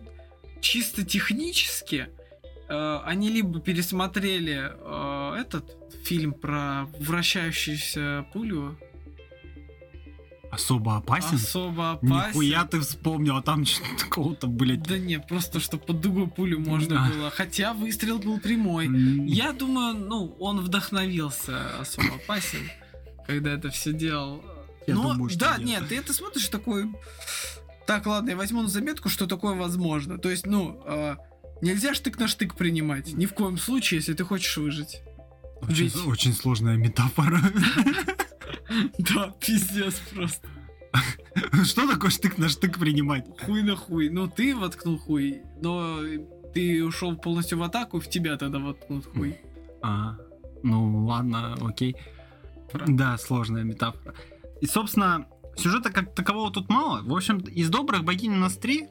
[0.62, 2.08] чисто технически
[2.70, 5.66] э, они либо пересмотрели э, этот
[6.03, 8.78] фильм про вращающуюся пулю,
[10.51, 11.36] Особо опасен?
[11.36, 12.28] особо опасен.
[12.30, 14.84] Нихуя ты вспомнил, а там что-то такого-то, блядь.
[14.84, 17.09] Да не, просто что под дугой пулю можно Да.
[17.13, 17.30] было.
[17.30, 18.88] Хотя выстрел был прямой.
[19.28, 22.72] Я думаю, ну, он вдохновился особо опасен,
[23.28, 24.45] когда это все делал.
[24.88, 25.68] Я Но, думаю, что да, нет.
[25.82, 26.89] нет, ты это смотришь такой.
[27.86, 30.18] Так, ладно, я возьму на заметку, что такое возможно.
[30.20, 31.18] То есть, ну, э,
[31.62, 33.14] нельзя штык на штык принимать.
[33.14, 35.01] Ни в коем случае, если ты хочешь выжить.
[35.62, 37.39] Очень, ведь- очень сложная метафора.
[38.97, 40.47] Да, пиздец просто.
[41.66, 43.26] Что такое штык на штык принимать?
[43.45, 44.10] Хуй на хуй.
[44.10, 45.99] Ну, ты воткнул хуй, но
[46.53, 49.38] ты ушел полностью в атаку, в тебя тогда воткнут хуй.
[49.82, 50.18] А,
[50.64, 51.95] ну ладно, окей.
[52.88, 54.16] Да, сложная метафора.
[54.62, 55.28] И, собственно,
[55.58, 57.01] сюжета как такового тут мало.
[57.03, 58.88] В общем, из добрых богинь у нас три.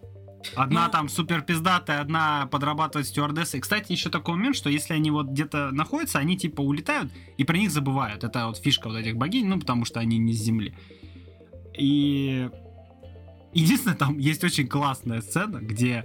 [0.56, 3.60] Одна Ну- там супер пиздатая, одна подрабатывает стюардессой.
[3.60, 7.56] Кстати, еще такой момент, что если они вот где-то находятся, они типа улетают и про
[7.56, 8.24] них забывают.
[8.24, 10.74] Это вот фишка вот этих богинь, ну потому что они не с земли.
[11.76, 12.48] И
[13.52, 16.04] единственное, там есть очень классная сцена, где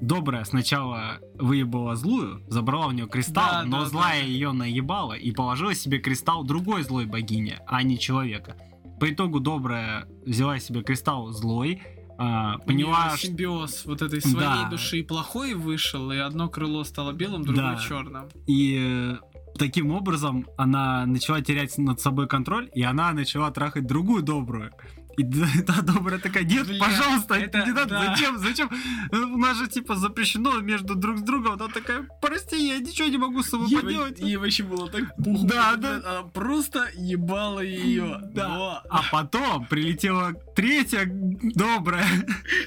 [0.00, 4.26] добрая сначала выебала злую, забрала у нее кристалл, Да, но да, злая да.
[4.26, 8.56] ее наебала и положила себе кристалл другой злой богини, а не человека.
[9.00, 11.82] По итогу добрая взяла себе кристалл злой,
[12.18, 14.68] а, поняла, что симбиоз вот этой своей Да.
[14.70, 17.78] души плохой вышел, и одно крыло стало белым, другое Да.
[17.78, 18.28] черным.
[18.46, 19.16] И э,
[19.58, 24.72] таким образом она начала терять над собой контроль, и она начала трахать другую добрую.
[25.16, 25.24] И
[25.62, 28.06] та добрая такая, нет, Бля, пожалуйста, это не надо, да.
[28.14, 28.70] зачем, зачем?
[29.12, 31.52] Э, У нас же типа запрещено между друг с другом.
[31.54, 34.18] Она такая, прости, я ничего не могу с собой Ей, поделать.
[34.20, 35.46] ей вообще было так пухо.
[35.46, 35.94] Да, да.
[35.96, 38.20] Она просто ебала ее.
[38.34, 38.82] Да.
[38.90, 42.06] А потом прилетела третья добрая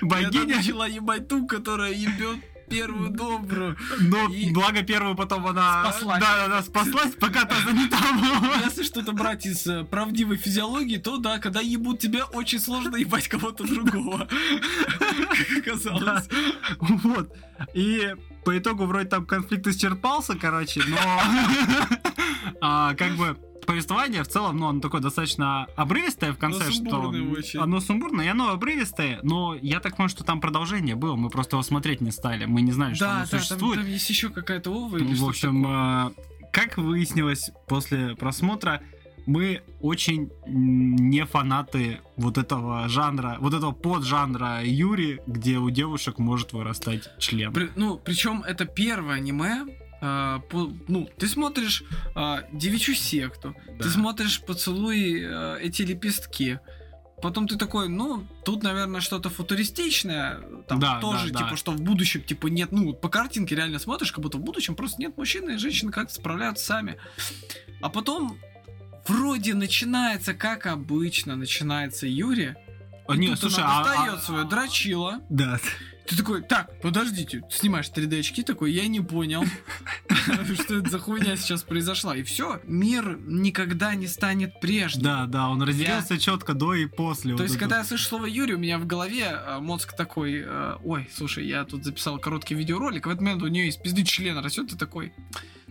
[0.02, 2.38] И она богиня, начала ебать ту, которая ебет
[2.70, 3.78] первую добрую.
[4.00, 5.92] но И- благо первую потом она...
[5.92, 6.22] Спаслась.
[6.22, 8.56] Да, она спаслась, пока та занята была.
[8.66, 13.28] Если что-то брать из э, правдивой физиологии, то да, когда ебут тебя, очень сложно ебать
[13.28, 14.28] кого-то другого.
[15.00, 16.28] Как оказалось.
[16.80, 17.36] Вот.
[17.74, 18.14] И
[18.46, 20.98] по итогу вроде там конфликт исчерпался, короче, но
[22.62, 23.38] а, как бы
[23.70, 27.00] повествование в целом, ну, оно такое достаточно обрывистое в конце, Оно что
[27.38, 27.60] очень.
[27.60, 31.56] оно сумбурное, и оно обрывистое, но я так понимаю, что там продолжение было, мы просто
[31.56, 33.80] его смотреть не стали, мы не знали, что Да, оно да, там, существует.
[33.80, 35.78] там есть еще какая-то ова или в общем, такое.
[35.78, 36.12] а,
[36.52, 38.82] как выяснилось после просмотра,
[39.28, 46.54] мы очень не фанаты вот этого жанра, вот этого поджанра Юри, где у девушек может
[46.54, 47.54] вырастать член.
[47.54, 49.66] При- ну, причем это первое аниме.
[50.02, 51.84] А, по- ну, ты смотришь
[52.16, 53.84] а, девичью секту, Да.
[53.84, 56.60] ты смотришь поцелуй а, эти лепестки.
[57.22, 60.40] Потом ты такой, ну, тут, наверное, что-то футуристичное.
[60.70, 61.58] Там Да, тоже, да, типа, да.
[61.58, 62.72] что в будущем, типа, нет.
[62.72, 66.14] Ну, по картинке реально смотришь, как будто в будущем просто нет мужчины и женщины как-то
[66.14, 66.96] справляются сами.
[67.82, 68.38] А потом
[69.06, 72.56] вроде начинается, как обычно, начинается Юрия.
[73.06, 75.20] А, не, тут слушай, она а- достает а- свое дрочило.
[75.30, 75.60] Да.
[76.10, 79.44] Ты такой, так, подождите, снимаешь 3D очки, такой, я не понял,
[80.64, 82.16] что это за хуйня сейчас произошла.
[82.16, 85.04] И все, мир никогда не станет прежним.
[85.04, 87.36] Да, да, он разделился четко до и после.
[87.36, 90.78] То есть, когда я слышу слово Юрий, у меня в голове э, мозг такой, э,
[90.84, 94.42] ой, слушай, я тут записал короткий видеоролик, в этот момент у нее из пизды члена
[94.42, 95.14] растет, ты такой,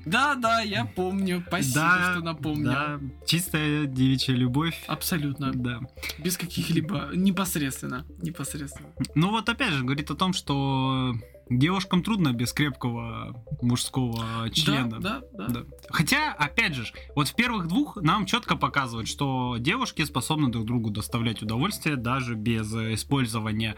[0.08, 1.44] Да, да, я помню.
[1.46, 2.70] Спасибо, Да, что напомнил.
[2.70, 4.84] Да, чистая девичья любовь.
[4.86, 5.52] Абсолютно.
[5.52, 5.80] Да.
[6.18, 7.10] Без каких-либо...
[7.14, 8.06] Непосредственно.
[8.22, 8.88] Непосредственно.
[9.14, 11.14] Ну вот опять же, говорит о том, что
[11.50, 15.00] девушкам трудно без крепкого мужского члена.
[15.00, 15.48] Да, да, да.
[15.48, 15.64] Да.
[15.90, 16.84] Хотя, опять же,
[17.14, 22.34] вот в первых двух нам четко показывают, что девушки способны друг другу доставлять удовольствие даже
[22.34, 23.76] без э, использования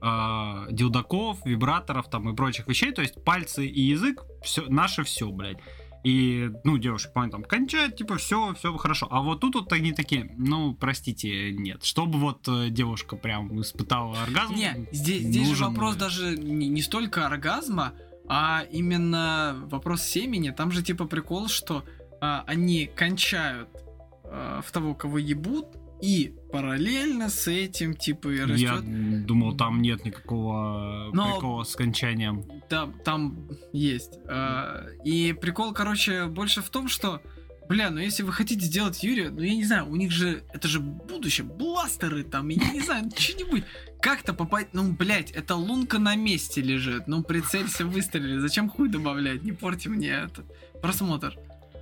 [0.00, 2.92] э, дилдаков, вибраторов там и прочих вещей.
[2.92, 5.58] То есть пальцы и язык все, наше все, блядь.
[6.04, 9.08] И, ну, девушки, по там, кончают, типа, все, все хорошо.
[9.10, 11.82] А вот тут вот они такие, ну, простите, нет.
[11.82, 14.54] Чтобы вот э, девушка прям испытала оргазм.
[14.54, 17.94] Не, здесь, здесь же нужен, вопрос э, даже не, не столько оргазма,
[18.28, 20.50] а именно вопрос семени.
[20.50, 21.84] Там же типа прикол, что
[22.20, 23.68] а, они кончают
[24.24, 25.66] а, в того, кого ебут,
[26.00, 29.26] и параллельно с этим типа и Я растет.
[29.26, 32.44] думал, там нет никакого Но- прикола с кончанием.
[32.70, 34.12] Да, там есть.
[34.28, 37.20] А, и прикол, короче, больше в том, что,
[37.68, 40.68] бля, ну если вы хотите сделать Юрия, ну я не знаю, у них же, это
[40.68, 43.64] же будущее, бластеры там, я не знаю, что-нибудь.
[44.00, 49.42] Как-то попасть, ну, блядь, это лунка на месте лежит, ну, прицелься, выстрели, зачем хуй добавлять,
[49.42, 50.44] не порти мне этот
[50.80, 51.36] просмотр.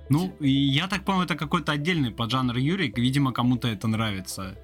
[0.09, 2.97] Ну, и я так понял, это какой-то отдельный поджанр Юрик.
[2.97, 4.57] Видимо, кому-то это нравится.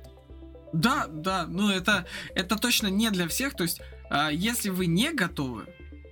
[0.73, 3.79] Да, да, ну это, это точно не для всех, то есть,
[4.09, 5.65] а, если вы не готовы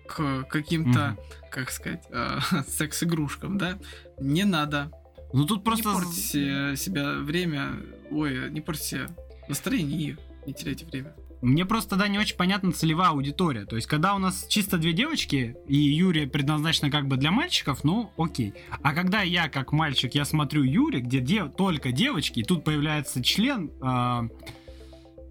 [0.07, 1.17] к каким-то,
[1.49, 3.79] как сказать, а, секс-игрушкам, да,
[4.19, 4.91] не надо,
[5.33, 5.89] Ну, тут просто...
[5.89, 7.77] Не портите себя время.
[8.11, 9.07] Ой, не портите
[9.47, 11.15] настроение и не теряйте время.
[11.41, 13.65] Мне просто, да, не очень понятна целевая аудитория.
[13.65, 17.83] То есть, когда у нас чисто две девочки, и Юрия предназначена как бы для мальчиков,
[17.83, 18.53] ну, окей.
[18.83, 23.23] А когда я, как мальчик, я смотрю Юрия, где де- только девочки, и тут появляется
[23.23, 24.27] член, а,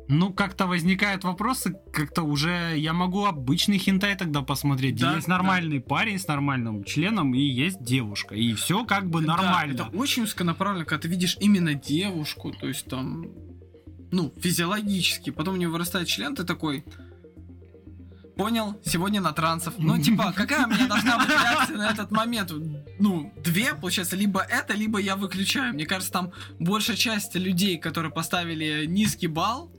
[0.09, 4.97] ну, как-то возникают вопросы, как-то уже я могу обычный хентай тогда посмотреть.
[4.97, 8.35] Да, есть нормальный парень с нормальным членом, и есть девушка.
[8.35, 9.75] И все как бы нормально.
[9.75, 13.27] Да, это очень узконаправленно, когда ты видишь именно девушку, то есть там,
[14.13, 15.31] ну, физиологически.
[15.31, 16.85] Потом у нее вырастает член, ты такой,
[18.37, 19.75] понял, сегодня на трансов.
[19.79, 22.53] Ну, типа, какая у меня должна быть реакция на этот момент?
[22.99, 25.75] Ну, две, получается, либо это, либо я выключаю.
[25.75, 29.71] Мне кажется, там большая часть людей, которые поставили низкий балл,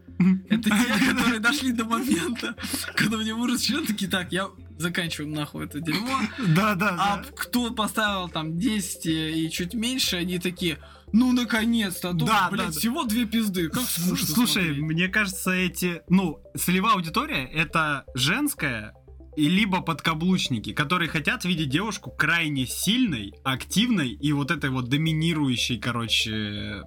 [0.49, 2.55] это те, которые дошли до момента,
[2.95, 6.19] когда мне вырос член, такие, так, я заканчиваю нахуй это дерьмо.
[6.55, 10.77] Да, да, А кто поставил там 10 и чуть меньше, они такие,
[11.13, 12.79] ну наконец-то, а то, Да, блядь, да, да.
[12.79, 14.77] всего две пизды, как скучно Слушай, смотреть.
[14.79, 18.93] мне кажется, эти, ну, целевая аудитория это женская
[19.37, 25.79] и либо подкаблучники, которые хотят видеть девушку крайне сильной, активной и вот этой вот доминирующей,
[25.79, 26.81] короче,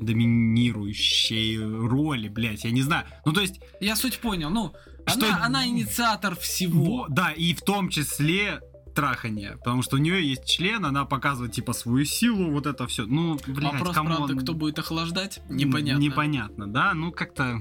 [0.00, 3.06] доминирующей роли, блядь, я не знаю.
[3.24, 4.72] Ну, то есть, Я суть понял, ну,
[5.06, 7.02] Что- она, она инициатор всего.
[7.02, 8.60] во- да, и в том числе
[9.00, 13.06] трахание, потому что у нее есть член, она показывает, типа, свою силу, вот это все.
[13.06, 14.16] Ну, блядь, Вопрос, come on.
[14.16, 16.00] правда, кто будет охлаждать, непонятно.
[16.02, 17.60] Непонятно, да, ну как-то...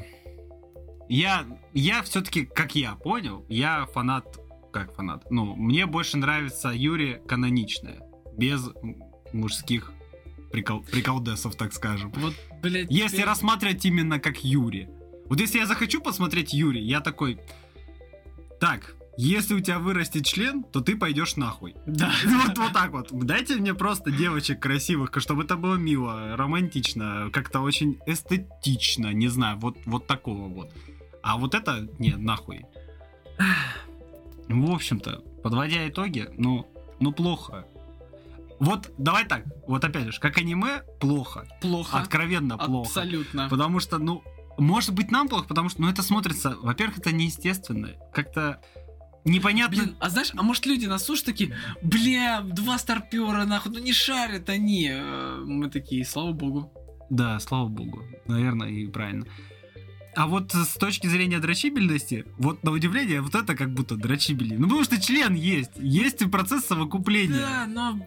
[1.07, 4.37] Я, я все-таки, как я понял, я фанат,
[4.73, 8.01] как фанат, ну, мне больше нравится Юрий каноничная,
[8.37, 8.69] без
[9.33, 9.91] мужских
[10.51, 12.11] прикол, приколдесов, так скажем.
[12.17, 14.87] Вот, блядь, Если теперь- рассматривать именно как Юрий.
[15.29, 17.39] Вот если я захочу посмотреть Юрий, я такой,
[18.59, 21.76] так, если у тебя вырастет член, то ты пойдешь нахуй.
[21.86, 22.09] Да.
[22.26, 23.09] Вот, вот так вот.
[23.11, 29.57] Дайте мне просто девочек красивых, чтобы это было мило, романтично, как-то очень эстетично, не знаю,
[29.57, 30.74] вот, вот такого вот.
[31.22, 32.65] А вот это, не, нахуй.
[34.47, 37.65] В общем-то, подводя итоги, ну, ну плохо.
[38.61, 41.45] Вот, давай так, вот опять же, как аниме, плохо.
[41.61, 41.99] Плохо.
[41.99, 42.88] Откровенно плохо.
[42.88, 43.49] Абсолютно.
[43.49, 44.24] Потому что, ну,
[44.57, 47.89] может быть нам плохо, потому что, ну, это смотрится, во-первых, это неестественно.
[48.13, 48.61] Как-то
[49.26, 49.78] непонятно.
[49.78, 53.93] Блин, а знаешь, а может люди нас слушают такие, бля, два старпера, нахуй, ну не
[53.93, 54.89] шарят они.
[54.91, 56.72] Э, Мы такие, слава богу.
[57.09, 58.03] Да, слава богу.
[58.28, 59.26] Наверное, и правильно.
[60.15, 64.57] А вот с точки зрения дрочибельности, вот на удивление, вот это как будто дрочибельнее.
[64.57, 65.72] Ну, потому что член есть.
[65.78, 67.38] Есть и процесс совокупления.
[67.39, 67.99] Да, но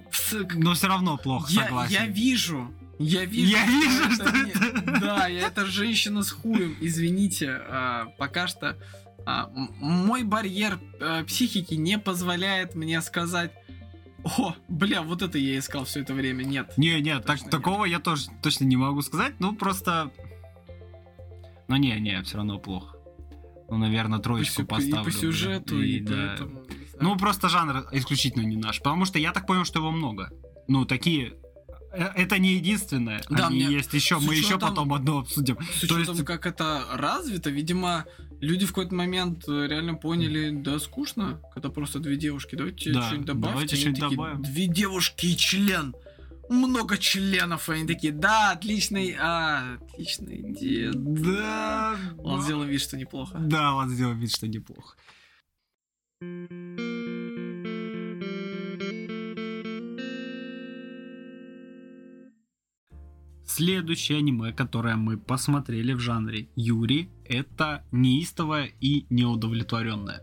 [0.56, 1.92] Но все равно плохо, я, согласен.
[1.94, 2.74] я вижу.
[2.98, 6.76] Я вижу, Я вижу, что не- это- Да, я это женщина с хуем.
[6.80, 8.76] Извините, а, пока что
[9.26, 13.52] мой барьер а, психики не позволяет мне сказать.
[14.24, 16.44] О, бля, вот это я искал все это время.
[16.44, 16.74] Нет.
[16.76, 19.34] Не, не, так, Точно такого я тоже точно не могу сказать.
[19.40, 20.12] Ну, просто...
[21.68, 22.96] Ну, не, не, все равно плохо.
[23.68, 25.00] Ну, наверное, По троечку сю- поставлю.
[25.00, 25.84] и по сюжету, да.
[25.84, 26.12] и, да.
[26.12, 26.62] поэтому.
[27.00, 28.78] Ну, просто жанр исключительно не наш.
[28.78, 30.30] Потому что я так понял, что его много.
[30.68, 31.34] Ну, такие э,
[31.92, 33.22] это не единственное.
[33.30, 35.58] Да, Они мне- есть еще, с мы еще потом одно обсудим.
[35.74, 38.04] С То учетом, есть- как это развито, видимо,
[38.40, 42.54] люди в какой-то момент э, реально поняли, да, скучно, когда просто две девушки.
[42.56, 43.52] Давайте Да, что-нибудь добавьте.
[43.52, 44.42] давайте Они что-нибудь добавим.
[44.42, 45.94] Две девушки и член.
[46.48, 47.68] Много членов.
[47.68, 50.92] И они такие, да, отличный, а, отличная идея.
[50.94, 53.38] Да, Он сделал вид, что неплохо.
[53.38, 54.96] Да, вот сделал вид, что неплохо.
[63.44, 70.22] Следующее аниме, которое мы посмотрели в жанре Юри, это неистовое и неудовлетворенное.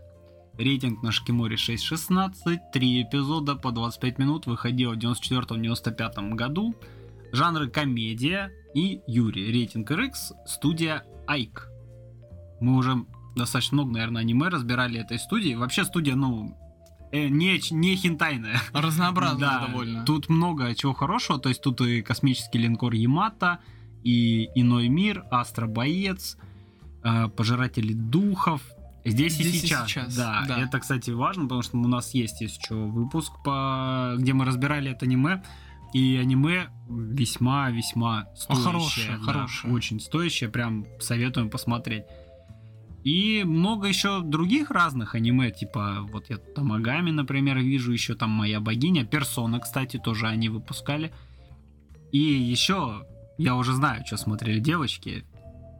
[0.58, 6.74] Рейтинг на Шкиморе 6.16, 3 эпизода по 25 минут, выходил в 94-95 году.
[7.32, 9.50] Жанры комедия и Юри.
[9.52, 10.12] Рейтинг RX,
[10.46, 11.68] студия Айк.
[12.60, 13.04] Мы уже
[13.36, 15.54] достаточно много, наверное, аниме разбирали этой студии.
[15.54, 16.56] Вообще студия, ну,
[17.12, 18.60] э, не, не хинтайная.
[18.72, 20.04] Разнообразно Да, довольно.
[20.04, 21.38] Тут много чего хорошего.
[21.38, 23.58] То есть тут и космический линкор Ямато,
[24.02, 26.36] и Иной мир, Астробоец,
[27.02, 28.62] э, Пожиратели духов.
[29.04, 29.88] Здесь, и Здесь и сейчас.
[29.88, 30.60] сейчас, Да, да.
[30.60, 34.14] это, кстати, важно, потому что у нас есть еще выпуск, по...
[34.18, 35.42] где мы разбирали это аниме.
[35.94, 38.64] И аниме весьма-весьма стоящее.
[38.64, 39.74] хорошее, да, хорошее.
[39.74, 42.04] Очень стоящее, прям советуем посмотреть.
[43.04, 48.60] И много еще других разных аниме, типа вот я Тамагами, например, вижу, еще там Моя
[48.60, 51.12] богиня, Персона, кстати, тоже они выпускали.
[52.12, 53.06] И еще,
[53.38, 55.24] я уже знаю, что смотрели девочки.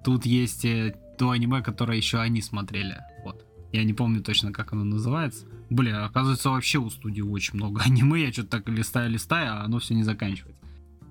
[0.02, 2.96] Тут есть э, то аниме, которое еще они смотрели.
[3.24, 3.44] Вот.
[3.72, 5.46] Я не помню точно, как оно называется.
[5.68, 8.22] Бля, оказывается, вообще у студии очень много аниме.
[8.22, 10.59] Я что-то так листаю-листаю, а оно все не заканчивается.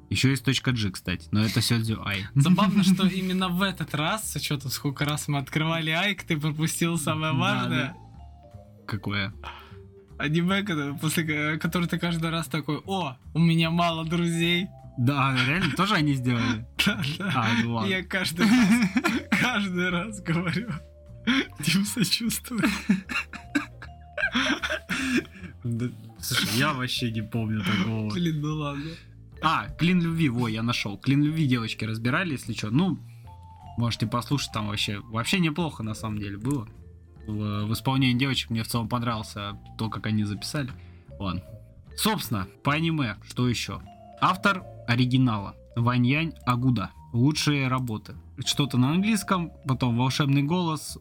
[0.09, 2.25] Еще есть точка G, кстати, но это Сёдзю Ай.
[2.35, 6.97] Забавно, что именно в этот раз, с учетом сколько раз мы открывали Айк, ты пропустил
[6.97, 7.95] самое важное.
[8.87, 9.33] Какое?
[10.17, 10.63] Аниме,
[10.99, 14.67] после ко- которого ты каждый раз такой, о, у меня мало друзей.
[14.97, 16.65] Да, реально, тоже они сделали?
[16.85, 17.31] Да, да.
[17.35, 17.89] А, ну ладно.
[17.89, 20.69] Я каждый раз, каждый раз говорю.
[21.59, 22.63] Дим сочувствую.
[25.63, 25.85] Да,
[26.19, 28.09] Слушай, я вообще не помню такого.
[28.13, 28.91] Блин, ну ладно.
[29.41, 30.97] А, Клин любви, во, я нашел.
[30.97, 32.69] Клин любви девочки разбирали, если что.
[32.71, 32.97] Ну,
[33.77, 36.67] можете послушать, там вообще, вообще неплохо на самом деле было.
[37.25, 40.71] В, в исполнении девочек мне в целом понравился то, как они записали.
[41.19, 41.43] Ладно.
[41.95, 43.81] Собственно, по аниме, что еще?
[44.21, 45.55] Автор оригинала.
[45.75, 46.91] Ваньянь Агуда.
[47.13, 48.15] Лучшие работы.
[48.45, 50.97] Что-то на английском, потом волшебный голос,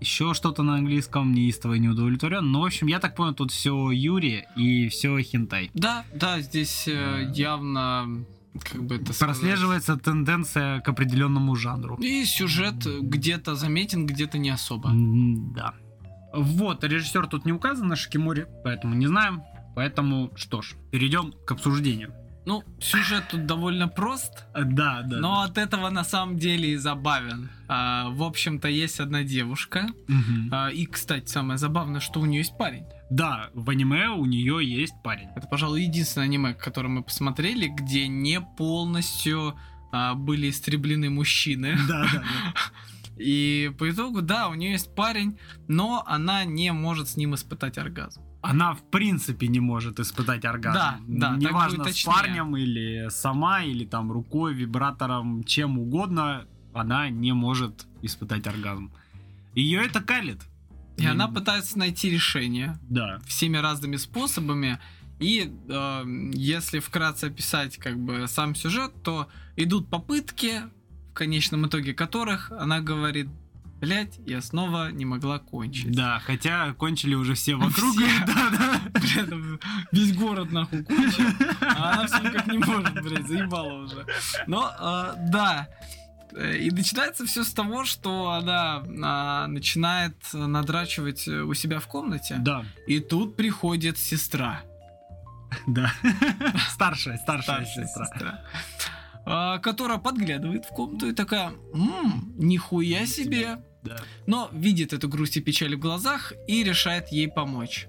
[0.00, 2.50] еще что-то на английском, неистово и неудовлетворен.
[2.50, 5.70] Но, в общем, я так понял, тут все Юри и все хентай.
[5.74, 8.24] Да, да, здесь э, явно,
[8.60, 11.96] как бы это сказать, Прослеживается тенденция к определенному жанру.
[11.96, 14.90] И сюжет где-то заметен, где-то не особо.
[14.92, 15.74] Да.
[16.34, 19.42] Вот, режиссер тут не указан на Шикимори, поэтому не знаем.
[19.74, 22.12] Поэтому, что ж, перейдем к обсуждению.
[22.46, 25.16] Ну, сюжет тут довольно прост, А, Да, да.
[25.18, 27.48] но от этого на самом деле и забавен.
[27.68, 29.86] А, в общем-то, есть одна девушка.
[30.08, 30.50] Мгм.
[30.52, 32.84] а, и, кстати, самое забавное, что у нее есть парень.
[33.10, 35.28] Да, в аниме у нее есть парень.
[35.36, 39.54] Это, пожалуй, единственное аниме, которое мы посмотрели, где не полностью
[39.92, 41.76] а, были истреблены мужчины.
[41.88, 42.22] Да, да,
[43.16, 45.38] И по итогу, да, у нее есть парень,
[45.68, 48.20] но она не может с ним испытать оргазм.
[48.44, 50.74] Она в принципе не может испытать оргазм.
[50.78, 57.32] Да, да, Неважно, с парнем или сама, или там рукой, вибратором, чем угодно, она не
[57.32, 58.92] может испытать оргазм.
[59.54, 60.42] Ее это калит.
[60.96, 63.18] И она пытается найти решение Да.
[63.26, 64.78] всеми разными способами.
[65.20, 70.62] И э, если вкратце описать как бы сам сюжет, то идут попытки,
[71.10, 73.28] в конечном итоге которых она говорит,
[73.80, 75.92] блять, я снова не могла кончить.
[75.92, 77.94] Да, хотя кончили уже все вокруг.
[77.94, 78.06] Все.
[78.26, 78.80] Да, да.
[79.20, 79.60] Этом
[79.92, 81.24] весь город нахуй кончил,
[81.60, 84.06] а она все никак не может, блядь, заебала уже.
[84.46, 85.68] Но, э, да,
[86.36, 91.86] Э, и начинается все с того, что она а, начинает надрачивать э, у себя в
[91.86, 94.62] комнате, Да, и тут приходит сестра.
[95.66, 95.92] да.
[96.70, 98.06] Старшая, старшая старшая сестра.
[98.06, 98.44] сестра,
[99.24, 103.96] которая подглядывает в комнату и такая, «М, нихуя себе, Да.
[104.26, 107.86] но видит эту грусть и печаль в глазах и решает ей помочь.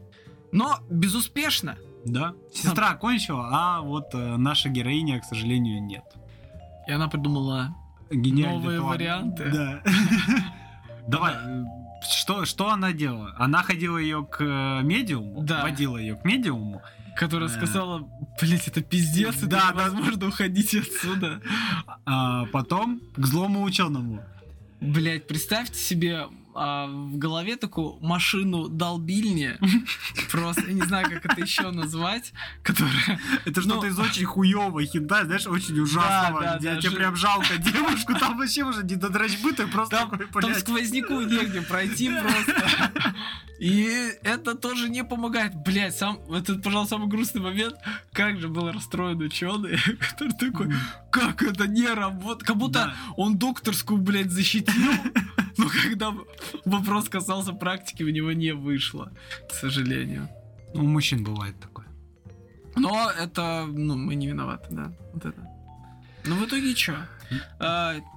[0.52, 1.78] Но безуспешно.
[2.06, 2.34] Да.
[2.54, 6.04] Сестра кончила, а вот э, наша героиня, к сожалению, нет.
[6.88, 7.76] И она придумала
[8.12, 8.90] Гениальный Новые план.
[8.92, 9.52] варианты.
[9.52, 9.82] Да.
[11.08, 11.34] Давай,
[12.10, 13.34] что, что она делала?
[13.38, 15.64] Она ходила ее к э, медиуму, Да.
[15.64, 16.82] водила ее к медиуму.
[17.16, 18.08] Которая сказала,
[18.42, 21.42] блять, это пиздец, Да, невозможно уходить отсюда.
[22.06, 24.24] А потом к злому ученому.
[24.82, 29.58] Блять, представьте себе а, в голове такую машину долбильни,
[30.32, 32.32] просто, я не знаю, как это еще назвать,
[32.64, 33.20] которая...
[33.44, 37.58] Это Ну, что-то из очень хуёвого хинта, знаешь, очень ужасного, где да, тебе прям жалко
[37.58, 42.92] девушку, там вообще уже не до дрочбы, ты просто Там, сквозняку негде пройти просто.
[43.60, 43.88] И
[44.24, 45.56] это тоже не помогает.
[45.56, 47.76] Блять, сам, это, пожалуй, самый грустный момент.
[48.12, 49.78] Как же был расстроен ученый,
[50.10, 50.74] который такой,
[51.10, 52.44] как это не работает?
[52.48, 52.96] Как будто Да.
[53.16, 54.74] он докторскую, блядь, защитил,
[55.58, 56.14] но когда
[56.66, 59.12] вопрос касался практики, у него не вышло,
[59.50, 60.28] к сожалению.
[60.74, 61.86] У мужчин бывает такое.
[62.76, 64.92] Но это, ну, мы не виноваты, да.
[65.14, 65.48] Вот это.
[66.26, 67.08] Ну, в итоге что?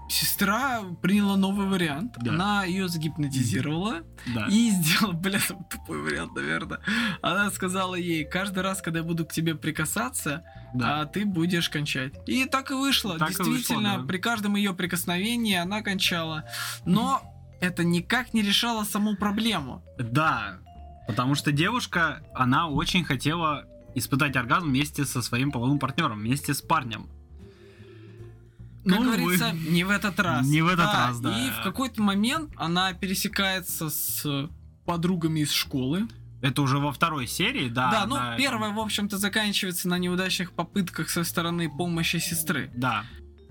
[0.08, 2.14] Сестра приняла новый вариант.
[2.20, 2.32] Да.
[2.32, 4.02] Она ее загипнотизировала
[4.34, 4.46] Да.
[4.50, 6.80] и сделала, бля, там тупой вариант, наверное.
[7.22, 10.42] Она сказала ей, каждый раз, когда я буду к тебе прикасаться,
[10.74, 11.00] Да.
[11.00, 12.14] а ты будешь кончать.
[12.26, 13.18] И так и вышло.
[13.18, 14.04] Так и вышло, Действительно, да.
[14.06, 16.44] при каждом ее прикосновении она кончала.
[16.84, 17.22] Но
[17.60, 19.82] это никак не решало саму проблему.
[19.98, 20.58] Да,
[21.06, 26.62] потому что девушка, она очень хотела испытать оргазм вместе со своим половым партнером, вместе с
[26.62, 27.10] парнем.
[28.84, 30.46] Как Ну, говорится, вы- не в этот раз.
[30.46, 31.46] Не в этот раз, да.
[31.46, 34.48] И в какой-то момент она пересекается с
[34.86, 36.06] подругами из школы.
[36.40, 37.90] Это уже во второй серии, да.
[37.90, 42.70] Да, ну первая, в общем-то, заканчивается на неудачных попытках со стороны помощи сестры.
[42.76, 43.04] Да,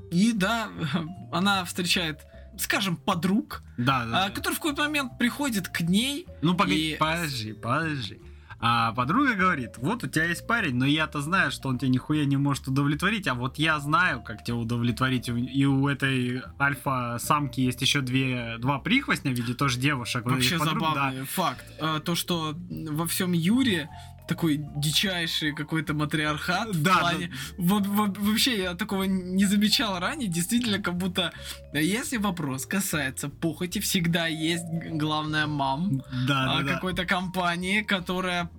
[0.10, 0.70] И да,
[1.34, 2.22] она встречает,
[2.58, 4.26] скажем, подруг, да, да.
[4.26, 6.26] а, который в какой-то момент приходит к ней.
[6.42, 8.22] Ну, погоди, и- подожди, подожди.
[8.60, 12.26] А подруга говорит, вот у тебя есть парень, но я-то знаю, что он тебя нихуя
[12.26, 15.30] не может удовлетворить, а вот я знаю, как тебя удовлетворить.
[15.30, 20.26] И у- этой альфа-самки есть еще две, два прихвостня в виде тоже девушек.
[20.26, 20.90] Вообще подруг, да.
[20.90, 21.66] забавный факт.
[21.80, 23.90] А, то, что во всем Юре
[24.28, 27.32] такой дичайший какой-то матриархат в Да, плане...
[27.58, 30.28] Во- во- вообще я такого не замечал ранее.
[30.28, 31.32] Действительно, как будто
[31.74, 36.74] э, если вопрос касается похоти, всегда есть главная мам Да, а, да, да.
[36.74, 38.50] какой-то компании, которая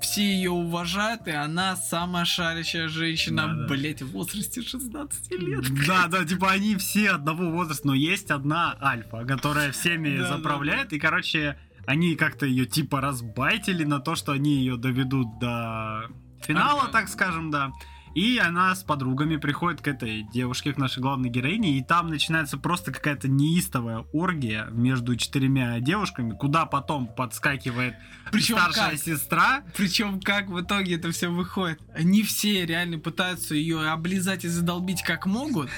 [0.00, 3.66] все ее уважают, и она самая шарящая женщина, Да, да.
[3.66, 5.64] блять, в возрасте 16 лет.
[5.86, 10.36] Да, да, типа они все одного возраста, но есть одна альфа, которая всеми Да, да,
[10.36, 16.08] заправляет, и, короче, они как-то ее типа разбайтили на то, что они ее доведут до
[16.42, 17.70] финала, так скажем, да.
[18.14, 22.58] И она с подругами приходит к этой девушке, к нашей главной героине, и там начинается
[22.58, 27.94] просто какая-то неистовая оргия между четырьмя девушками, куда потом подскакивает
[28.32, 28.98] Причем старшая как?
[28.98, 29.62] сестра.
[29.76, 31.80] Причем как в итоге это все выходит?
[31.94, 35.70] Они все реально пытаются ее облизать и задолбить как могут.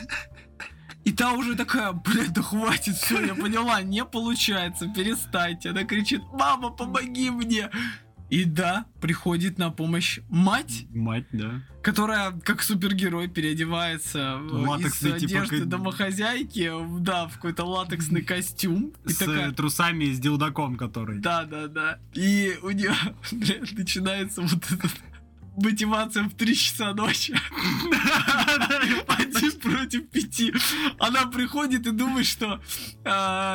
[1.04, 5.70] И та уже такая, блядь, да хватит, все, я поняла, не получается, перестаньте.
[5.70, 7.70] Она кричит, мама, помоги мне.
[8.30, 11.60] И да, приходит на помощь мать, Мать, да.
[11.82, 18.94] которая как супергерой переодевается в- из типа, одежды как- домохозяйки, да, в какой-то латексный костюм.
[19.04, 21.18] И С такая, э, трусами с дилдаком, который.
[21.18, 21.98] да, да, да.
[22.14, 22.94] И у нее,
[23.32, 24.88] блядь, начинается вот эта
[25.56, 27.34] мотивация в 3 часа ночи.
[29.08, 30.52] Один против пяти.
[30.98, 32.60] Она приходит и думает, что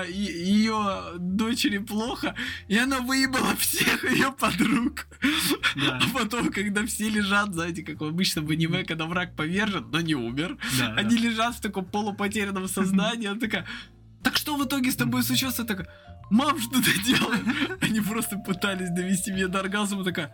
[0.07, 2.35] ее дочери плохо,
[2.67, 5.07] и она выебала всех ее подруг.
[5.75, 10.15] А потом, когда все лежат, знаете, как обычно в аниме, когда враг повержен, но не
[10.15, 10.57] умер,
[10.95, 13.65] они лежат в таком полупотерянном сознании, она такая,
[14.23, 15.59] так что в итоге с тобой случилось?
[15.59, 15.87] Я такая,
[16.29, 17.77] мам, что ты делаешь?
[17.81, 20.31] Они просто пытались довести меня до оргазма, такая,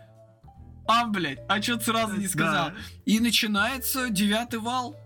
[0.86, 2.68] а, блядь, а чё ты сразу не сказал?
[2.70, 2.74] Да.
[3.06, 4.96] И начинается девятый вал.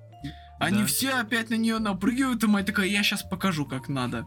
[0.61, 0.87] Они Да.
[0.87, 4.27] все опять на нее напрыгивают, и мать такая, я сейчас покажу, как надо.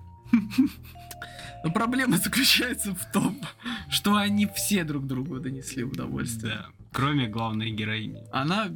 [1.64, 3.40] Но проблема заключается в том,
[3.90, 6.56] что они все друг другу донесли удовольствие.
[6.56, 6.66] Да.
[6.94, 8.24] Кроме главной героини.
[8.32, 8.68] Она...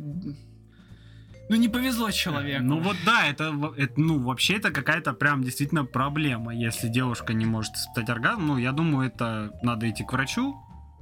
[1.48, 2.64] Ну, не повезло человеку.
[2.64, 7.46] Ну вот да, это, это, ну вообще это какая-то прям действительно проблема, если девушка не
[7.46, 8.48] может испытать оргазм.
[8.48, 10.56] Ну я думаю, это надо идти к врачу,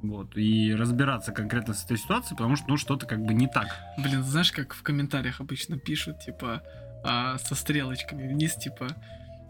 [0.04, 3.68] вот и разбираться конкретно с этой ситуацией, потому что ну что-то как бы не так.
[3.98, 6.62] Блин, знаешь, как в комментариях обычно пишут, типа,
[7.04, 8.88] а, со стрелочками вниз, типа,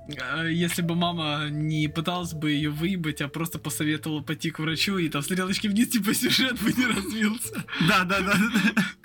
[0.07, 5.09] если бы мама не пыталась бы ее выебать, а просто посоветовала пойти к врачу, и
[5.09, 7.63] там стрелочки вниз, типа, сюжет бы не развился.
[7.87, 8.33] Да, да, да,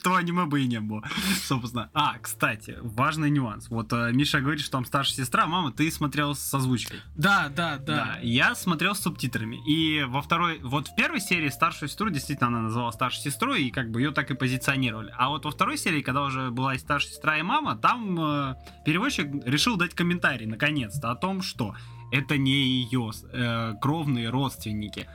[0.02, 1.02] то аниме бы и не было,
[1.42, 1.90] собственно.
[1.94, 3.68] А, кстати, важный нюанс.
[3.68, 7.00] Вот э, Миша говорит, что там старшая сестра, мама, ты смотрел с озвучкой.
[7.14, 8.18] Да, да, Да, да.
[8.22, 9.58] я смотрел с субтитрами.
[9.68, 13.70] И во второй, вот в первой серии старшую сестру, действительно, она называла старшей сестрой, и
[13.70, 15.12] как бы ее так и позиционировали.
[15.16, 18.54] А вот во второй серии, когда уже была и старшая сестра, и мама, там э,
[18.84, 20.46] переводчик решил дать комментарий,
[20.88, 21.74] наконец-то, о том, что
[22.10, 25.06] это не ее э, кровные родственники.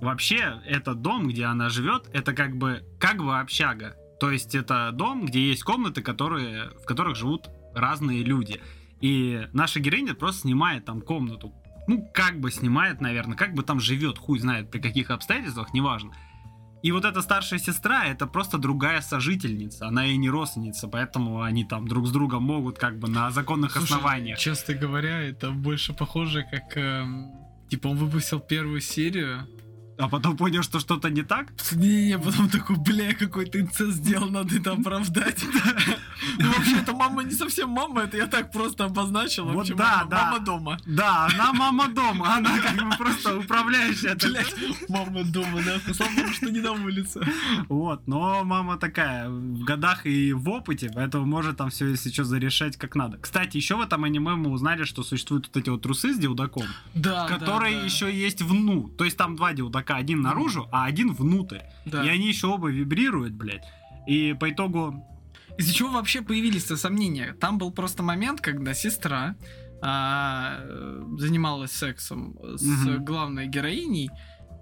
[0.00, 3.96] Вообще, этот дом, где она живет, это как бы, как бы общага.
[4.18, 8.60] То есть это дом, где есть комнаты, которые, в которых живут разные люди.
[9.00, 11.54] И наша героиня просто снимает там комнату
[11.86, 16.12] ну, как бы снимает, наверное, как бы там живет, хуй знает, при каких обстоятельствах, неважно.
[16.82, 21.64] И вот эта старшая сестра, это просто другая сожительница, она и не родственница, поэтому они
[21.64, 24.38] там друг с другом могут как бы на законных Слушай, основаниях.
[24.38, 26.76] Честно говоря, это больше похоже, как...
[26.76, 27.32] эм,
[27.68, 29.46] типа он выпустил первую серию,
[29.98, 31.52] А потом понял, что что-то не так.
[31.72, 35.44] Не-не, потом такой, бля, какой ты инцест сделал, надо это оправдать.
[36.60, 39.46] Вообще, это мама не совсем мама, это я так просто обозначил.
[39.46, 40.24] Вот да, мама- да.
[40.24, 40.78] Мама дома.
[40.86, 44.14] Да, она мама дома, она как бы просто управляющая.
[44.14, 44.54] Блять,
[44.88, 45.92] мама дома, да.
[45.94, 47.20] Слава богу, что не на улице.
[47.68, 52.24] Вот, но мама такая в годах и в опыте, поэтому может там все, если что,
[52.24, 53.18] зарешать как надо.
[53.18, 56.64] Кстати, еще в этом аниме мы узнали, что существуют вот эти вот трусы с дилдаком,
[56.94, 57.84] Да, которые да, да.
[57.86, 58.88] еще есть вну.
[58.98, 61.60] То есть там два дилдака, один наружу, а один внутрь.
[61.86, 62.04] Да.
[62.04, 63.64] И они еще оба вибрируют, блядь.
[64.06, 65.06] И по итогу...
[65.60, 67.34] Из-за чего вообще появились-то сомнения?
[67.38, 69.36] Там был просто момент, когда сестра
[69.82, 73.04] а, э, занималась сексом с Мгм.
[73.04, 74.10] главной героиней,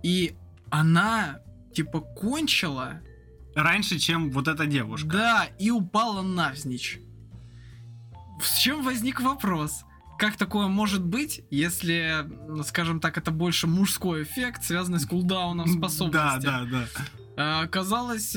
[0.05, 0.37] и
[0.70, 1.41] она
[1.75, 3.01] типа кончила,
[3.55, 5.09] Раньше, чем вот эта девушка.
[5.09, 7.01] да, и упала навзничь.
[8.41, 9.83] С чем возник вопрос?
[10.19, 12.25] Как такое может быть, если,
[12.65, 16.47] скажем так, это больше мужской эффект, связанный с кулдауном способностей?
[16.47, 16.87] Да, да, да.
[17.37, 18.37] А, Оказалось,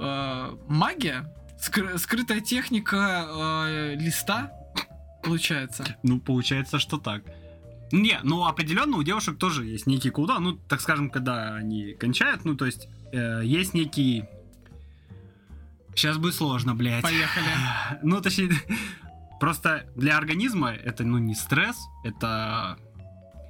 [0.00, 4.52] э, магия, скры- скрытая техника э, листа,
[5.22, 5.84] получается.
[6.02, 7.22] Ну, получается, что так.
[7.92, 10.44] Не, ну определенно у девушек тоже есть некий кулдаун.
[10.44, 14.24] Ну, так скажем, когда они кончают, ну, то есть э, есть некий...
[15.94, 17.02] Сейчас будет сложно, блядь.
[17.02, 17.46] Поехали.
[18.02, 18.52] Ну, точнее,
[19.40, 22.78] просто для организма это, ну, не стресс, это...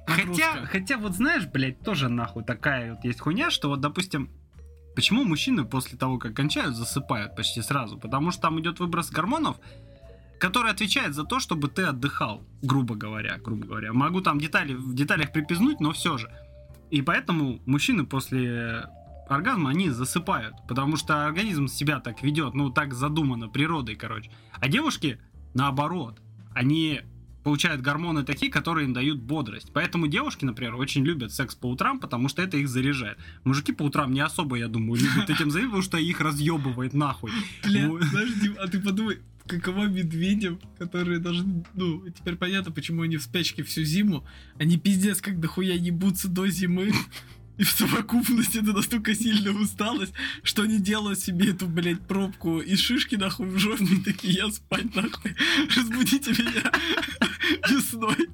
[0.07, 4.29] Хотя, хотя, вот знаешь, блядь, тоже нахуй такая вот есть хуйня, что вот, допустим,
[4.95, 7.97] почему мужчины после того, как кончают, засыпают почти сразу?
[7.97, 9.57] Потому что там идет выброс гормонов,
[10.39, 13.93] который отвечает за то, чтобы ты отдыхал, грубо говоря, грубо говоря.
[13.93, 16.31] Могу там детали, в деталях припизнуть, но все же.
[16.89, 18.85] И поэтому мужчины после
[19.29, 24.29] оргазма, они засыпают, потому что организм себя так ведет, ну, так задумано природой, короче.
[24.53, 25.19] А девушки,
[25.53, 26.21] наоборот,
[26.53, 27.01] они
[27.43, 29.71] получают гормоны такие, которые им дают бодрость.
[29.73, 33.17] Поэтому девушки, например, очень любят секс по утрам, потому что это их заряжает.
[33.43, 37.31] Мужики по утрам не особо, я думаю, любят этим заниматься, потому что их разъебывает нахуй.
[37.63, 38.01] Бля, Ну.
[38.01, 43.23] знаешь, Дим, а ты подумай, каково медведям, которые должны, ну, теперь понятно, почему они в
[43.23, 44.25] спячке всю зиму,
[44.59, 46.91] они пиздец как дохуя ебутся до зимы,
[47.57, 50.13] и в совокупности это настолько сильная усталость,
[50.43, 54.51] что они делают себе эту, блядь, пробку из шишки, нахуй, в жопе, и такие, я
[54.51, 55.35] спать, нахуй,
[55.75, 56.71] разбудите меня
[57.69, 58.29] весной.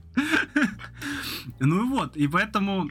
[1.60, 2.90] Ну и вот, и поэтому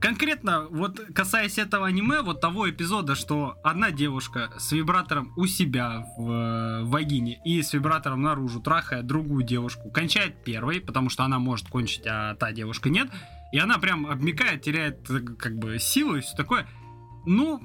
[0.00, 6.06] конкретно вот касаясь этого аниме, вот того эпизода, что одна девушка с вибратором у себя
[6.16, 11.38] в э, вагине и с вибратором наружу трахает другую девушку, кончает первой, потому что она
[11.38, 13.08] может кончить, а та девушка нет,
[13.52, 16.68] и она прям обмикает, теряет э, как бы силы и все такое.
[17.26, 17.60] Ну,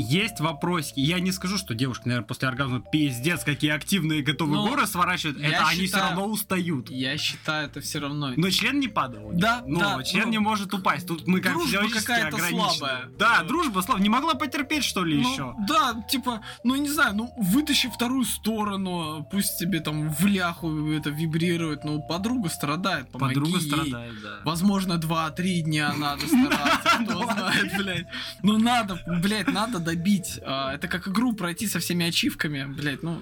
[0.00, 1.00] есть вопросики.
[1.00, 5.38] Я не скажу, что девушки, наверное, после оргазма пиздец, какие активные, готовы Ну, горы сворачивают.
[5.40, 6.90] Это они все считаю- равно устают.
[6.90, 8.32] Я считаю, это все равно.
[8.36, 9.30] Но член не падал.
[9.32, 11.06] Да, Но да, член ну, не может упасть.
[11.06, 12.70] Тут мы как дружба какая-то ограничены.
[12.70, 13.04] слабая.
[13.18, 13.48] Да, Ну.
[13.48, 14.02] дружба слабая.
[14.02, 15.54] Не могла потерпеть, что ли, Ну, еще?
[15.68, 21.10] Да, типа, ну не знаю, ну вытащи вторую сторону, пусть тебе там в ляху это
[21.10, 23.66] вибрирует, но подруга страдает, помоги Подруга ей.
[23.70, 24.40] страдает, да.
[24.44, 28.06] Возможно, два-три дня надо стараться, кто знает, блядь.
[28.42, 30.40] Ну надо, блядь, надо добить.
[30.44, 33.20] А, Это как игру пройти со всеми ачивками, блядь, ну...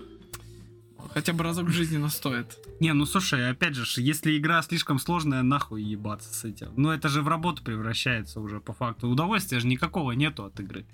[1.15, 2.59] Хотя бы разок в жизни настоит.
[2.81, 6.69] Не, ну слушай, опять же, если игра слишком сложная, нахуй ебаться с этим.
[6.77, 9.09] Ну это же в работу превращается уже по факту.
[9.09, 10.85] Удовольствия же никакого нету от игры.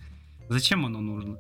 [0.49, 1.37] Зачем оно нужно?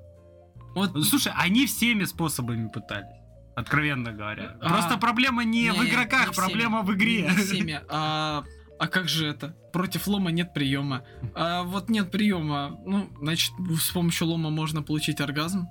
[0.75, 3.15] Вот Ну, Слушай, они всеми способами пытались.
[3.55, 4.57] Откровенно говоря.
[4.61, 6.47] А, Просто проблема не, в Не, игроках, не всеми.
[6.47, 7.23] проблема в игре.
[7.23, 7.81] Не всеми.
[7.89, 8.45] А,
[8.79, 9.49] а как же это?
[9.73, 11.05] Против лома нет приема.
[11.35, 12.79] А вот нет приема.
[12.85, 15.67] Ну, значит, с помощью лома можно получить оргазм.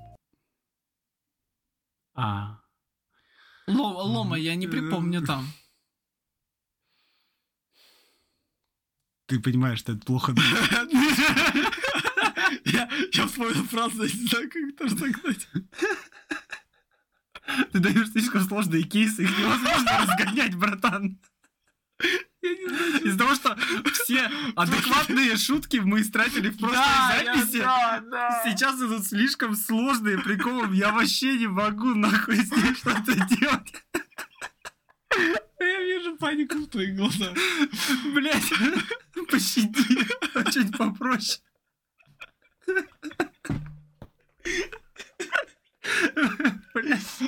[2.15, 2.59] А,
[3.67, 5.47] Ло- лома я не припомню там.
[9.25, 10.33] ты понимаешь, что это плохо.
[12.65, 15.47] Я, я вспомнил фразу, не знаю, как это разогнать.
[17.71, 21.19] Ты даешь слишком сложные кейсы, их невозможно разгонять, братан.
[22.43, 23.55] Из-за того, что
[23.93, 27.63] все адекватные шутки мы истратили в прошлой записи,
[28.43, 33.83] сейчас идут слишком сложные приколы, я вообще не могу нахуй с ним что-то делать.
[35.59, 37.37] Я вижу панику в твоих глазах.
[38.13, 38.51] Блять,
[39.29, 41.41] пощади, а чуть попроще.
[46.73, 47.23] Блять.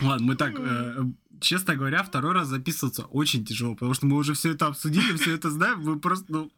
[0.00, 1.04] Ладно, мы так э,
[1.44, 5.34] честно говоря, второй раз записываться очень тяжело, потому что мы уже все это обсудили, все
[5.34, 6.50] это знаем, вы просто, ну...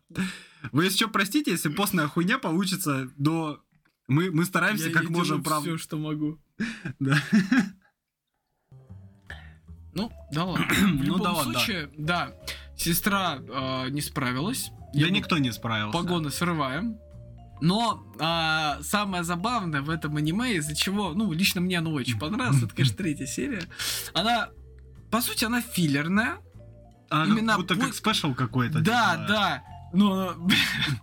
[0.73, 3.59] Вы если что, простите, если постная хуйня получится, но
[4.09, 5.69] мы, мы стараемся как можем, правда.
[5.71, 6.39] Все, что могу.
[6.99, 7.19] Да.
[9.95, 10.67] Ну, да ладно.
[10.75, 11.59] В Ну любом да ладно, да.
[11.61, 12.35] случае, да,
[12.77, 14.71] сестра э, не справилась.
[14.93, 15.97] Да Я никто не справился.
[15.97, 16.99] погоны срываем.
[17.63, 22.63] Но а, самое забавное в этом аниме, из-за чего, ну, лично мне оно очень понравилось,
[22.63, 23.63] это, конечно, третья серия.
[24.13, 24.51] Она,
[25.11, 26.37] по сути, она филлерная.
[27.11, 28.81] А, именно как будто путь- как спешл какой-то.
[28.81, 29.25] Да, типа.
[29.29, 29.63] да.
[29.93, 30.35] Но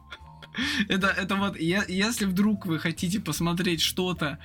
[0.89, 4.37] это, это вот, я- если вдруг вы хотите посмотреть что-то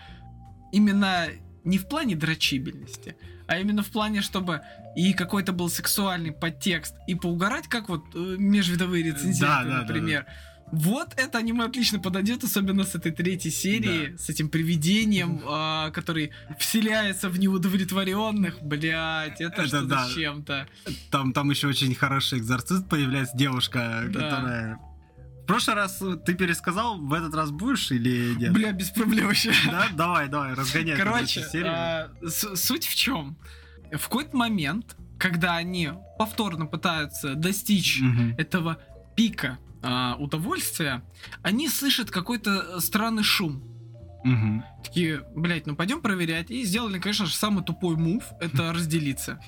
[0.72, 1.26] именно
[1.64, 3.16] не в плане дрочибельности,
[3.47, 4.60] а именно в плане, чтобы
[4.97, 9.80] и какой-то был сексуальный подтекст, и поугарать, как вот э, межвидовые рецензенты, Да, да, да,
[9.82, 10.26] например.
[10.72, 16.30] Вот это аниме отлично подойдет, особенно с этой третьей серии, с этим привидением, а, который
[16.58, 18.60] вселяется в неудовлетворенных.
[18.62, 20.06] Блять, это, Это что-то да.
[20.06, 20.66] с чем-то.
[21.10, 24.20] Там, там еще очень хороший экзорцист появляется, девушка, Да.
[24.30, 24.78] которая...
[25.42, 28.52] В прошлый раз ты пересказал, в этот раз будешь или нет?
[28.52, 29.50] Бля, без проблем вообще.
[29.64, 29.86] Да?
[29.94, 30.94] Давай, давай, разгоняй.
[30.98, 32.10] Короче, а,
[32.54, 33.38] суть в чем?
[33.90, 35.88] В какой-то момент, когда они
[36.18, 38.34] повторно пытаются достичь Мгм.
[38.36, 38.76] этого
[39.16, 41.02] пика а, удовольствия,
[41.42, 43.62] они слышат какой-то странный шум.
[44.24, 44.64] Мгм.
[44.84, 46.50] Такие, блять, ну пойдем проверять.
[46.50, 49.40] И сделали, конечно же, самый тупой мув, это разделиться.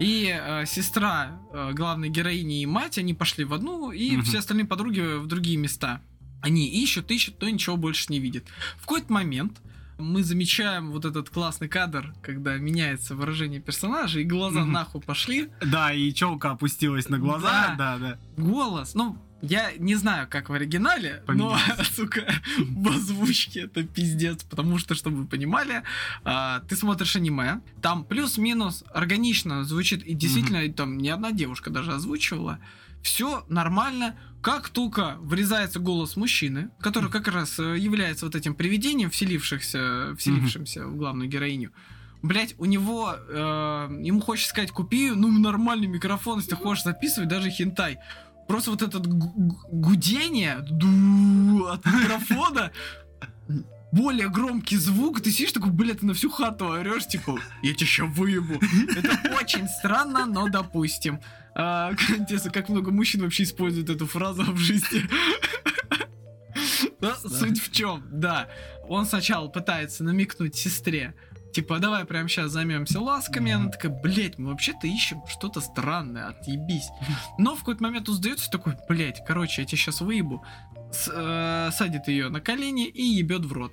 [0.00, 4.24] И э, сестра э, главной героини и мать, они пошли в одну, и Мгм.
[4.24, 6.00] все остальные подруги в другие места.
[6.42, 8.44] Они ищут, ищут, но ничего больше не видят.
[8.76, 9.60] В какой-то момент
[9.98, 14.72] мы замечаем вот этот классный кадр, когда меняется выражение персонажа, и глаза Мгм.
[14.72, 15.50] нахуй пошли.
[15.64, 18.18] Да, и челка опустилась на глаза, да, да.
[18.36, 21.84] Голос, ну, я не знаю, как в оригинале, но, Поменялся.
[21.94, 22.24] сука,
[22.58, 25.82] в озвучке это пиздец, потому что, чтобы вы понимали,
[26.24, 31.92] а, ты смотришь аниме, там плюс-минус органично звучит, и действительно, там ни одна девушка даже
[31.92, 32.58] озвучивала,
[33.02, 39.10] все нормально, как только врезается голос мужчины, который как раз э, является вот этим привидением,
[39.10, 41.72] вселившихся, вселившимся в главную героиню,
[42.24, 47.28] Блять, у него, э, ему хочется сказать, купи, ну, нормальный микрофон, если ты хочешь записывать,
[47.28, 47.98] даже хентай.
[48.48, 52.70] Просто вот это гудение от микрофона,
[53.92, 57.86] более громкий звук, ты сидишь такой, блядь, ты на всю хату орешь, типа, я тебя
[57.86, 58.54] сейчас выебу.
[58.54, 61.20] Это очень странно, но допустим.
[61.54, 65.02] А, интересно, как много мужчин вообще используют эту фразу в жизни.
[67.00, 68.48] Но суть в чем, да.
[68.88, 71.14] Он сначала пытается намекнуть сестре,
[71.54, 73.52] типа, давай прямо сейчас займемся ласками.
[73.52, 76.88] Она такая, блять, мы вообще-то ищем что-то странное, отъебись.
[77.38, 80.44] Но в какой-то момент он сдается такой, блять, короче, я тебя сейчас выебу.
[80.92, 83.72] С- э, садит ее на колени и ебет в рот.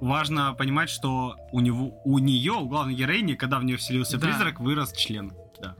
[0.00, 4.26] Важно понимать, что у него, у нее, у главной героини, когда в нее вселился Да.
[4.28, 5.32] призрак, вырос член.
[5.60, 5.74] Да.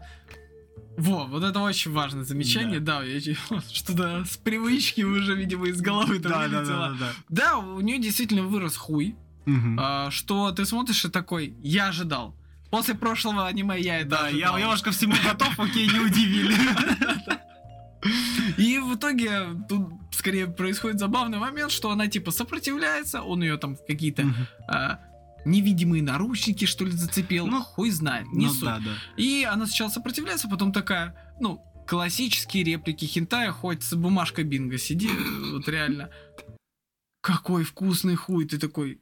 [0.97, 3.37] Во, вот это очень важное замечание, да, я че-
[3.73, 7.13] что-то с привычки уже, видимо, из головы это Да, да, да, да, да.
[7.29, 9.15] Да, у нее действительно вырос хуй,
[9.79, 12.35] А, что ты смотришь и такой, я ожидал.
[12.71, 14.59] После прошлого аниме я это Да, я, ожидал.
[14.59, 16.55] я уж ко всему готов, окей, не удивили.
[18.57, 23.77] И в итоге тут скорее происходит забавный момент, что она типа сопротивляется, он ее там
[23.77, 24.25] в какие-то
[24.69, 25.01] а,
[25.45, 27.47] невидимые наручники, что ли, зацепил.
[27.47, 28.65] Ну, хуй знает, не Ну суть.
[28.65, 28.93] да, да.
[29.17, 35.09] И она сначала сопротивляется, потом такая, ну, классические реплики хентая, хоть с бумажкой бинго сиди,
[35.53, 36.11] вот реально.
[37.21, 39.01] Какой вкусный хуй, ты такой...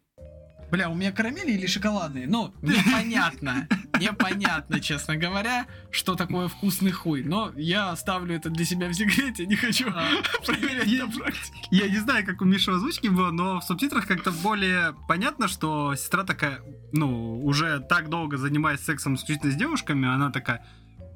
[0.70, 2.26] Бля, у меня карамели или шоколадные?
[2.26, 3.68] Ну, непонятно.
[4.00, 7.22] Непонятно, честно говоря, что такое вкусный хуй.
[7.22, 9.86] Но я оставлю это для себя в секрете, не хочу
[10.46, 11.58] проверять я- на практике.
[11.70, 15.48] Я не знаю, как у Миши в озвучке было, но в субтитрах как-то более понятно,
[15.48, 16.60] что сестра такая,
[16.92, 20.66] ну, уже так долго занимаясь сексом исключительно с девушками, она такая,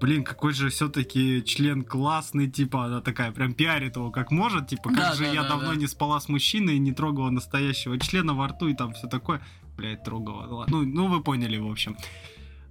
[0.01, 4.90] блин, какой же все-таки член классный, типа, она такая прям пиарит его как может, типа,
[4.90, 5.77] как Да, же да, я да, давно да.
[5.77, 9.40] не спала с мужчиной, не трогала настоящего члена во рту и там все такое.
[9.77, 10.66] Блять, трогала.
[10.68, 10.85] Ну.
[10.85, 11.97] Ну, вы поняли, в общем.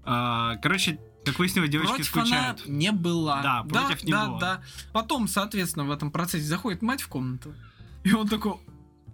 [0.04, 2.62] А, короче, как выяснилось, девочки против скучают.
[2.66, 3.42] она не была.
[3.42, 4.40] Да, против не да, было.
[4.40, 4.62] Да,
[4.94, 7.54] Потом, соответственно, в этом процессе заходит мать в комнату.
[8.04, 8.54] И он такой,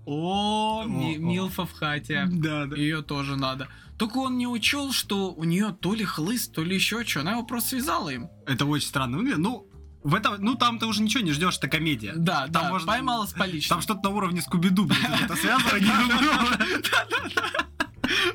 [0.05, 1.19] о, ми- О, о.
[1.19, 2.27] Милфа в хате.
[2.31, 2.75] Да, да.
[2.75, 3.67] Ее тоже надо.
[3.97, 7.21] Только он не учел, что у нее то ли хлыст, то ли еще что.
[7.21, 8.29] Она его просто связала им.
[8.45, 9.17] Это очень странно.
[9.37, 9.67] Ну,
[10.03, 12.13] в этом, ну там ты уже ничего не ждешь, это комедия.
[12.15, 13.77] Да, Там да, можно- поймала с поличным.
[13.77, 14.87] Там что-то на уровне Скуби-Ду,
[15.23, 15.91] это связывание.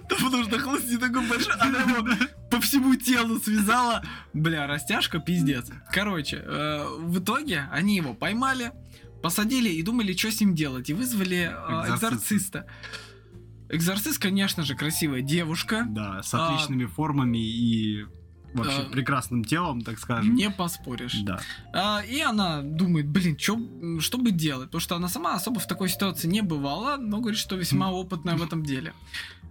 [0.08, 2.04] Да потому что хлыст не такой большой, она его
[2.50, 4.02] по всему телу связала.
[4.32, 5.68] Бля, растяжка пиздец.
[5.92, 8.72] Короче, э, в итоге они его поймали,
[9.22, 10.90] посадили и думали, что с ним делать.
[10.90, 12.66] И вызвали э, Экзорциста.
[13.68, 15.86] Экзорцист, конечно же, красивая девушка.
[15.88, 16.46] Да, с А.
[16.48, 18.04] отличными формами и
[18.52, 18.90] вообще Да.
[18.90, 20.34] прекрасным телом, так скажем.
[20.34, 21.18] Не поспоришь.
[21.22, 21.40] Да.
[21.72, 23.56] А, и она думает, блин, чё,
[24.00, 24.66] что бы делать?
[24.66, 28.36] Потому что она сама особо в такой ситуации не бывала, но говорит, что весьма опытная
[28.36, 28.92] в этом деле.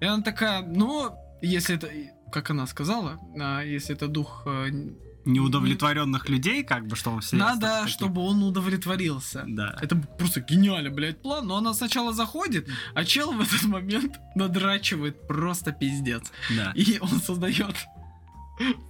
[0.02, 1.90] И она такая, ну, если это,
[2.32, 4.70] как она сказала, а, если это дух э,
[5.26, 7.36] Неудовлетворенных людей, как бы, что все...
[7.36, 9.44] Надо, чтобы он удовлетворился.
[9.48, 9.78] Да.
[9.82, 11.48] Это просто гениальный, блядь, план.
[11.48, 16.32] Но она сначала заходит, а чел в этот момент надрачивает просто пиздец.
[16.56, 16.72] Да.
[16.76, 17.76] И он создает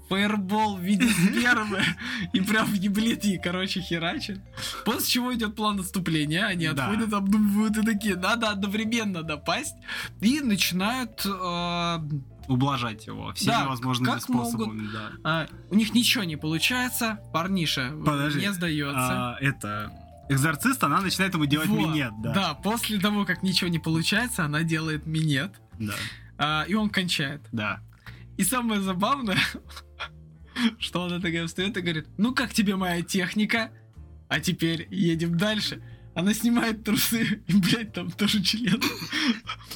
[0.07, 1.84] фаербол в виде спермы
[2.34, 4.41] и прям в еблете, короче, херачит.
[4.85, 6.88] После чего идет план наступления, они Да.
[6.88, 9.76] отходят, обдумывают и такие, надо одновременно напасть.
[10.22, 11.22] И начинают...
[11.26, 11.99] э,
[12.49, 15.11] Ублажать его всеми Да, возможными как способами, да.
[15.23, 18.39] а, у них ничего не получается, парниша Подожди.
[18.41, 18.97] не сдается.
[19.34, 19.91] А, это...
[20.31, 22.34] Экзорцист, она начинает ему делать Вот, минет, да.
[22.34, 25.93] Да, после того, как ничего не получается, она делает минет, Да.
[26.38, 27.41] а, и он кончает.
[27.51, 27.80] Да.
[28.38, 29.38] И самое забавное,
[30.80, 33.71] что она такая встает и говорит, ну как тебе моя техника?
[34.27, 35.81] А теперь едем дальше.
[36.19, 38.81] Она снимает трусы, и, блядь, там тоже член.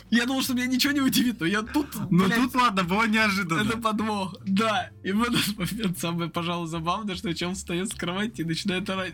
[0.09, 3.07] Я думал, что меня ничего не удивит, но я тут, Ну блядь, тут ладно, было
[3.07, 3.61] неожиданно.
[3.61, 4.35] это подвох.
[4.45, 8.89] Да, и в этот момент самое, пожалуй, забавное, что чел встает с кровати и начинает
[8.89, 9.13] орать.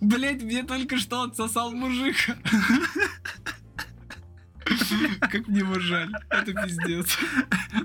[0.00, 2.14] Блять, мне только что отсосал мужик.
[5.20, 6.10] Как мне его жаль.
[6.30, 7.18] Это пиздец.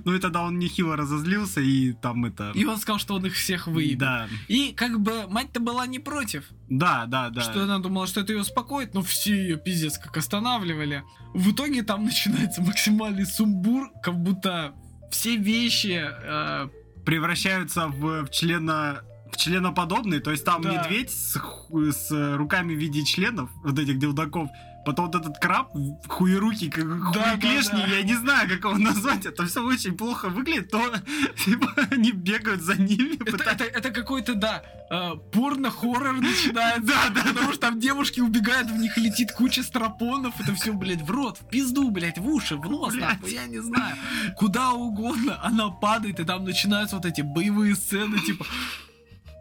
[0.06, 2.52] Ну и тогда он нехило разозлился, и там это...
[2.56, 3.98] И он сказал, что он их всех выебет.
[4.00, 6.46] Да, И как бы мать-то была не против.
[6.70, 7.42] да, да, да.
[7.42, 11.04] Что она думала, что это ее успокоит, но все ее пиздец как останавливали.
[11.34, 14.74] В итоге там начинается максимальный сумбур, как будто
[15.12, 16.70] все вещи э,
[17.06, 19.02] Превращаются в, в члена
[19.32, 20.84] в членоподобные, то есть там Да.
[20.84, 24.48] медведь с, с руками в виде членов, вот этих дилдаков,
[24.86, 25.74] потом вот этот краб,
[26.08, 27.96] хуерукий, как Да, хуеклешний, да, да.
[27.96, 30.82] я не знаю, как его назвать, это все очень плохо выглядит, то
[31.46, 36.82] типа, они бегают за ними, Это, пытаются- это, это какой-то, да, э, порно-хоррор начинается.
[36.84, 41.02] Да, да, Потому что там девушки убегают, в них летит куча стропонов, это все, блядь,
[41.02, 43.96] в рот, в пизду, блядь, в уши, в нос, нахуй, я не знаю.
[44.38, 48.46] Куда угодно она падает, и там начинаются вот эти боевые сцены, типа...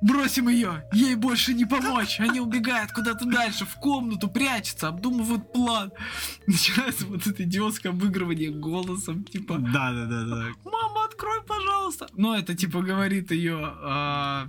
[0.02, 2.18] Бросим ее, ей больше не помочь.
[2.18, 5.92] Они убегают куда-то дальше, в комнату, прячутся, обдумывают план.
[6.46, 9.58] Начинается вот это идиотское обыгрывание голосом, типа...
[9.58, 10.46] Да, да, да, да.
[10.64, 12.08] Мама, открой, пожалуйста.
[12.16, 13.72] Ну, это типа говорит ее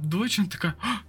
[0.04, 1.02] дочь, она такая, «А,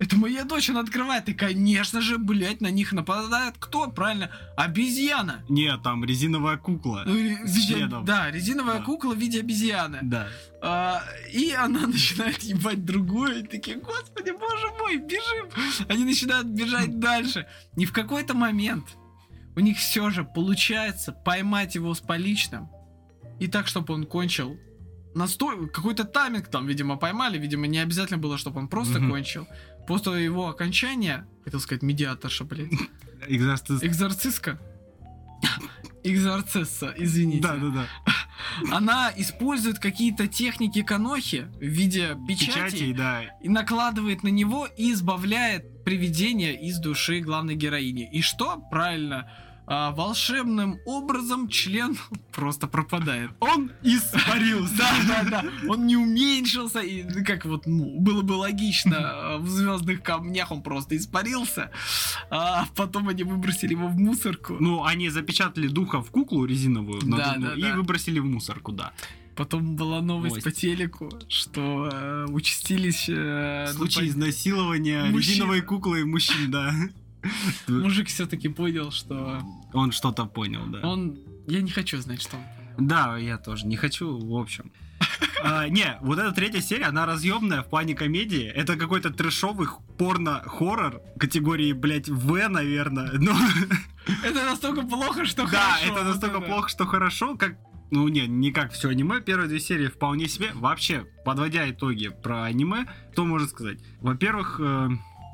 [0.00, 1.28] это моя дочь, она открывает.
[1.28, 3.90] И, конечно же, блядь, на них нападает кто?
[3.90, 5.44] Правильно, обезьяна.
[5.48, 7.02] Нет, там резиновая кукла.
[7.06, 8.04] Ну, виде- членом.
[8.04, 8.84] да, резиновая Да.
[8.84, 9.98] кукла в виде обезьяны.
[10.02, 10.28] Да.
[10.62, 11.02] А,
[11.32, 15.48] и она начинает ебать другую, и такие, господи, боже мой, бежим.
[15.88, 17.46] Они начинают бежать дальше.
[17.76, 18.84] И в какой-то момент
[19.56, 22.68] у них все же получается поймать его с поличным,
[23.40, 24.56] и так, чтобы он кончил
[25.14, 29.10] настой, какой-то тайминг там, видимо, поймали, видимо, не обязательно было, чтобы он просто Мгм.
[29.10, 29.48] кончил.
[29.88, 32.68] После его окончания, хотел сказать медиаторша, блядь,
[33.26, 33.82] Экзорцист.
[33.82, 34.60] экзорцистка,
[36.04, 37.86] экзорцисса, извините Да, да, да.
[38.76, 43.22] она использует какие-то техники канохи в виде Печати, печати да.
[43.42, 48.08] и накладывает на него и избавляет привидение из души главной героини.
[48.12, 48.58] И что?
[48.70, 49.30] Правильно.
[49.70, 51.96] А, волшебным образом член
[52.32, 53.30] просто пропадает.
[53.40, 54.74] Он испарился.
[55.08, 55.44] Да, да, да.
[55.68, 60.50] Он не уменьшился, и ну, как вот ну, было бы логично, а, в звездных камнях
[60.52, 61.70] он просто испарился.
[62.30, 64.56] А потом они выбросили его в мусорку.
[64.60, 67.76] Ну, они запечатали духа в куклу резиновую Да, надувную да, и да.
[67.76, 68.92] выбросили в мусорку, да.
[69.36, 70.44] Потом была новость Новость.
[70.44, 75.18] по телеку, что э, участились э, Случай напад- изнасилования Мужчин.
[75.34, 76.74] резиновой куклы мужчин, да.
[77.68, 79.40] Мужик все-таки понял, что
[79.72, 80.80] Он что-то понял, да.
[80.88, 81.18] он...
[81.46, 82.88] Я не хочу знать, что он понял.
[82.88, 84.70] Да, я тоже не хочу, в общем.
[85.40, 88.42] А, не, вот эта третья серия, она разъемная в плане комедии.
[88.44, 93.12] Это какой-то трешовый порно-хоррор категории, блядь, В, наверное.
[93.14, 93.32] Ну,
[94.24, 95.84] Это настолько плохо, что да, хорошо.
[95.84, 96.46] это вот настолько это.
[96.46, 97.56] плохо, что хорошо, как...
[97.90, 100.50] Ну, не, не как все аниме, первые две серии вполне себе.
[100.54, 103.78] Вообще, подводя итоги про аниме, что можно сказать?
[104.00, 104.88] Во-первых, э,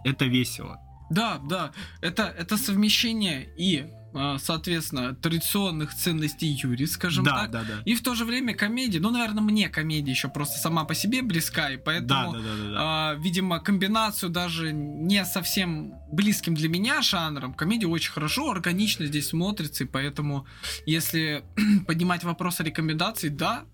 [0.04, 0.78] это весело.
[1.14, 1.72] Да, да.
[2.00, 7.50] Это, это совмещение и, э, соответственно, традиционных ценностей Юри, скажем Да, так.
[7.50, 7.82] да, да.
[7.84, 8.98] И в то же время комедии.
[8.98, 12.32] Ну, наверное, мне комедия еще просто сама по себе близка, и Да, поэтому...
[12.32, 12.76] да, да, да, да.
[12.78, 17.54] а, видимо, комбинацию даже не совсем близким для меня жанром.
[17.54, 20.46] Комедия очень хорошо, органично здесь смотрится, и поэтому,
[20.86, 21.44] если
[21.86, 23.64] поднимать вопрос о рекомендации, да.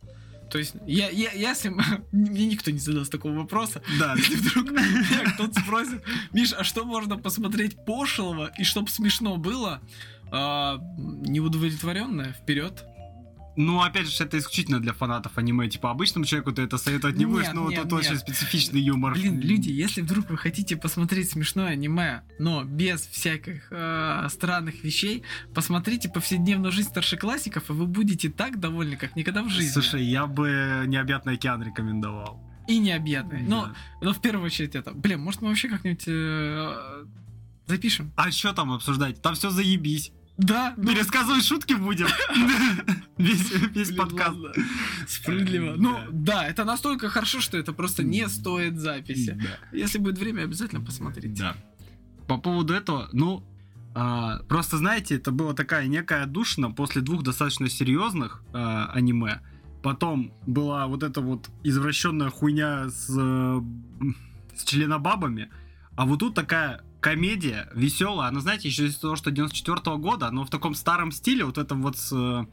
[0.50, 1.80] То есть, я, я, если м-
[2.12, 4.68] мне никто не задаст такого вопроса, Да, если вдруг
[5.34, 6.02] кто-то спросит,
[6.32, 8.50] Миш, а что можно посмотреть пошлого?
[8.58, 9.80] И чтобы смешно было,
[10.32, 12.84] а, неудовлетворенное, вперед.
[13.56, 15.68] Ну, опять же, это исключительно для фанатов аниме.
[15.68, 18.20] Типа, обычному человеку ты это советовать не будешь, Нет, но нет, тут очень нет.
[18.20, 19.14] специфичный юмор.
[19.14, 25.24] Блин, люди, если вдруг вы хотите посмотреть смешное аниме, но без всяких э, странных вещей,
[25.52, 29.70] посмотрите повседневную жизнь старшеклассиков, и вы будете так довольны, как никогда в жизни.
[29.72, 32.40] Слушай, я бы «Необъятный океан» рекомендовал.
[32.68, 33.42] И необъятные.
[33.42, 33.74] Но, Да.
[34.00, 34.92] но в первую очередь это.
[34.92, 37.04] Блин, может мы вообще как-нибудь э,
[37.66, 38.12] запишем?
[38.16, 39.20] А что там обсуждать?
[39.20, 40.12] Там все заебись.
[40.40, 42.06] Да, ну, Пересказывать шутки будем.
[43.18, 44.38] Весь весь подкаст.
[45.06, 45.74] Справедливо.
[45.76, 49.38] Ну, да, это настолько хорошо, что это просто не стоит записи.
[49.72, 51.42] Если будет время, обязательно посмотрите.
[51.42, 51.56] Да.
[52.26, 53.44] По поводу этого, ну,
[53.94, 59.42] а, просто знаете, это была такая некая душина после двух достаточно серьезных а, аниме.
[59.82, 65.50] Потом была вот эта вот извращенная хуйня с, с членобабами.
[65.96, 68.28] А вот тут такая комедия веселая.
[68.28, 71.82] Она, знаете, еще из-за того, что 94 года, но в таком старом стиле, вот этом
[71.82, 72.46] вот с, э,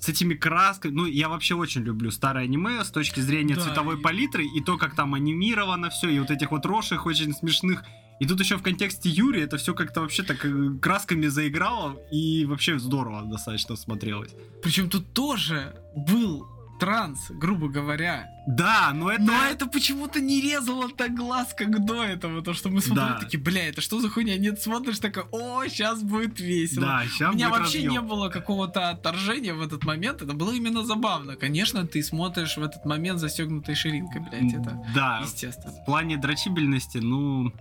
[0.00, 0.92] с этими красками.
[0.92, 4.60] Ну, я вообще очень люблю старое аниме с точки зрения Да, цветовой и- палитры и
[4.60, 7.84] то, как там анимировано все, и вот этих вот рошек очень смешных.
[8.20, 12.44] И тут еще в контексте Юри это все как-то вообще так э, красками заиграло, и
[12.46, 14.30] вообще здорово достаточно смотрелось.
[14.62, 16.46] Причем тут тоже был
[16.86, 18.28] транс, грубо говоря.
[18.46, 19.22] Да, но это...
[19.22, 22.42] Но это почему-то не резало так глаз, как до этого.
[22.42, 23.18] То, что мы смотрели Да.
[23.20, 24.36] такие, бля, это что за хуйня?
[24.36, 26.86] Нет, смотришь такой, о, сейчас будет весело.
[26.86, 27.92] Да, сейчас У меня вообще разъем.
[27.92, 30.22] не было какого-то отторжения в этот момент.
[30.22, 31.36] Это было именно забавно.
[31.36, 35.72] Конечно, ты смотришь в этот момент застегнутой ширинкой, блядь, это Да, естественно.
[35.72, 37.52] в плане дрочибельности, ну...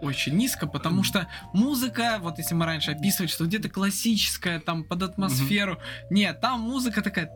[0.00, 5.02] Очень низко, потому что музыка, вот если мы раньше описывали, что где-то классическая, там, под
[5.02, 5.78] атмосферу.
[6.10, 7.30] Нет, там музыка такая...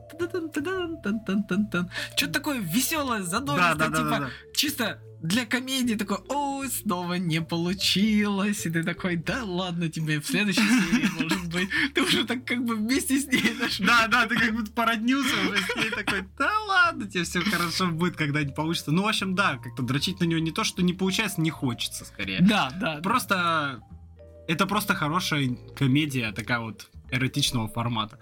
[2.16, 4.30] Что-то такое веселое, Да, задористое, да, да, типа да, да.
[4.54, 8.64] чисто для комедии такой, ой, снова не получилось.
[8.66, 11.68] И ты такой, да ладно тебе, в следующей серии, может быть.
[11.94, 13.78] Ты уже так как бы вместе с ней наш...
[13.78, 17.88] Да, да, ты как будто породнился уже с ней такой, да ладно, тебе все хорошо
[17.88, 18.92] будет, когда не получится.
[18.92, 22.04] Ну, в общем, да, как-то дрочить на нее не то, что не получается, не хочется
[22.04, 22.40] скорее.
[22.40, 23.00] Да, да.
[23.02, 23.82] Просто
[24.48, 28.18] это просто хорошая комедия, такая вот эротичного формата.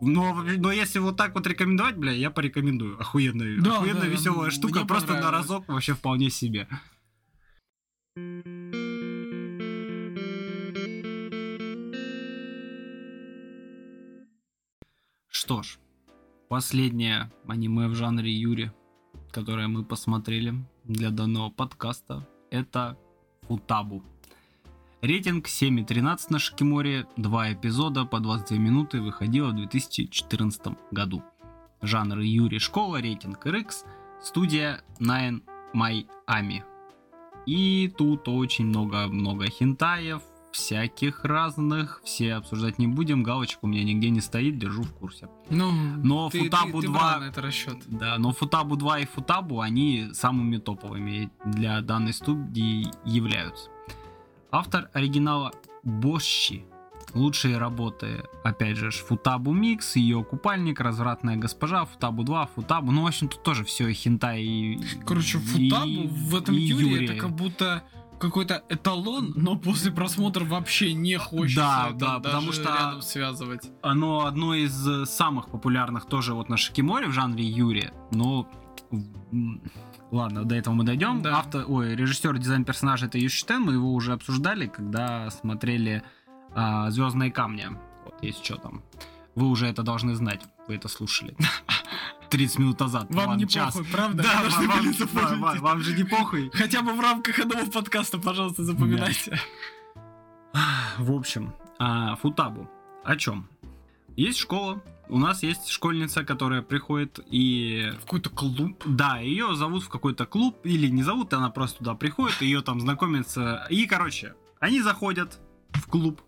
[0.00, 3.00] Но, но если вот так вот рекомендовать, бля, я порекомендую.
[3.00, 6.68] Охуенная, Да, охуенная да, веселая штука, просто на разок вообще вполне себе.
[15.28, 15.78] Что ж,
[16.48, 18.72] последнее аниме в жанре Юри,
[19.30, 20.54] которое мы посмотрели
[20.84, 22.98] для данного подкаста, это
[23.42, 24.02] Футабу.
[25.02, 31.22] Рейтинг 7,13 на Шикиморе, 2 эпизода по 22 минуты, выходило в 2014 году.
[31.82, 33.84] Жанр Юри Школа, рейтинг RX,
[34.22, 35.42] студия Nine
[35.74, 36.62] Miami.
[37.44, 44.08] И тут очень много-много хентаев, всяких разных, все обсуждать не будем, галочек у меня нигде
[44.08, 45.28] не стоит, держу в курсе.
[45.50, 47.76] Ну, Но ты, Футабу ты, ты 2 брал на это расчет.
[47.86, 53.70] да, но Футабу 2 и Футабу, они самыми топовыми для данной студии являются.
[54.56, 55.52] Автор оригинала
[55.82, 56.64] Бошчи.
[57.12, 62.90] Лучшие работы, опять же, Футабу Микс, ее купальник, развратная госпожа, Футабу 2, Футабу.
[62.90, 64.80] Ну, в общем, тут тоже все хентай и...
[65.06, 67.04] Короче, и- Футабу в этом и Юре Юри.
[67.04, 67.82] это как будто
[68.18, 73.70] какой-то эталон, но после просмотра вообще не хочется Да, да, потому что- рядом связывать.
[73.82, 78.48] Оно одно из э, самых популярных тоже вот на Шикиморе в жанре Юри, но
[80.16, 81.22] ладно, до этого мы дойдем.
[81.22, 81.38] Да.
[81.38, 86.02] Автор, ой, режиссер, дизайн персонажа это Юшитен, мы его уже обсуждали, когда смотрели
[86.88, 87.66] Звездные камни.
[88.04, 88.82] Вот есть что там.
[89.34, 91.36] Вы уже это должны знать, вы это слушали.
[92.30, 93.06] 30 минут назад.
[93.10, 93.74] Вам не час.
[93.74, 94.22] похуй, правда?
[94.22, 95.40] Да, вам, вам- запомнить.
[95.40, 96.50] вам- вам же не похуй.
[96.52, 99.38] Хотя бы в рамках одного подкаста, пожалуйста, запоминайте.
[100.98, 102.68] В общем, а, Футабу.
[103.04, 103.48] О чем?
[104.16, 107.92] Есть школа, у нас есть школьница, которая приходит и...
[108.00, 108.82] В какой-то клуб.
[108.84, 112.80] Да, ее зовут в какой-то клуб, или не зовут, она просто туда приходит, ее там
[112.80, 113.66] знакомится.
[113.70, 115.38] И, короче, они заходят
[115.72, 116.22] в клуб,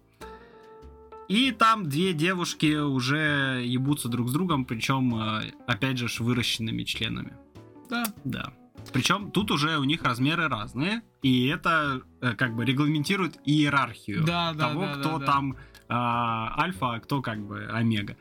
[1.28, 7.34] и там две девушки уже ебутся друг с другом, причем, э, опять же, выращенными членами.
[7.90, 8.06] Да.
[8.24, 8.52] Да.
[8.94, 14.54] Причем тут уже у них размеры разные, и это э, как бы регламентирует иерархию Да,
[14.54, 15.26] да, того, да, кто да, да.
[15.26, 15.56] там
[15.88, 18.16] а, альфа, а кто как бы омега.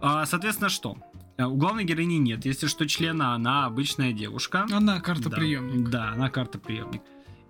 [0.00, 0.96] А, соответственно, что?
[1.36, 2.44] Э, У главной героини нет.
[2.44, 4.66] Если что, члена, она обычная девушка.
[4.70, 5.36] Она карта Да.
[5.90, 7.02] Да, она карта приемник.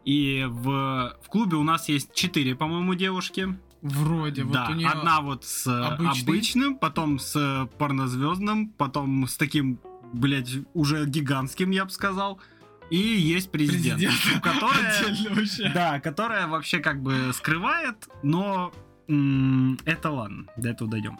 [0.04, 3.56] И в, в клубе у нас есть четыре, по-моему, девушки.
[3.82, 4.44] Вроде.
[4.44, 6.22] да, вот у нее одна вот с обычный.
[6.22, 9.78] обычным, потом с порнозвездным, потом с таким,
[10.12, 12.40] блядь, уже гигантским, я бы сказал.
[12.90, 14.42] И есть президент, президент.
[14.42, 15.70] которая, Отдельно вообще.
[15.72, 18.72] да, которая вообще как бы скрывает, но
[19.08, 21.18] м, это ладно, до этого дойдем.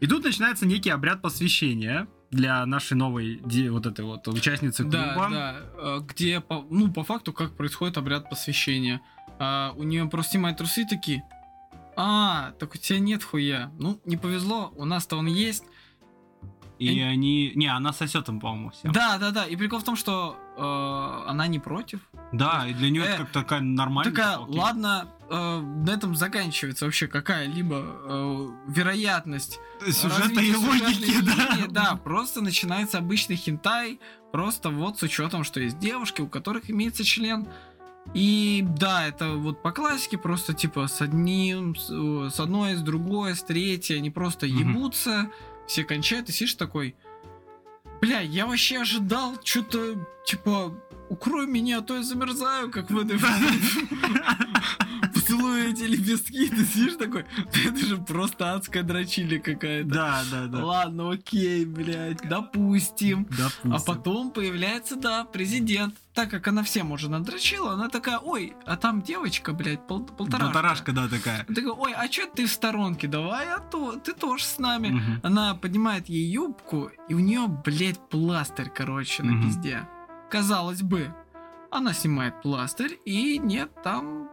[0.00, 3.40] И тут начинается некий обряд посвящения для нашей новой
[3.70, 5.28] вот этой вот участницы Да, клуба.
[5.30, 9.00] да, э, где, по- ну, по факту, как происходит обряд посвящения.
[9.38, 11.22] А, у нее просто снимают трусы такие.
[11.96, 13.70] А, так у тебя нет хуя.
[13.78, 15.64] Ну, не повезло, у нас-то он есть.
[16.80, 17.52] И они...
[17.54, 18.92] Не, она сосет им, по-моему, всем.
[18.92, 19.44] Да, да, да.
[19.44, 22.00] И прикол в том, что э, она не против.
[22.32, 24.12] Да, и для нее Э, это как такая нормальная.
[24.12, 24.58] Такая, окей.
[24.58, 31.54] ладно, э, на этом заканчивается вообще какая-либо э, вероятность Сюжета и логики, да.
[31.54, 34.00] линии, да, просто начинается обычный хентай,
[34.32, 37.46] просто вот с учетом, что есть девушки, у которых имеется член.
[38.14, 42.80] И да, это вот по классике просто типа с одним, с, э, с одной, с
[42.80, 45.30] другой, с третьей, они просто ебутся,
[45.70, 46.96] все кончают, и сидишь такой,
[48.00, 50.74] бля, я вообще ожидал что-то, типа,
[51.08, 53.16] укрой меня, а то я замерзаю, как в этой
[55.30, 57.24] поцелуй эти лепестки, ты сидишь такой,
[57.66, 59.88] это же просто адская дрочили какая-то.
[59.88, 60.64] Да, да, да.
[60.64, 63.24] Ладно, окей, блядь, допустим.
[63.30, 63.74] Допустим.
[63.74, 65.94] А потом появляется, да, президент.
[66.12, 70.46] Так как она всем уже надрочила, она такая, ой, а там девочка, блядь, пол- полторашка.
[70.52, 71.44] Полторашка, да, такая.
[71.46, 73.06] Она такая, ой, а чё ты в сторонке?
[73.06, 74.88] Давай, а то, ты тоже с нами.
[74.88, 75.20] Мгм.
[75.22, 79.42] Она поднимает ей юбку, и у нее, блядь, пластырь, короче, на Мгм.
[79.46, 79.88] пизде.
[80.30, 81.14] Казалось бы,
[81.70, 84.29] она снимает пластырь, и нет, там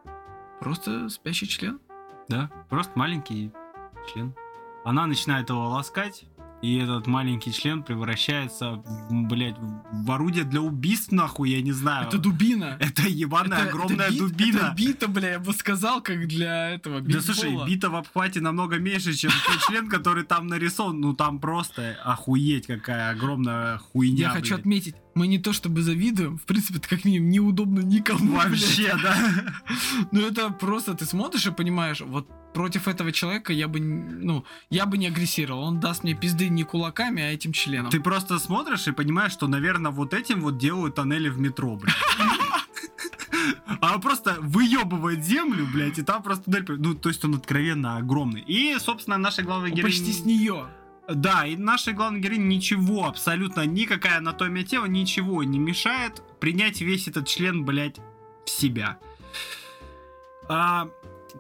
[0.60, 1.80] просто спящий член.
[2.30, 3.52] Да, просто маленький
[4.14, 4.34] член.
[4.84, 6.26] Она начинает его ласкать,
[6.62, 12.08] и этот маленький член превращается, в, блядь, в орудие для убийств, нахуй, я не знаю.
[12.08, 12.78] Это дубина.
[12.80, 14.58] Это ебаная Это- огромная это бит- дубина.
[14.58, 17.68] Это бита, бля, я бы сказал, как для этого Да слушай, бейсбола.
[17.68, 21.00] бита в обхвате намного меньше, чем тот член, который там нарисован.
[21.00, 24.24] Ну там просто охуеть какая огромная хуйня.
[24.24, 28.38] Я хочу отметить, мы не то чтобы завидуем, в принципе, это как минимум неудобно никому.
[28.38, 28.50] блядь.
[28.50, 29.18] Вообще, да.
[30.12, 34.86] Ну это просто ты смотришь и понимаешь, вот против этого человека я бы, ну, я
[34.86, 35.64] бы не агрессировал.
[35.64, 37.92] Он даст мне пизды не кулаками, а этим членом.
[37.92, 41.96] Ты просто смотришь и понимаешь, что, наверное, вот этим вот делают тоннели в метро, блядь.
[43.82, 46.66] А просто выебывает землю, блядь, и там просто туннель...
[46.80, 48.42] Ну, то есть он откровенно огромный.
[48.42, 49.84] И, собственно, наша главная героиня...
[49.84, 50.68] почти с нее.
[51.08, 57.08] Да, и нашей главной героине ничего, абсолютно никакая анатомия тела, ничего не мешает принять весь
[57.08, 57.98] этот член, блядь,
[58.46, 59.00] в себя.
[60.50, 60.90] А,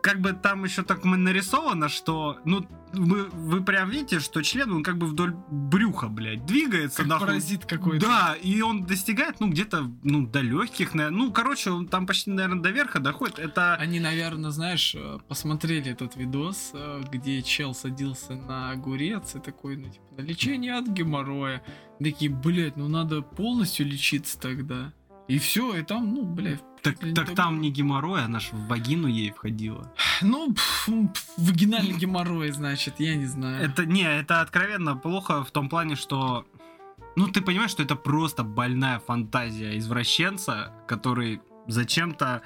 [0.01, 4.83] как бы там еще так нарисовано, что, ну, вы, вы прям видите, что член, он
[4.83, 6.99] как бы вдоль брюха, блядь, двигается.
[6.99, 7.27] Как нахуй.
[7.27, 8.05] паразит какой-то.
[8.05, 12.61] Да, и он достигает, ну, где-то, ну, до легких, ну, короче, он там почти, наверное,
[12.61, 13.39] до верха доходит.
[13.39, 13.75] Это...
[13.75, 19.77] Они, наверное, знаешь, э, посмотрели этот видос, э, где чел садился на огурец и такой,
[19.77, 21.63] ну, типа, на лечение от геморроя.
[21.99, 24.93] Такие, блядь, ну надо полностью лечиться тогда.
[25.27, 29.07] И все, и там, ну, блядь, Так, так там не геморрой, она ж в вагину
[29.07, 29.91] ей входила.
[30.21, 33.61] ну, пф, м, пф, вагинальный геморрой, значит, я не знаю.
[33.61, 36.45] Это не, это откровенно плохо в том плане, что
[37.17, 42.41] ну ты понимаешь, что это просто больная фантазия извращенца, который зачем-то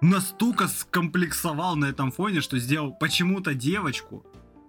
[0.00, 4.24] настолько скомплексовал на этом фоне, что сделал почему-то девочку,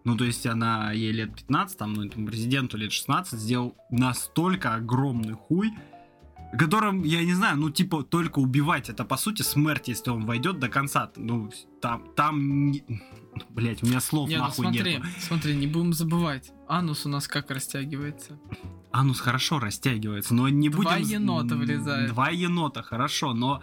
[0.06, 4.74] ну то есть она ей лет 15, там, ну этому президенту лет 16, сделал настолько
[4.76, 5.72] огромный хуй,
[6.58, 10.60] которым, я не знаю, ну типа только убивать, это по сути смерть, если он войдет
[10.60, 11.52] до конца, ну
[11.82, 12.74] там, там,
[13.50, 15.06] блять, у меня слов Не, ну нахуй смотри, нету.
[15.20, 16.52] смотри, не будем забывать.
[16.68, 18.40] Анус у нас как растягивается?
[18.92, 21.08] Анус хорошо растягивается, но не Два будем...
[21.08, 22.10] енота влезает.
[22.10, 23.62] Два енота, хорошо, но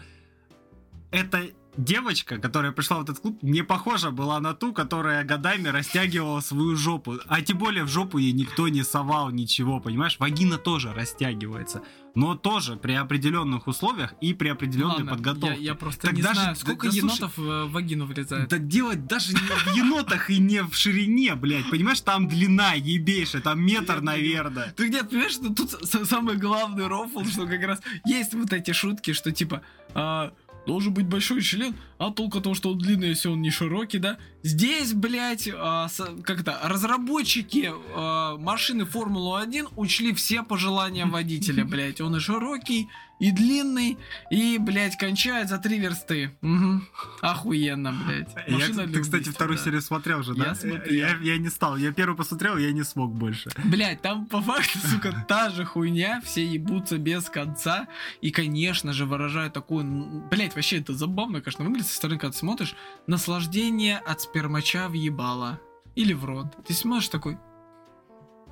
[1.11, 6.41] эта девочка, которая пришла в этот клуб, не похожа была на ту, которая годами растягивала
[6.41, 7.19] свою жопу.
[7.27, 10.17] А тем более в жопу ей никто не совал ничего, понимаешь?
[10.19, 11.83] Вагина тоже растягивается.
[12.17, 15.57] Но тоже при определенных условиях и при определенной Ладно, подготовке.
[15.61, 18.49] Я, я просто Так не даже- знаю, сколько да слушай, енотов э, в вагину влезает.
[18.49, 21.71] Да делать даже не в енотах и не в ширине, блядь.
[21.71, 24.73] Понимаешь, там длина ебейшая, там метр, наверное.
[24.77, 25.71] Ты где понимаешь, что тут
[26.09, 29.63] самый главный рофл, что как раз есть вот эти шутки, что типа
[29.95, 30.33] а,
[30.67, 33.99] должен быть большой член, а толк о том, что он длинный, если он не широкий,
[33.99, 34.19] да?
[34.43, 42.01] Здесь, блядь, а, с- как это, разработчики а, машины Формулы-1 учли все пожелания водителя, блядь.
[42.01, 42.89] Он и широкий,
[43.21, 43.99] и длинный,
[44.31, 46.37] и, блядь, кончает за три версты.
[46.41, 46.89] Мгм.
[47.21, 48.31] Охуенно, блядь.
[48.49, 49.65] Я, Машина ты, кстати, убийства, вторую да.
[49.65, 50.55] серию смотрел же, Я да?
[50.55, 50.93] смотрел.
[50.93, 51.77] Я, я не стал.
[51.77, 53.51] Я первую посмотрел, я не смог больше.
[53.65, 57.87] Блять, там по факту, сука, та же хуйня, все ебутся без конца,
[58.23, 59.85] и, конечно же, выражают такую,
[60.31, 62.75] блять, вообще это забавно, конечно, выглядит со стороны, когда ты смотришь,
[63.07, 65.61] наслаждение от спермача в ебало
[65.95, 66.47] или в рот.
[66.67, 67.39] Ты смотришь такой,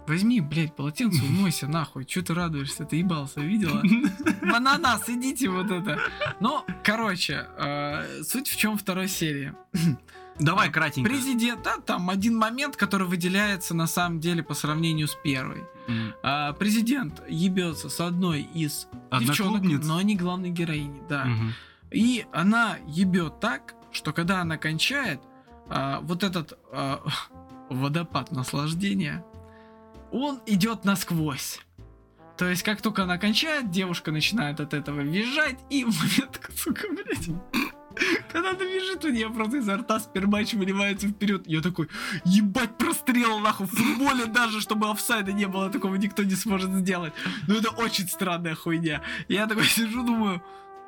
[0.09, 3.83] возьми, блять, полотенце, умойся нахуй, что ты радуешься, ты ебался, видела?
[4.43, 6.01] В ананас, идите вот это.
[6.41, 9.55] Ну, короче, э, суть в чем второй серии.
[10.39, 11.09] Давай кратенько.
[11.09, 15.65] Президент, да, там один момент, который выделяется на самом деле по сравнению с первой.
[16.23, 18.89] А, президент ебется с одной из
[19.21, 21.25] девчонок, но они главной героини, да.
[21.25, 21.55] Мгм.
[21.91, 25.21] И она ебет так, что когда она кончает,
[25.69, 27.03] а, вот этот а,
[27.71, 29.25] водопад наслаждения,
[30.13, 31.61] он идет насквозь.
[32.37, 36.87] То есть, как только она кончает, девушка начинает от этого визжать, и в момент, сука,
[36.89, 37.29] блядь,
[38.31, 41.43] когда она визжит, у нее просто изо рта спермач выливается вперед.
[41.47, 41.89] Я такой,
[42.25, 47.13] ебать, прострел нахуй, в футболе даже, чтобы офсайда не было, такого никто не сможет сделать.
[47.49, 49.03] Ну, это очень странная хуйня.
[49.29, 50.43] Я такой сижу, думаю,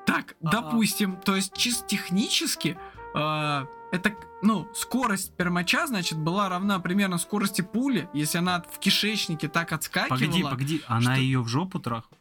[0.06, 2.78] так, допустим, то есть чисто технически
[3.14, 9.48] э, это, ну, скорость пермача, значит, была равна примерно скорости пули, если она в кишечнике
[9.48, 10.18] так отскакивала.
[10.18, 12.16] Погоди, погоди, она Что- ее в жопу трахала?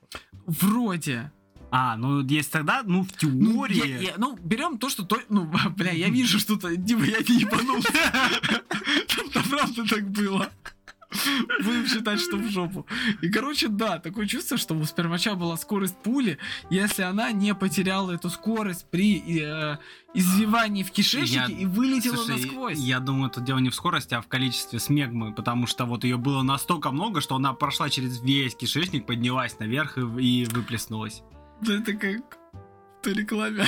[0.46, 1.32] Вроде.
[1.72, 3.88] А, ну есть тогда, ну в Ну, теории.
[3.88, 5.04] я- я- ну, берем то, что...
[5.04, 5.46] То, ну,
[5.78, 6.76] бля, я вижу что-то...
[6.76, 7.94] Дима, я не ебанулся.
[9.34, 10.50] Там правда так было.
[11.64, 12.86] Будем считать, что в жопу.
[13.22, 16.38] И, короче, да, такое чувство, что у спермача была скорость пули,
[16.69, 19.77] если она не потеряла эту скорость при э,
[20.14, 22.77] извивании в кишечнике Я- и вылетела Слушай, насквозь.
[22.77, 26.18] я думаю, это дело не в скорости, а в количестве смегмы, потому что вот ее
[26.18, 31.23] было настолько много, что она прошла через весь кишечник, поднялась наверх и, и выплеснулась.
[31.61, 32.38] Да это как
[32.99, 33.65] в той рекламе.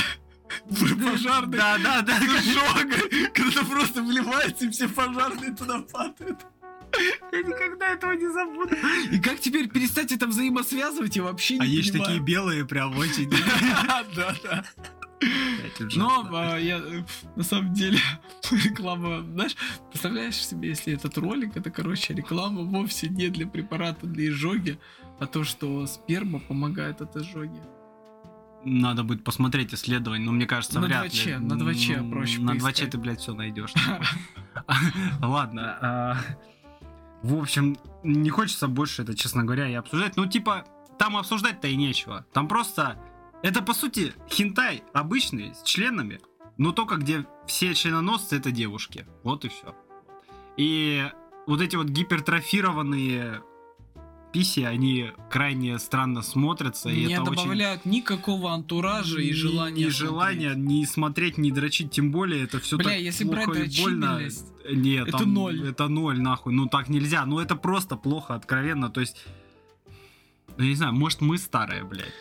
[0.69, 1.57] Пожарный.
[1.57, 2.19] Да, да, да.
[2.19, 2.95] Жога,
[3.33, 6.39] когда просто вливается, и все пожарные туда падают.
[7.31, 8.75] Я никогда этого не забуду.
[9.11, 13.29] И как теперь перестать это взаимосвязывать, я вообще не А есть такие белые прям очень.
[14.15, 14.63] Да, да.
[15.95, 16.81] Но а, я
[17.35, 17.99] на самом деле
[18.51, 19.55] реклама, знаешь,
[19.89, 24.79] представляешь себе, если этот ролик, это, короче, реклама вовсе не для препарата для изжоги,
[25.19, 27.61] а то, что сперма помогает от изжоги.
[28.63, 31.35] Надо будет посмотреть исследование, но мне кажется, На вряд 2Ч, ли.
[31.37, 32.89] на 2Ч М, проще На 2Ч поискать.
[32.91, 33.73] ты, блядь, все найдешь.
[35.21, 36.17] Ладно.
[37.23, 40.17] В общем, не хочется больше это, честно говоря, и обсуждать.
[40.17, 40.65] Ну, типа,
[40.97, 42.25] там обсуждать-то и нечего.
[42.33, 42.99] Там просто...
[43.43, 46.19] Это, по сути, хентай обычный, с членами,
[46.57, 49.07] но только где все членоносцы это девушки.
[49.23, 49.75] Вот и все.
[50.57, 51.09] И
[51.47, 53.41] вот эти вот гипертрофированные
[54.31, 56.89] писи, они крайне странно смотрятся.
[56.89, 59.85] и Не это очень- добавляют никакого антуража и ни- желания.
[59.85, 63.77] Ни желания не смотреть, не дрочить, тем более это все Бля, так если плохо брать
[63.77, 64.21] и больно.
[64.71, 65.67] Нет, это там- ноль.
[65.67, 66.53] Это ноль, нахуй.
[66.53, 67.25] Ну так нельзя.
[67.25, 68.89] Ну это просто плохо, откровенно.
[68.89, 69.25] То есть,
[70.57, 72.13] ну я не знаю, может мы старые, блядь.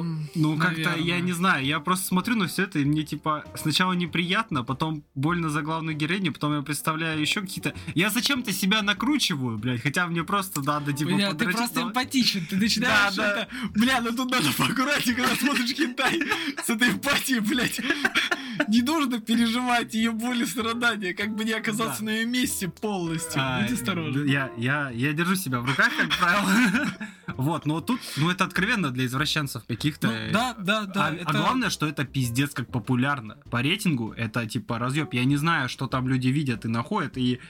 [0.00, 3.44] М, ну как-то, я не знаю, я просто смотрю на все это, и мне типа
[3.56, 7.74] сначала неприятно, потом больно за главную героиню, потом я представляю еще какие-то...
[7.94, 12.46] Я зачем-то себя накручиваю, блядь, хотя мне просто надо, типа, Бля, ты просто но- эмпатичен,
[12.46, 13.42] ты начинаешь Да, да.
[13.42, 13.48] это...
[13.74, 16.20] Бля, ну тут надо поаккуратнее, когда смотришь Китай
[16.64, 17.80] с этой эмпатией, блядь.
[18.68, 22.06] Не нужно переживать ее боль и страдания, как бы не оказаться Да.
[22.06, 23.32] на ее месте полностью.
[23.42, 24.24] А, Будь осторожен.
[24.26, 26.86] Я, я, я держу себя в руках, как правило.
[27.36, 29.04] Вот, но тут, ну это откровенно для
[29.56, 30.06] извращенцев каких-то.
[30.08, 31.06] Ну, да, да, да.
[31.06, 33.36] а, это- а главное, что это пиздец как популярно.
[33.50, 35.12] По рейтингу это типа разъеб.
[35.14, 37.40] Я не знаю, что там люди видят и находят, и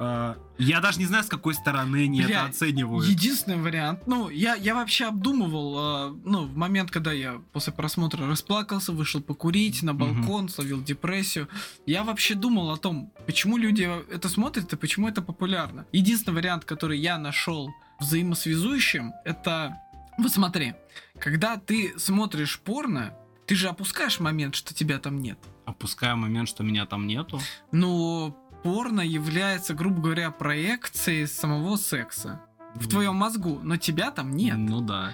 [0.00, 3.06] э, я даже не знаю, с какой стороны они Бля, это оценивают.
[3.06, 8.26] Единственный вариант, ну, я, я вообще обдумывал, э, ну, в момент, когда я после просмотра
[8.26, 11.48] расплакался, вышел покурить на балкон, словил депрессию,
[11.86, 15.86] я вообще думал о том, почему люди это смотрят и почему это популярно.
[15.92, 17.70] Единственный вариант, который я нашел
[18.00, 19.76] взаимосвязующим, это,
[20.18, 20.74] вот смотри,
[21.18, 23.14] когда ты смотришь порно,
[23.46, 25.38] ты же опускаешь момент, что тебя там нет.
[25.64, 27.40] Опускаю момент, что меня там нету.
[27.72, 32.40] Но порно является, грубо говоря, проекцией самого секса
[32.74, 34.56] в твоем мозгу, но тебя там нет.
[34.56, 35.12] Ну да.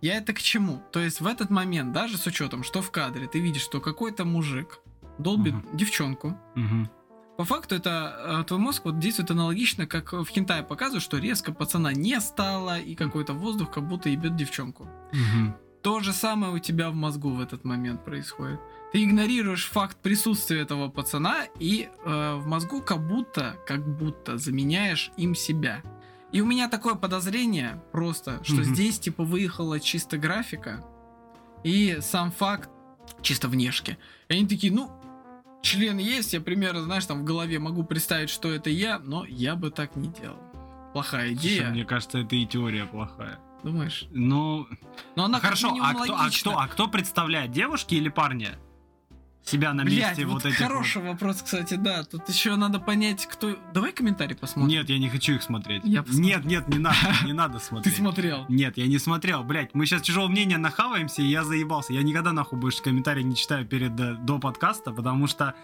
[0.00, 0.82] Я это к чему?
[0.92, 4.24] То есть в этот момент, даже с учетом, что в кадре ты видишь, что какой-то
[4.24, 4.80] мужик
[5.18, 5.76] долбит Мгм.
[5.76, 6.90] девчонку, Мгм.
[7.36, 11.52] По факту это э, твой мозг вот действует аналогично, как в хентае показывают, что резко
[11.52, 14.88] пацана не стало, и какой-то воздух как будто ебет девчонку.
[15.12, 15.54] Мгм.
[15.82, 18.60] То же самое у тебя в мозгу в этот момент происходит.
[18.92, 25.10] Ты игнорируешь факт присутствия этого пацана и э, в мозгу как будто, как будто заменяешь
[25.16, 25.82] им себя.
[26.30, 28.64] И у меня такое подозрение просто, что Мгм.
[28.64, 30.84] здесь типа выехала чисто графика
[31.64, 32.70] и сам факт
[33.22, 33.98] чисто внешки.
[34.28, 34.90] И они такие, ну,
[35.62, 39.56] член есть, я примерно, знаешь, там в голове могу представить, что это я, но я
[39.56, 40.38] бы так не делал.
[40.92, 43.38] Плохая Слушай, идея, мне кажется, это и теория плохая.
[43.62, 44.06] думаешь?
[44.10, 44.66] Ну,
[45.16, 48.58] Но она Хорошо, а кто, а, кто, а кто представляет, девушки или парня?
[49.44, 52.04] Себя на Блядь, месте вот вот, этих хороший вопрос, кстати, да.
[52.04, 53.56] Тут еще надо понять, кто...
[53.74, 54.68] Давай комментарий вот- посмотрим.
[54.68, 55.82] Нет, я не хочу их смотреть.
[55.84, 56.24] Я посмотрю.
[56.26, 57.96] нет, нет, не надо, не надо Ты смотреть.
[57.96, 58.46] смотрел.
[58.48, 59.42] Нет, я не смотрел.
[59.42, 61.92] Блять, мы сейчас чужого мнения нахаваемся, и я заебался.
[61.92, 65.54] Я никогда нахуй больше комментарий не читаю перед э, до подкаста, потому что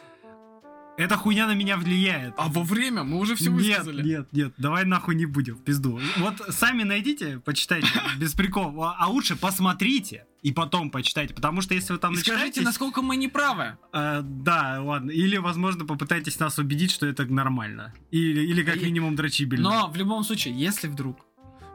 [0.99, 2.35] эта хуйня на меня влияет.
[2.37, 4.03] А во время мы уже все нет, высказали.
[4.03, 6.01] нет, нет, давай нахуй не будем, в пизду.
[6.19, 7.89] Вот сами найдите, почитайте,
[8.19, 8.75] без приколов.
[8.81, 13.01] А, а лучше посмотрите и потом почитайте, потому что если вы там И скажите, насколько
[13.03, 13.77] мы не правы.
[13.93, 15.11] э, да, ладно.
[15.11, 17.95] Или, возможно, попытайтесь нас убедить, что это нормально.
[18.11, 19.71] Или, или как И- минимум дрочибельно.
[19.71, 21.19] Но в любом случае, если вдруг...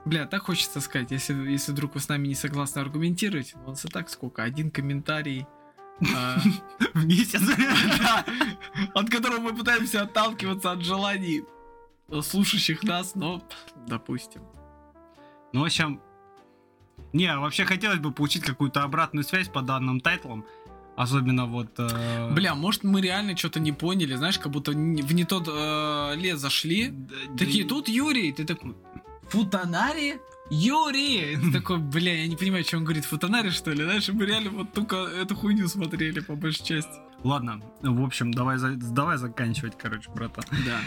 [0.05, 3.85] Бля, так хочется сказать, если, если вдруг вы с нами не согласны аргументировать, у нас
[3.85, 4.43] и так сколько?
[4.43, 5.62] Один комментарий, а,
[6.93, 7.41] В месяц.
[7.99, 8.25] да,
[8.93, 11.43] от которого мы пытаемся отталкиваться от желаний
[12.21, 13.41] слушающих нас, но
[13.87, 14.41] допустим.
[15.53, 15.99] Ну, в общем...
[17.13, 20.45] Не, вообще хотелось бы получить какую-то обратную связь по данным тайтлам.
[20.95, 21.79] Особенно вот...
[21.79, 26.15] э, Бля, может мы реально что-то не поняли, знаешь, как будто в не тот э,
[26.15, 26.89] лес зашли.
[26.89, 28.75] д- Такие, д- тут Юрий, ты такой,
[29.29, 30.19] футонари?
[30.49, 31.37] Юрий!
[31.37, 33.83] Ты такой, бля, я не понимаю, что он говорит, футонари, что ли?
[33.83, 36.91] Знаешь, мы реально вот только эту хуйню смотрели, по большей части.
[37.23, 40.43] Ладно, в общем, давай, давай заканчивать, короче, братан.
[40.65, 40.79] Да.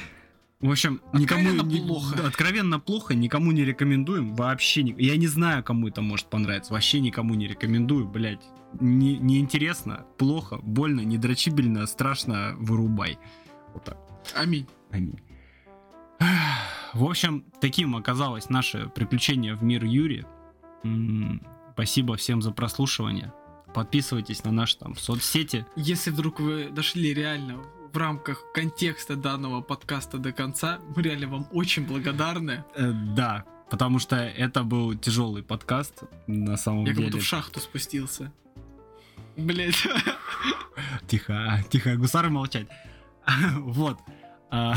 [0.61, 2.17] В общем, никому Откровенно не- плохо.
[2.17, 6.73] да, откровенно плохо, никому не рекомендуем, вообще не, я не знаю, кому это может понравиться,
[6.73, 8.41] вообще никому не рекомендую, блядь,
[8.81, 13.19] не, неинтересно, плохо, больно, недрочибельно, страшно, вырубай.
[13.75, 13.99] Вот так.
[14.35, 14.67] Аминь.
[14.91, 15.19] Аминь.
[16.97, 20.25] В общем, таким оказалось наше приключение в мир Юри.
[21.75, 23.35] Спасибо всем за прослушивание.
[23.75, 25.67] Подписывайтесь на наши там соцсети.
[25.77, 27.59] Если вдруг вы дошли реально
[27.93, 32.65] в рамках контекста данного подкаста до конца, мы реально вам очень благодарны.
[32.75, 37.11] Э, да, потому что это был тяжелый подкаст на самом Я как деле.
[37.11, 38.33] будто в шахту спустился.
[39.37, 39.87] Блять.
[41.09, 42.69] Тихо, тихо, гусары молчать.
[43.59, 43.99] Вот.
[44.51, 44.77] А,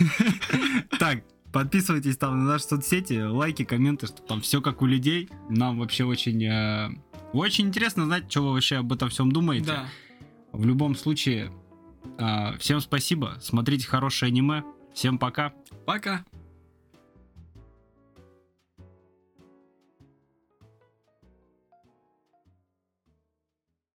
[0.98, 1.22] Так,
[1.56, 5.30] подписывайтесь там на наши соцсети, лайки, комменты, что там все как у людей.
[5.48, 6.90] Нам вообще очень, э,
[7.32, 9.64] очень интересно знать, что вы вообще об этом всем думаете.
[9.64, 9.86] Да.
[10.52, 11.50] В любом случае,
[12.18, 15.54] а, всем спасибо, смотрите хорошее аниме, всем пока.
[15.86, 16.26] Пока.